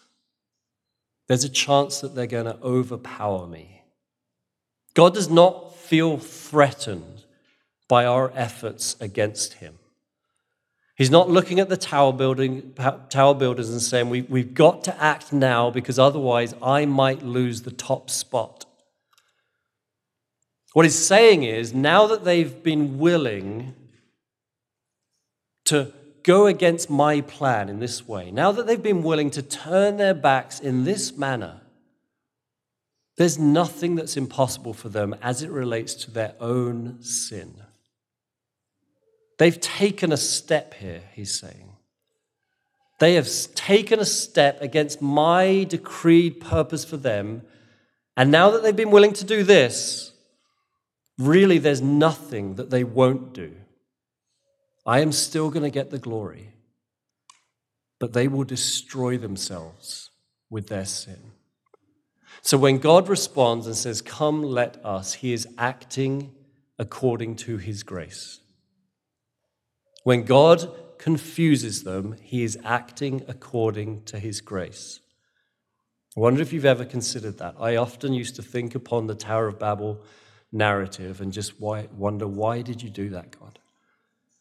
there's 1.28 1.44
a 1.44 1.50
chance 1.50 2.02
that 2.02 2.14
they're 2.14 2.28
going 2.28 2.46
to 2.46 2.62
overpower 2.62 3.48
me. 3.48 3.84
God 4.94 5.14
does 5.14 5.30
not 5.30 5.76
feel 5.76 6.18
threatened 6.18 7.26
by 7.88 8.06
our 8.06 8.32
efforts 8.36 8.96
against 9.00 9.54
him. 9.54 9.80
He's 10.98 11.12
not 11.12 11.30
looking 11.30 11.60
at 11.60 11.70
the 11.70 11.78
tower, 11.78 12.12
building, 12.12 12.74
tower 13.10 13.36
builders 13.36 13.70
and 13.70 13.80
saying, 13.80 14.10
we, 14.10 14.24
We've 14.24 14.56
got 14.56 14.84
to 14.86 15.02
act 15.04 15.32
now 15.32 15.70
because 15.70 16.00
otherwise 16.00 16.56
I 16.62 16.86
might 16.86 17.22
lose 17.22 17.62
the 17.62 17.72
top 17.72 18.10
spot. 18.10 18.66
What 20.74 20.86
he's 20.86 20.98
saying 20.98 21.44
is, 21.44 21.72
now 21.72 22.08
that 22.08 22.24
they've 22.24 22.64
been 22.64 22.98
willing 22.98 23.76
to 25.66 25.94
go 26.24 26.48
against 26.48 26.90
my 26.90 27.22
plan 27.22 27.70
in 27.70 27.80
this 27.80 28.08
way, 28.08 28.32
now 28.32 28.52
that 28.52 28.66
they've 28.66 28.82
been 28.82 29.04
willing 29.04 29.30
to 29.32 29.44
turn 29.44 29.98
their 29.98 30.16
backs 30.16 30.60
in 30.60 30.84
this 30.84 31.16
manner, 31.16 31.62
there's 33.18 33.38
nothing 33.38 33.96
that's 33.96 34.18
impossible 34.18 34.74
for 34.74 34.90
them 34.90 35.16
as 35.22 35.44
it 35.44 35.52
relates 35.52 35.94
to 35.94 36.12
their 36.12 36.34
own 36.40 37.02
sin. 37.04 37.62
They've 39.38 39.60
taken 39.60 40.12
a 40.12 40.18
step 40.18 40.74
here, 40.76 41.04
he's 41.14 41.34
saying. 41.40 41.74
They 43.00 43.14
have 43.14 43.30
taken 43.54 44.00
a 44.00 44.06
step 44.06 44.62
against 44.62 45.02
my 45.02 45.64
decreed 45.66 46.40
purpose 46.40 46.84
for 46.84 46.98
them. 46.98 47.44
And 48.16 48.32
now 48.32 48.50
that 48.52 48.64
they've 48.64 48.76
been 48.76 48.92
willing 48.92 49.14
to 49.14 49.26
do 49.26 49.44
this, 49.44 50.14
really 51.20 51.60
there's 51.60 51.82
nothing 51.82 52.56
that 52.56 52.72
they 52.72 52.84
won't 52.84 53.34
do. 53.34 53.54
I 54.86 55.02
am 55.02 55.12
still 55.12 55.52
going 55.52 55.64
to 55.64 55.70
get 55.70 55.92
the 55.92 56.00
glory, 56.00 56.54
but 58.00 58.14
they 58.14 58.28
will 58.28 58.46
destroy 58.46 59.18
themselves 59.18 60.10
with 60.50 60.68
their 60.68 60.86
sin. 60.86 61.34
So 62.42 62.58
when 62.58 62.78
God 62.78 63.10
responds 63.10 63.68
and 63.68 63.76
says, 63.76 64.02
Come, 64.02 64.42
let 64.42 64.84
us, 64.86 65.16
he 65.16 65.34
is 65.34 65.48
acting 65.58 66.34
according 66.80 67.36
to 67.36 67.58
his 67.58 67.84
grace. 67.84 68.40
When 70.08 70.24
God 70.24 70.72
confuses 71.00 71.84
them, 71.84 72.16
he 72.22 72.42
is 72.42 72.58
acting 72.64 73.26
according 73.28 74.04
to 74.04 74.20
his 74.20 74.40
grace. 74.40 75.02
I 76.16 76.22
wonder 76.22 76.42
if 76.42 76.54
you've 76.54 76.64
ever 76.64 76.86
considered 76.86 77.40
that. 77.40 77.56
I 77.60 77.76
often 77.76 78.14
used 78.14 78.38
to 78.38 78.42
think 78.42 78.74
upon 78.74 79.08
the 79.08 79.16
Tower 79.16 79.48
of 79.48 79.60
Babel 79.60 80.00
narrative 80.50 81.20
and 81.20 81.34
just 81.34 81.60
why, 81.60 81.90
wonder 81.92 82.26
why 82.26 82.62
did 82.62 82.82
you 82.82 82.90
do 82.90 83.10
that, 83.10 83.38
God? 83.38 83.60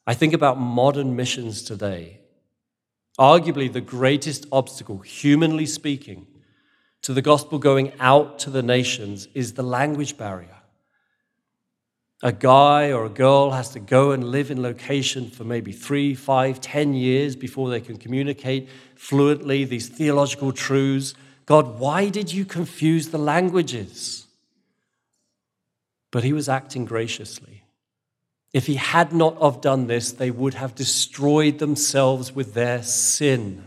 I 0.06 0.14
think 0.14 0.34
about 0.34 0.60
modern 0.60 1.16
missions 1.16 1.62
today. 1.62 2.20
Arguably, 3.18 3.72
the 3.72 3.80
greatest 3.80 4.46
obstacle, 4.52 4.98
humanly 4.98 5.66
speaking, 5.66 6.28
to 7.02 7.12
the 7.12 7.22
gospel 7.22 7.58
going 7.58 7.92
out 7.98 8.38
to 8.38 8.50
the 8.50 8.62
nations 8.62 9.26
is 9.34 9.54
the 9.54 9.64
language 9.64 10.16
barrier. 10.16 10.55
A 12.22 12.32
guy 12.32 12.92
or 12.92 13.04
a 13.04 13.10
girl 13.10 13.50
has 13.50 13.70
to 13.70 13.80
go 13.80 14.12
and 14.12 14.30
live 14.30 14.50
in 14.50 14.62
location 14.62 15.28
for 15.28 15.44
maybe 15.44 15.72
three, 15.72 16.14
five, 16.14 16.60
ten 16.60 16.94
years 16.94 17.36
before 17.36 17.68
they 17.68 17.80
can 17.80 17.98
communicate 17.98 18.68
fluently 18.94 19.64
these 19.64 19.88
theological 19.88 20.52
truths. 20.52 21.14
God, 21.44 21.78
why 21.78 22.08
did 22.08 22.32
you 22.32 22.44
confuse 22.46 23.08
the 23.08 23.18
languages? 23.18 24.26
But 26.10 26.24
he 26.24 26.32
was 26.32 26.48
acting 26.48 26.86
graciously. 26.86 27.64
If 28.54 28.66
he 28.66 28.76
had 28.76 29.12
not 29.12 29.40
have 29.42 29.60
done 29.60 29.86
this, 29.86 30.12
they 30.12 30.30
would 30.30 30.54
have 30.54 30.74
destroyed 30.74 31.58
themselves 31.58 32.32
with 32.32 32.54
their 32.54 32.82
sin. 32.82 33.62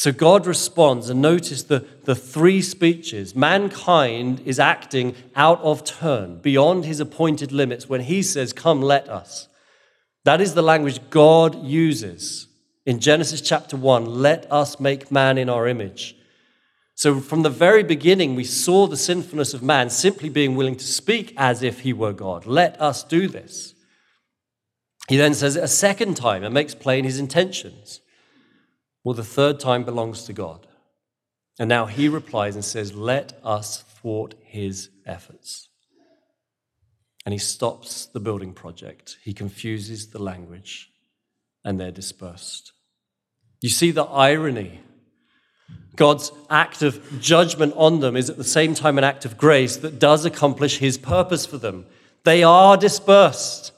So 0.00 0.12
God 0.12 0.46
responds, 0.46 1.10
and 1.10 1.20
notice 1.20 1.62
the, 1.64 1.86
the 2.04 2.14
three 2.14 2.62
speeches. 2.62 3.36
Mankind 3.36 4.40
is 4.46 4.58
acting 4.58 5.14
out 5.36 5.60
of 5.60 5.84
turn, 5.84 6.38
beyond 6.38 6.86
his 6.86 7.00
appointed 7.00 7.52
limits, 7.52 7.86
when 7.86 8.00
he 8.00 8.22
says, 8.22 8.54
Come, 8.54 8.80
let 8.80 9.10
us. 9.10 9.48
That 10.24 10.40
is 10.40 10.54
the 10.54 10.62
language 10.62 11.00
God 11.10 11.62
uses 11.62 12.48
in 12.86 12.98
Genesis 12.98 13.42
chapter 13.42 13.76
1 13.76 14.06
let 14.06 14.50
us 14.50 14.80
make 14.80 15.12
man 15.12 15.36
in 15.36 15.50
our 15.50 15.68
image. 15.68 16.16
So, 16.94 17.20
from 17.20 17.42
the 17.42 17.50
very 17.50 17.82
beginning, 17.82 18.34
we 18.34 18.44
saw 18.44 18.86
the 18.86 18.96
sinfulness 18.96 19.52
of 19.52 19.62
man 19.62 19.90
simply 19.90 20.30
being 20.30 20.56
willing 20.56 20.76
to 20.76 20.86
speak 20.86 21.34
as 21.36 21.62
if 21.62 21.80
he 21.80 21.92
were 21.92 22.14
God. 22.14 22.46
Let 22.46 22.80
us 22.80 23.04
do 23.04 23.28
this. 23.28 23.74
He 25.10 25.18
then 25.18 25.34
says 25.34 25.56
it 25.56 25.62
a 25.62 25.68
second 25.68 26.16
time 26.16 26.42
and 26.42 26.54
makes 26.54 26.74
plain 26.74 27.04
his 27.04 27.18
intentions. 27.18 28.00
Well, 29.04 29.14
the 29.14 29.24
third 29.24 29.60
time 29.60 29.84
belongs 29.84 30.24
to 30.24 30.32
God. 30.32 30.66
And 31.58 31.68
now 31.68 31.86
he 31.86 32.08
replies 32.08 32.54
and 32.54 32.64
says, 32.64 32.94
Let 32.94 33.38
us 33.44 33.82
thwart 33.82 34.34
his 34.42 34.90
efforts. 35.06 35.68
And 37.26 37.32
he 37.34 37.38
stops 37.38 38.06
the 38.06 38.20
building 38.20 38.54
project. 38.54 39.18
He 39.22 39.34
confuses 39.34 40.08
the 40.08 40.22
language, 40.22 40.90
and 41.64 41.78
they're 41.78 41.90
dispersed. 41.90 42.72
You 43.60 43.68
see 43.68 43.90
the 43.90 44.04
irony. 44.04 44.80
God's 45.96 46.32
act 46.48 46.80
of 46.80 47.20
judgment 47.20 47.74
on 47.76 48.00
them 48.00 48.16
is 48.16 48.30
at 48.30 48.38
the 48.38 48.44
same 48.44 48.74
time 48.74 48.96
an 48.96 49.04
act 49.04 49.26
of 49.26 49.36
grace 49.36 49.76
that 49.76 49.98
does 49.98 50.24
accomplish 50.24 50.78
his 50.78 50.96
purpose 50.96 51.44
for 51.44 51.58
them. 51.58 51.84
They 52.24 52.42
are 52.42 52.76
dispersed. 52.78 53.72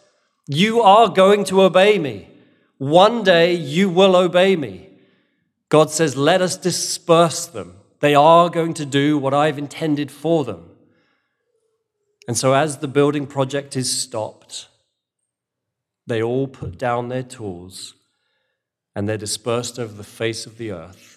You 0.46 0.82
are 0.82 1.08
going 1.08 1.44
to 1.44 1.62
obey 1.62 1.98
me. 1.98 2.28
One 2.78 3.24
day 3.24 3.54
you 3.54 3.90
will 3.90 4.14
obey 4.14 4.54
me. 4.54 4.91
God 5.72 5.90
says, 5.90 6.16
Let 6.16 6.42
us 6.42 6.58
disperse 6.58 7.46
them. 7.46 7.76
They 8.00 8.14
are 8.14 8.50
going 8.50 8.74
to 8.74 8.84
do 8.84 9.16
what 9.16 9.32
I've 9.32 9.56
intended 9.56 10.10
for 10.10 10.44
them. 10.44 10.68
And 12.28 12.36
so, 12.36 12.52
as 12.52 12.78
the 12.78 12.88
building 12.88 13.26
project 13.26 13.74
is 13.76 13.90
stopped, 13.90 14.68
they 16.06 16.22
all 16.22 16.46
put 16.46 16.76
down 16.76 17.08
their 17.08 17.22
tools 17.22 17.94
and 18.94 19.08
they're 19.08 19.16
dispersed 19.16 19.78
over 19.78 19.94
the 19.94 20.04
face 20.04 20.44
of 20.44 20.58
the 20.58 20.72
earth 20.72 21.12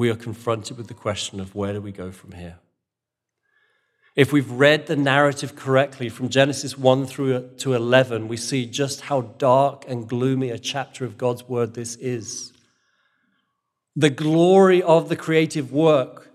we 0.00 0.08
are 0.08 0.16
confronted 0.16 0.76
with 0.76 0.88
the 0.88 0.94
question 0.94 1.40
of 1.40 1.54
where 1.54 1.72
do 1.72 1.80
we 1.80 1.92
go 1.92 2.10
from 2.10 2.32
here? 2.32 2.58
If 4.16 4.32
we've 4.32 4.50
read 4.50 4.86
the 4.86 4.96
narrative 4.96 5.54
correctly 5.54 6.08
from 6.08 6.30
Genesis 6.30 6.76
1 6.78 7.06
through 7.06 7.50
to 7.58 7.74
11, 7.74 8.26
we 8.26 8.38
see 8.38 8.64
just 8.64 9.02
how 9.02 9.20
dark 9.20 9.84
and 9.86 10.08
gloomy 10.08 10.48
a 10.50 10.58
chapter 10.58 11.04
of 11.04 11.18
God's 11.18 11.46
word 11.48 11.74
this 11.74 11.96
is. 11.96 12.54
The 13.96 14.10
glory 14.10 14.82
of 14.82 15.08
the 15.08 15.16
creative 15.16 15.72
work 15.72 16.30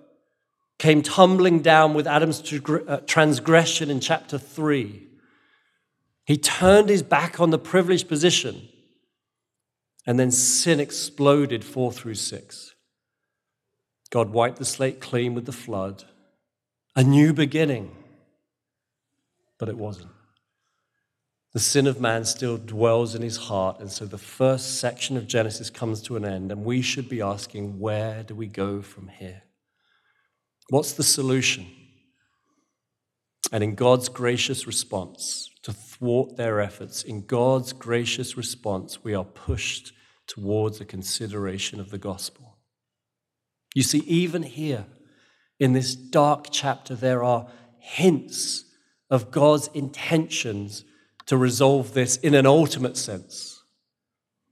came 0.78 1.02
tumbling 1.02 1.62
down 1.62 1.94
with 1.94 2.06
Adam's 2.06 2.42
uh, 2.52 2.98
transgression 3.06 3.90
in 3.90 4.00
chapter 4.00 4.38
3. 4.38 5.02
He 6.26 6.38
turned 6.38 6.90
his 6.90 7.04
back 7.04 7.40
on 7.40 7.52
the 7.52 7.60
privileged 7.60 8.08
position, 8.08 8.68
and 10.06 10.20
then 10.20 10.32
sin 10.32 10.80
exploded 10.80 11.64
4 11.64 11.92
through 11.92 12.16
6. 12.16 12.76
God 14.10 14.32
wiped 14.32 14.58
the 14.58 14.66
slate 14.66 15.00
clean 15.00 15.34
with 15.34 15.46
the 15.46 15.52
flood, 15.52 16.04
a 16.96 17.04
new 17.04 17.34
beginning, 17.34 17.96
but 19.58 19.70
it 19.70 19.78
wasn't. 19.78 20.15
The 21.56 21.62
sin 21.62 21.88
of 21.88 22.02
man 22.02 22.26
still 22.26 22.58
dwells 22.58 23.16
in 23.16 23.22
his 23.22 23.38
heart, 23.38 23.80
and 23.80 23.90
so 23.90 24.06
the 24.06 24.18
first 24.18 24.78
section 24.78 25.16
of 25.16 25.26
Genesis 25.26 25.70
comes 25.70 26.02
to 26.02 26.18
an 26.18 26.26
end, 26.26 26.52
and 26.52 26.66
we 26.66 26.82
should 26.82 27.08
be 27.08 27.22
asking, 27.22 27.80
where 27.80 28.24
do 28.24 28.36
we 28.36 28.48
go 28.48 28.82
from 28.82 29.08
here? 29.08 29.44
What's 30.70 30.92
the 30.92 31.02
solution? 31.02 31.66
And 33.54 33.64
in 33.64 33.74
God's 33.74 34.10
gracious 34.10 34.68
response 34.68 35.50
to 35.64 35.72
thwart 35.72 36.36
their 36.36 36.60
efforts, 36.60 37.04
in 37.04 37.26
God's 37.26 37.72
gracious 37.72 38.36
response, 38.36 39.06
we 39.06 39.16
are 39.16 39.24
pushed 39.24 39.94
towards 40.28 40.82
a 40.82 40.86
consideration 40.86 41.80
of 41.80 41.90
the 41.90 41.98
gospel. 41.98 42.58
You 43.74 43.84
see, 43.84 44.00
even 44.00 44.44
here 44.44 44.88
in 45.58 45.72
this 45.72 45.96
dark 45.96 46.48
chapter, 46.52 46.96
there 46.96 47.24
are 47.24 47.48
hints 47.80 48.66
of 49.10 49.32
God's 49.32 49.70
intentions 49.74 50.84
to 51.28 51.38
resolve 51.38 51.94
this 51.94 52.18
in 52.18 52.34
an 52.34 52.46
ultimate 52.46 52.98
sense. 52.98 53.64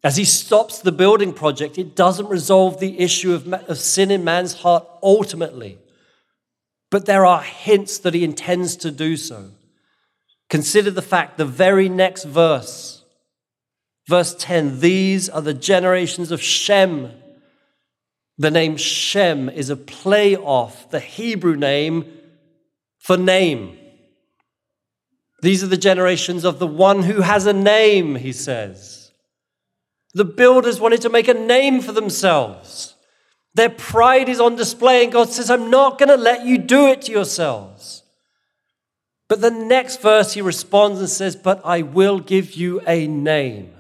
As 0.03 0.17
he 0.17 0.26
stops 0.26 0.80
the 0.80 0.91
building 0.91 1.34
project, 1.34 1.78
it 1.78 1.95
doesn't 1.95 2.28
resolve 2.28 2.80
the 2.80 2.99
issue 2.99 3.34
of, 3.34 3.51
of 3.53 3.78
sin 3.78 4.11
in 4.11 4.24
man's 4.24 4.53
heart 4.53 4.86
ultimately 5.01 5.80
but 6.93 7.07
there 7.07 7.26
are 7.26 7.41
hints 7.41 7.97
that 7.97 8.13
he 8.13 8.24
intends 8.24 8.76
to 8.76 8.91
do 8.91 9.17
so. 9.17 9.49
Consider 10.47 10.91
the 10.91 11.01
fact 11.01 11.39
the 11.39 11.43
very 11.43 11.89
next 11.89 12.24
verse, 12.24 13.03
verse 14.07 14.36
10, 14.38 14.80
these 14.80 15.28
are 15.28 15.41
the 15.41 15.55
generations 15.55 16.32
of 16.32 16.39
Shem. 16.39 17.11
The 18.38 18.51
name 18.51 18.78
Shem 18.78 19.49
is 19.49 19.71
a 19.71 19.76
play 19.76 20.36
off 20.36 20.91
the 20.91 20.99
Hebrew 20.99 21.55
name 21.55 22.05
for 22.99 23.17
name. 23.17 23.80
These 25.43 25.61
are 25.61 25.67
the 25.67 25.75
generations 25.75 26.45
of 26.45 26.59
the 26.59 26.65
one 26.65 27.03
who 27.03 27.19
has 27.19 27.45
a 27.45 27.51
name, 27.51 28.15
he 28.15 28.31
says. 28.31 29.11
The 30.13 30.23
builders 30.23 30.79
wanted 30.79 31.01
to 31.01 31.09
make 31.09 31.27
a 31.27 31.33
name 31.33 31.81
for 31.81 31.91
themselves. 31.91 32.95
Their 33.53 33.69
pride 33.69 34.29
is 34.29 34.39
on 34.39 34.55
display, 34.55 35.03
and 35.03 35.11
God 35.11 35.27
says, 35.27 35.51
I'm 35.51 35.69
not 35.69 35.99
going 35.99 36.07
to 36.07 36.15
let 36.15 36.45
you 36.45 36.57
do 36.57 36.87
it 36.87 37.01
to 37.03 37.11
yourselves. 37.11 38.03
But 39.27 39.41
the 39.41 39.51
next 39.51 40.01
verse, 40.01 40.31
he 40.31 40.41
responds 40.41 41.01
and 41.01 41.09
says, 41.09 41.35
But 41.35 41.59
I 41.65 41.81
will 41.81 42.19
give 42.19 42.53
you 42.53 42.79
a 42.87 43.05
name. 43.05 43.73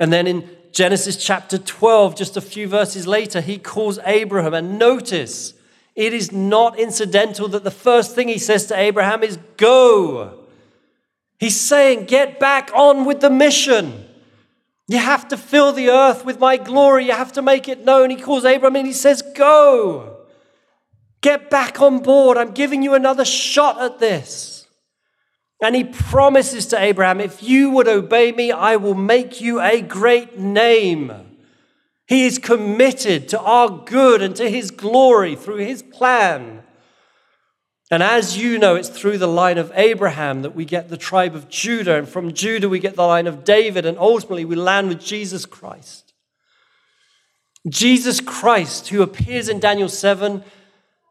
And 0.00 0.10
then 0.10 0.26
in 0.26 0.48
Genesis 0.72 1.22
chapter 1.22 1.58
12, 1.58 2.16
just 2.16 2.38
a 2.38 2.40
few 2.40 2.66
verses 2.68 3.06
later, 3.06 3.42
he 3.42 3.58
calls 3.58 3.98
Abraham. 4.06 4.54
And 4.54 4.78
notice, 4.78 5.52
it 6.00 6.14
is 6.14 6.32
not 6.32 6.78
incidental 6.78 7.46
that 7.48 7.62
the 7.62 7.70
first 7.70 8.14
thing 8.14 8.26
he 8.26 8.38
says 8.38 8.64
to 8.66 8.78
Abraham 8.78 9.22
is, 9.22 9.36
Go. 9.58 10.46
He's 11.38 11.60
saying, 11.60 12.06
Get 12.06 12.40
back 12.40 12.70
on 12.74 13.04
with 13.04 13.20
the 13.20 13.28
mission. 13.28 14.06
You 14.88 14.96
have 14.96 15.28
to 15.28 15.36
fill 15.36 15.72
the 15.72 15.90
earth 15.90 16.24
with 16.24 16.40
my 16.40 16.56
glory. 16.56 17.04
You 17.04 17.12
have 17.12 17.32
to 17.34 17.42
make 17.42 17.68
it 17.68 17.84
known. 17.84 18.08
He 18.08 18.16
calls 18.16 18.46
Abraham 18.46 18.76
and 18.76 18.86
he 18.86 18.94
says, 18.94 19.20
Go. 19.20 20.16
Get 21.20 21.50
back 21.50 21.82
on 21.82 21.98
board. 22.02 22.38
I'm 22.38 22.52
giving 22.52 22.82
you 22.82 22.94
another 22.94 23.26
shot 23.26 23.78
at 23.78 23.98
this. 23.98 24.66
And 25.62 25.76
he 25.76 25.84
promises 25.84 26.64
to 26.68 26.80
Abraham, 26.80 27.20
If 27.20 27.42
you 27.42 27.72
would 27.72 27.88
obey 27.88 28.32
me, 28.32 28.52
I 28.52 28.76
will 28.76 28.94
make 28.94 29.42
you 29.42 29.60
a 29.60 29.82
great 29.82 30.38
name. 30.38 31.29
He 32.10 32.26
is 32.26 32.40
committed 32.40 33.28
to 33.28 33.40
our 33.40 33.68
good 33.68 34.20
and 34.20 34.34
to 34.34 34.50
his 34.50 34.72
glory 34.72 35.36
through 35.36 35.58
his 35.58 35.80
plan. 35.80 36.64
And 37.88 38.02
as 38.02 38.36
you 38.36 38.58
know, 38.58 38.74
it's 38.74 38.88
through 38.88 39.18
the 39.18 39.28
line 39.28 39.58
of 39.58 39.70
Abraham 39.76 40.42
that 40.42 40.56
we 40.56 40.64
get 40.64 40.88
the 40.88 40.96
tribe 40.96 41.36
of 41.36 41.48
Judah, 41.48 41.94
and 41.94 42.08
from 42.08 42.32
Judah 42.32 42.68
we 42.68 42.80
get 42.80 42.96
the 42.96 43.06
line 43.06 43.28
of 43.28 43.44
David, 43.44 43.86
and 43.86 43.96
ultimately 43.96 44.44
we 44.44 44.56
land 44.56 44.88
with 44.88 44.98
Jesus 44.98 45.46
Christ. 45.46 46.12
Jesus 47.68 48.20
Christ, 48.20 48.88
who 48.88 49.02
appears 49.02 49.48
in 49.48 49.60
Daniel 49.60 49.88
7 49.88 50.42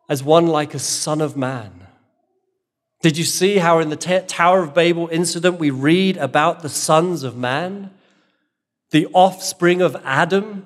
as 0.09 0.21
one 0.21 0.47
like 0.47 0.73
a 0.73 0.79
son 0.79 1.21
of 1.21 1.37
man. 1.37 1.87
Did 3.01 3.17
you 3.17 3.23
see 3.23 3.59
how 3.59 3.79
in 3.79 3.89
the 3.89 3.95
Tower 4.27 4.63
of 4.63 4.73
Babel 4.73 5.07
incident 5.13 5.59
we 5.59 5.69
read 5.69 6.17
about 6.17 6.61
the 6.61 6.67
sons 6.67 7.23
of 7.23 7.37
man, 7.37 7.91
the 8.91 9.07
offspring 9.13 9.81
of 9.81 9.95
Adam? 10.03 10.65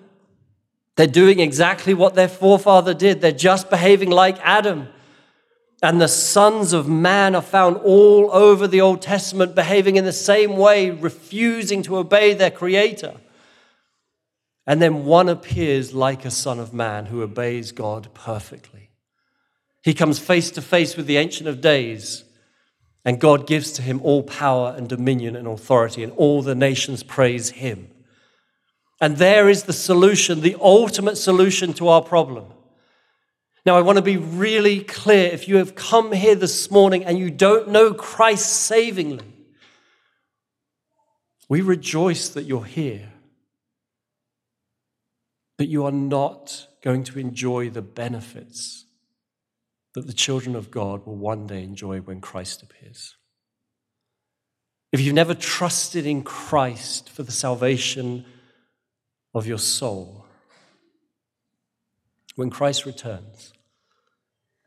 They're 0.96 1.08
doing 1.08 1.40
exactly 1.40 1.94
what 1.94 2.14
their 2.14 2.28
forefather 2.28 2.94
did, 2.94 3.22
they're 3.22 3.32
just 3.32 3.70
behaving 3.70 4.12
like 4.12 4.38
Adam. 4.42 4.90
And 5.82 6.00
the 6.00 6.08
sons 6.08 6.72
of 6.72 6.88
man 6.88 7.36
are 7.36 7.42
found 7.42 7.78
all 7.78 8.32
over 8.32 8.68
the 8.68 8.80
Old 8.80 9.02
Testament 9.02 9.54
behaving 9.54 9.98
in 9.98 10.06
the 10.06 10.14
same 10.14 10.56
way, 10.56 10.92
refusing 10.92 11.84
to 11.84 11.98
obey 11.98 12.34
their 12.34 12.52
Creator. 12.52 13.16
And 14.66 14.82
then 14.82 15.04
one 15.04 15.28
appears 15.28 15.94
like 15.94 16.24
a 16.24 16.32
son 16.32 16.58
of 16.58 16.74
man 16.74 17.08
who 17.08 17.22
obeys 17.22 17.74
God 17.74 18.08
perfectly. 18.14 18.92
He 19.84 19.94
comes 19.94 20.20
face 20.20 20.50
to 20.52 20.62
face 20.62 20.96
with 20.96 21.06
the 21.06 21.18
Ancient 21.18 21.50
of 21.50 21.60
Days, 21.60 22.24
and 23.04 23.20
God 23.20 23.46
gives 23.46 23.74
to 23.74 23.82
him 23.82 24.00
all 24.04 24.24
power 24.24 24.74
and 24.78 24.88
dominion 24.88 25.36
and 25.36 25.48
authority, 25.48 26.02
and 26.02 26.14
all 26.14 26.42
the 26.42 26.56
nations 26.56 27.04
praise 27.04 27.50
him. 27.50 27.90
And 29.04 29.18
there 29.18 29.50
is 29.50 29.64
the 29.64 29.74
solution, 29.74 30.40
the 30.40 30.56
ultimate 30.62 31.18
solution 31.18 31.74
to 31.74 31.90
our 31.90 32.02
problem. 32.02 32.46
Now, 33.66 33.76
I 33.76 33.82
want 33.82 33.98
to 33.98 34.02
be 34.02 34.16
really 34.16 34.80
clear. 34.80 35.30
If 35.30 35.46
you 35.46 35.58
have 35.58 35.76
come 35.76 36.14
here 36.14 36.36
this 36.36 36.72
morning 36.72 37.04
and 37.04 37.20
you 37.20 37.30
don't 37.30 37.68
know 37.68 37.94
Christ 37.94 38.50
savingly, 38.50 39.26
we 41.50 41.60
rejoice 41.60 42.30
that 42.30 42.44
you're 42.44 42.64
here. 42.64 43.12
But 45.58 45.68
you 45.68 45.84
are 45.84 45.92
not 45.92 46.68
going 46.82 47.04
to 47.04 47.20
enjoy 47.20 47.72
the 47.72 47.82
benefits 47.82 48.86
that 49.96 50.08
the 50.08 50.14
children 50.14 50.56
of 50.56 50.72
God 50.72 51.06
will 51.06 51.18
one 51.18 51.46
day 51.46 51.62
enjoy 51.62 52.00
when 52.00 52.22
Christ 52.22 52.64
appears. 52.64 53.18
If 54.94 55.02
you've 55.02 55.14
never 55.14 55.34
trusted 55.34 56.06
in 56.06 56.24
Christ 56.24 57.10
for 57.10 57.24
the 57.24 57.34
salvation 57.34 58.24
of 59.34 59.48
your 59.48 59.58
soul, 59.58 60.26
when 62.36 62.50
Christ 62.50 62.86
returns, 62.86 63.54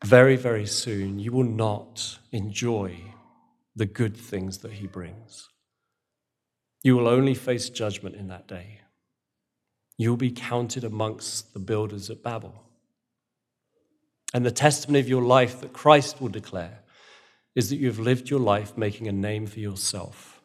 very, 0.05 0.37
very 0.37 0.67
soon, 0.67 1.19
you 1.19 1.33
will 1.33 1.45
not 1.45 2.19
enjoy 2.33 2.97
the 3.75 3.87
good 3.87 4.17
things 4.17 4.59
that 4.59 4.73
he 4.73 4.87
brings. 4.87 5.49
You 6.83 6.97
will 6.97 7.09
only 7.09 7.35
face 7.35 7.69
judgment 7.69 8.15
in 8.15 8.29
that 8.29 8.47
day. 8.47 8.81
You'll 9.99 10.17
be 10.17 10.31
counted 10.31 10.85
amongst 10.85 11.55
the 11.55 11.59
builders 11.59 12.11
at 12.11 12.23
Babel. 12.23 12.63
And 14.35 14.45
the 14.45 14.51
testimony 14.51 15.01
of 15.01 15.09
your 15.09 15.23
life 15.23 15.61
that 15.61 15.73
Christ 15.73 16.21
will 16.21 16.29
declare 16.29 16.81
is 17.55 17.71
that 17.71 17.77
you 17.77 17.87
have 17.87 17.99
lived 17.99 18.29
your 18.29 18.41
life 18.41 18.77
making 18.77 19.09
a 19.09 19.13
name 19.13 19.47
for 19.47 19.61
yourself. 19.61 20.36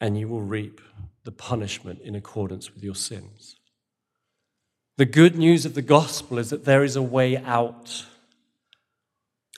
And 0.00 0.18
you 0.18 0.28
will 0.28 0.42
reap 0.42 0.80
the 1.24 1.32
punishment 1.32 2.00
in 2.02 2.14
accordance 2.14 2.74
with 2.74 2.82
your 2.82 2.94
sins. 2.94 3.56
The 4.96 5.04
good 5.04 5.36
news 5.36 5.64
of 5.64 5.74
the 5.74 5.82
gospel 5.82 6.38
is 6.38 6.50
that 6.50 6.64
there 6.64 6.84
is 6.84 6.96
a 6.96 7.02
way 7.02 7.36
out. 7.38 8.06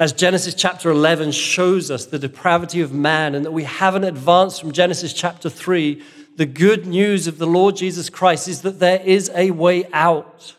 As 0.00 0.12
Genesis 0.12 0.54
chapter 0.54 0.90
11 0.90 1.32
shows 1.32 1.90
us 1.90 2.06
the 2.06 2.18
depravity 2.18 2.80
of 2.80 2.92
man 2.92 3.34
and 3.34 3.44
that 3.44 3.52
we 3.52 3.64
haven't 3.64 4.04
advanced 4.04 4.60
from 4.60 4.72
Genesis 4.72 5.12
chapter 5.12 5.50
3, 5.50 6.02
the 6.36 6.46
good 6.46 6.86
news 6.86 7.26
of 7.26 7.38
the 7.38 7.46
Lord 7.46 7.76
Jesus 7.76 8.08
Christ 8.08 8.48
is 8.48 8.62
that 8.62 8.78
there 8.78 9.00
is 9.00 9.30
a 9.34 9.50
way 9.50 9.84
out. 9.92 10.54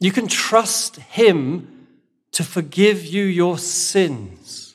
You 0.00 0.10
can 0.10 0.26
trust 0.26 0.96
Him 0.96 1.86
to 2.32 2.44
forgive 2.44 3.04
you 3.04 3.24
your 3.24 3.58
sins. 3.58 4.65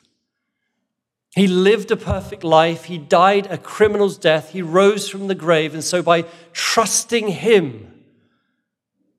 He 1.33 1.47
lived 1.47 1.91
a 1.91 1.97
perfect 1.97 2.43
life. 2.43 2.85
He 2.85 2.97
died 2.97 3.47
a 3.47 3.57
criminal's 3.57 4.17
death. 4.17 4.51
He 4.51 4.61
rose 4.61 5.07
from 5.07 5.27
the 5.27 5.35
grave. 5.35 5.73
And 5.73 5.83
so, 5.83 6.01
by 6.01 6.25
trusting 6.51 7.29
Him, 7.29 8.03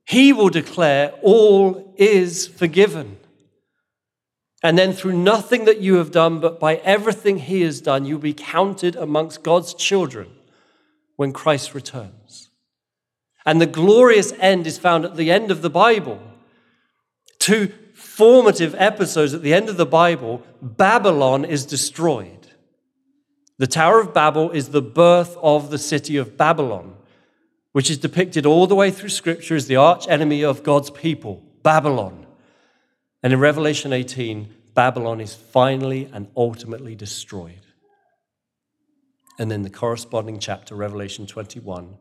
He 0.05 0.33
will 0.33 0.51
declare, 0.51 1.13
All 1.23 1.95
is 1.97 2.47
forgiven. 2.47 3.17
And 4.63 4.79
then, 4.79 4.93
through 4.93 5.15
nothing 5.17 5.65
that 5.65 5.81
you 5.81 5.95
have 5.95 6.11
done, 6.11 6.39
but 6.39 6.61
by 6.61 6.77
everything 6.77 7.39
He 7.39 7.63
has 7.63 7.81
done, 7.81 8.05
you'll 8.05 8.19
be 8.19 8.35
counted 8.35 8.95
amongst 8.95 9.43
God's 9.43 9.73
children 9.73 10.31
when 11.17 11.33
Christ 11.33 11.75
returns. 11.75 12.51
And 13.47 13.61
the 13.61 13.67
glorious 13.67 14.33
end 14.39 14.67
is 14.67 14.79
found 14.79 15.05
at 15.05 15.17
the 15.17 15.31
end 15.31 15.51
of 15.51 15.63
the 15.63 15.71
Bible. 15.71 16.21
Two 17.39 17.73
formative 18.17 18.75
episodes 18.77 19.33
at 19.33 19.41
the 19.43 19.55
end 19.55 19.71
of 19.71 19.79
the 19.79 19.87
Bible 19.87 20.43
Babylon 20.61 21.45
is 21.47 21.65
destroyed. 21.65 22.49
The 23.59 23.67
Tower 23.67 24.01
of 24.01 24.13
Babel 24.13 24.51
is 24.51 24.69
the 24.69 24.83
birth 24.83 25.37
of 25.43 25.71
the 25.71 25.79
city 25.79 26.19
of 26.19 26.37
Babylon, 26.37 26.95
which 27.73 27.91
is 27.91 27.97
depicted 27.97 28.45
all 28.45 28.67
the 28.67 28.75
way 28.75 28.91
through 28.91 29.09
Scripture 29.09 29.57
as 29.57 29.67
the 29.67 29.77
arch 29.77 30.07
enemy 30.09 30.45
of 30.45 30.63
God's 30.63 30.91
people, 30.91 31.43
Babylon. 31.63 32.27
And 33.23 33.33
in 33.33 33.41
Revelation 33.41 33.93
18, 33.93 34.55
Babylon 34.75 35.21
is 35.21 35.35
finally 35.35 36.11
and 36.13 36.29
ultimately 36.37 36.95
destroyed. 36.95 37.61
And 39.39 39.51
then 39.51 39.63
the 39.63 39.71
corresponding 39.71 40.39
chapter, 40.39 40.75
Revelation 40.75 41.27
21, 41.27 41.97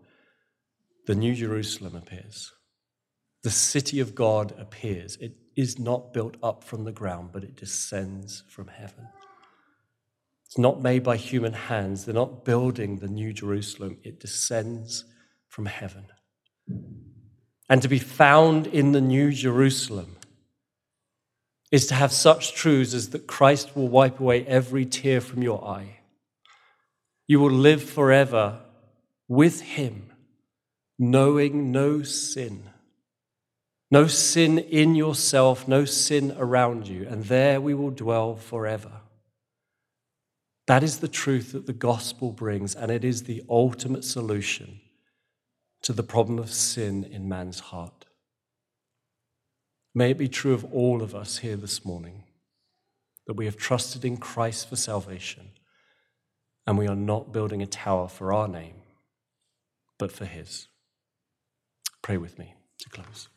the 1.07 1.15
New 1.15 1.35
Jerusalem 1.35 1.95
appears. 1.95 2.51
The 3.43 3.49
city 3.49 3.99
of 3.99 4.15
God 4.15 4.53
appears. 4.57 5.17
It 5.17 5.33
is 5.55 5.79
not 5.79 6.13
built 6.13 6.37
up 6.43 6.63
from 6.63 6.83
the 6.83 6.91
ground, 6.91 7.29
but 7.31 7.43
it 7.43 7.55
descends 7.55 8.43
from 8.47 8.67
heaven. 8.67 9.07
It's 10.45 10.57
not 10.57 10.81
made 10.81 11.03
by 11.03 11.17
human 11.17 11.53
hands. 11.53 12.05
They're 12.05 12.13
not 12.13 12.43
building 12.43 12.97
the 12.97 13.07
New 13.07 13.33
Jerusalem. 13.33 13.97
It 14.03 14.19
descends 14.19 15.05
from 15.47 15.65
heaven. 15.65 16.05
And 17.69 17.81
to 17.81 17.87
be 17.87 17.99
found 17.99 18.67
in 18.67 18.91
the 18.91 19.01
New 19.01 19.31
Jerusalem 19.31 20.17
is 21.71 21.87
to 21.87 21.95
have 21.95 22.11
such 22.11 22.53
truths 22.53 22.93
as 22.93 23.11
that 23.11 23.27
Christ 23.27 23.75
will 23.75 23.87
wipe 23.87 24.19
away 24.19 24.45
every 24.45 24.85
tear 24.85 25.21
from 25.21 25.41
your 25.41 25.65
eye. 25.65 26.01
You 27.27 27.39
will 27.39 27.51
live 27.51 27.81
forever 27.81 28.59
with 29.29 29.61
Him, 29.61 30.11
knowing 30.99 31.71
no 31.71 32.03
sin. 32.03 32.69
No 33.91 34.07
sin 34.07 34.57
in 34.57 34.95
yourself, 34.95 35.67
no 35.67 35.83
sin 35.83 36.33
around 36.37 36.87
you, 36.87 37.05
and 37.07 37.25
there 37.25 37.59
we 37.59 37.73
will 37.73 37.91
dwell 37.91 38.35
forever. 38.35 39.01
That 40.67 40.81
is 40.81 40.99
the 40.99 41.09
truth 41.09 41.51
that 41.51 41.67
the 41.67 41.73
gospel 41.73 42.31
brings, 42.31 42.73
and 42.73 42.89
it 42.89 43.03
is 43.03 43.23
the 43.23 43.43
ultimate 43.49 44.05
solution 44.05 44.79
to 45.81 45.91
the 45.91 46.03
problem 46.03 46.39
of 46.39 46.53
sin 46.53 47.03
in 47.03 47.27
man's 47.27 47.59
heart. 47.59 48.05
May 49.93 50.11
it 50.11 50.17
be 50.17 50.29
true 50.29 50.53
of 50.53 50.63
all 50.73 51.01
of 51.01 51.13
us 51.13 51.39
here 51.39 51.57
this 51.57 51.83
morning 51.83 52.23
that 53.27 53.33
we 53.33 53.45
have 53.45 53.57
trusted 53.57 54.05
in 54.05 54.17
Christ 54.17 54.69
for 54.69 54.77
salvation 54.77 55.51
and 56.65 56.77
we 56.77 56.87
are 56.87 56.95
not 56.95 57.33
building 57.33 57.61
a 57.61 57.67
tower 57.67 58.07
for 58.07 58.33
our 58.33 58.47
name, 58.47 58.75
but 59.97 60.11
for 60.11 60.25
His. 60.25 60.67
Pray 62.01 62.17
with 62.17 62.39
me 62.39 62.53
to 62.79 62.89
close. 62.89 63.27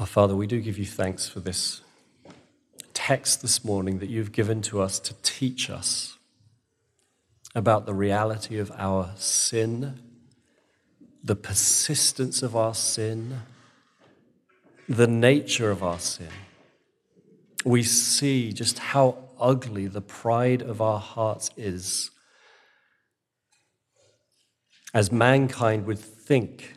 Our 0.00 0.06
Father, 0.06 0.34
we 0.34 0.46
do 0.46 0.62
give 0.62 0.78
you 0.78 0.86
thanks 0.86 1.28
for 1.28 1.40
this 1.40 1.82
text 2.94 3.42
this 3.42 3.62
morning 3.62 3.98
that 3.98 4.08
you've 4.08 4.32
given 4.32 4.62
to 4.62 4.80
us 4.80 4.98
to 4.98 5.12
teach 5.22 5.68
us 5.68 6.16
about 7.54 7.84
the 7.84 7.92
reality 7.92 8.58
of 8.58 8.72
our 8.78 9.10
sin, 9.16 10.00
the 11.22 11.36
persistence 11.36 12.42
of 12.42 12.56
our 12.56 12.72
sin, 12.72 13.42
the 14.88 15.06
nature 15.06 15.70
of 15.70 15.82
our 15.82 15.98
sin. 15.98 16.30
We 17.66 17.82
see 17.82 18.54
just 18.54 18.78
how 18.78 19.18
ugly 19.38 19.86
the 19.86 20.00
pride 20.00 20.62
of 20.62 20.80
our 20.80 20.98
hearts 20.98 21.50
is. 21.58 22.10
As 24.94 25.12
mankind 25.12 25.84
would 25.84 25.98
think 25.98 26.76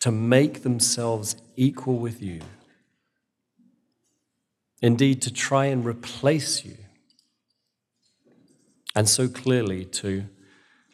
to 0.00 0.10
make 0.10 0.62
themselves 0.62 1.36
equal 1.56 1.98
with 1.98 2.22
you. 2.22 2.40
Indeed, 4.82 5.20
to 5.22 5.32
try 5.32 5.66
and 5.66 5.84
replace 5.84 6.64
you. 6.64 6.76
And 8.96 9.08
so 9.08 9.28
clearly 9.28 9.84
to 9.84 10.24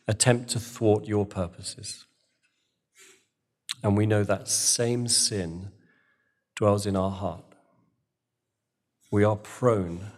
attempt 0.08 0.50
to 0.50 0.60
thwart 0.60 1.06
your 1.06 1.24
purposes. 1.24 2.04
And 3.82 3.96
we 3.96 4.06
know 4.06 4.24
that 4.24 4.48
same 4.48 5.06
sin 5.06 5.70
dwells 6.56 6.86
in 6.86 6.96
our 6.96 7.10
heart. 7.10 7.44
We 9.12 9.22
are 9.22 9.36
prone 9.36 10.10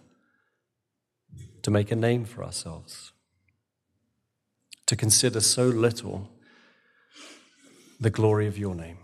to 1.63 1.71
make 1.71 1.93
a 1.93 1.97
name 1.97 2.25
for 2.25 2.43
ourselves, 2.43 3.13
to 4.87 4.97
consider 4.97 5.41
so 5.41 5.67
little 5.67 6.31
the 8.01 8.11
glory 8.11 8.47
of 8.47 8.59
your 8.59 8.75
name. 8.75 8.99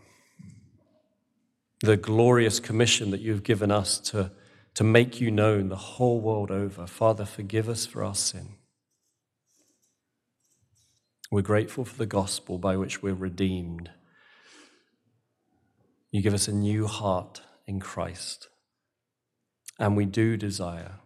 The 1.80 1.96
glorious 1.96 2.60
commission 2.60 3.10
that 3.10 3.20
you've 3.20 3.42
given 3.42 3.70
us 3.70 3.98
to, 4.10 4.32
to 4.74 4.84
make 4.84 5.20
you 5.20 5.30
known 5.30 5.68
the 5.68 5.76
whole 5.76 6.20
world 6.20 6.50
over. 6.50 6.86
Father, 6.86 7.24
forgive 7.24 7.68
us 7.68 7.86
for 7.86 8.04
our 8.04 8.14
sin. 8.14 8.56
We're 11.30 11.42
grateful 11.42 11.84
for 11.84 11.96
the 11.96 12.06
gospel 12.06 12.58
by 12.58 12.76
which 12.76 13.02
we're 13.02 13.14
redeemed. 13.14 13.90
You 16.12 16.22
give 16.22 16.34
us 16.34 16.46
a 16.46 16.52
new 16.52 16.86
heart 16.86 17.42
in 17.66 17.80
Christ. 17.80 18.48
And 19.78 19.96
we 19.96 20.04
do 20.04 20.36
desire 20.36 21.00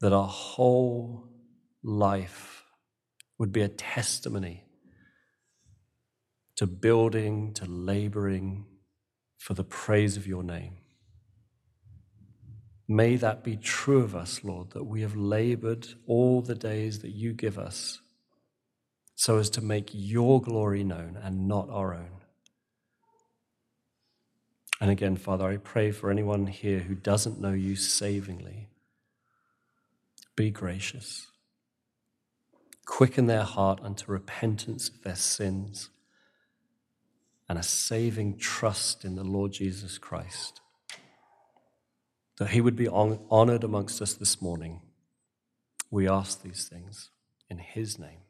that 0.00 0.14
our 0.14 0.28
whole 0.28 1.28
life 1.82 2.64
would 3.38 3.52
be 3.52 3.60
a 3.60 3.68
testimony 3.68 4.64
to 6.60 6.66
building, 6.66 7.54
to 7.54 7.64
laboring 7.64 8.66
for 9.38 9.54
the 9.54 9.64
praise 9.64 10.18
of 10.18 10.26
your 10.26 10.42
name. 10.42 10.76
May 12.86 13.16
that 13.16 13.42
be 13.42 13.56
true 13.56 14.02
of 14.02 14.14
us, 14.14 14.44
Lord, 14.44 14.72
that 14.72 14.84
we 14.84 15.00
have 15.00 15.16
labored 15.16 15.88
all 16.06 16.42
the 16.42 16.54
days 16.54 16.98
that 16.98 17.12
you 17.12 17.32
give 17.32 17.58
us 17.58 18.02
so 19.14 19.38
as 19.38 19.48
to 19.48 19.62
make 19.62 19.88
your 19.94 20.42
glory 20.42 20.84
known 20.84 21.18
and 21.22 21.48
not 21.48 21.70
our 21.70 21.94
own. 21.94 22.20
And 24.82 24.90
again, 24.90 25.16
Father, 25.16 25.48
I 25.48 25.56
pray 25.56 25.92
for 25.92 26.10
anyone 26.10 26.46
here 26.46 26.80
who 26.80 26.94
doesn't 26.94 27.40
know 27.40 27.54
you 27.54 27.74
savingly. 27.74 28.68
Be 30.36 30.50
gracious. 30.50 31.28
Quicken 32.84 33.28
their 33.28 33.44
heart 33.44 33.80
unto 33.82 34.12
repentance 34.12 34.90
of 34.90 35.00
their 35.00 35.16
sins 35.16 35.88
and 37.50 37.58
a 37.58 37.64
saving 37.64 38.38
trust 38.38 39.04
in 39.04 39.16
the 39.16 39.24
Lord 39.24 39.50
Jesus 39.50 39.98
Christ. 39.98 40.60
That 42.38 42.50
he 42.50 42.60
would 42.60 42.76
be 42.76 42.86
honored 42.86 43.64
amongst 43.64 44.00
us 44.00 44.14
this 44.14 44.40
morning. 44.40 44.82
We 45.90 46.08
ask 46.08 46.42
these 46.42 46.68
things 46.68 47.10
in 47.48 47.58
his 47.58 47.98
name. 47.98 48.20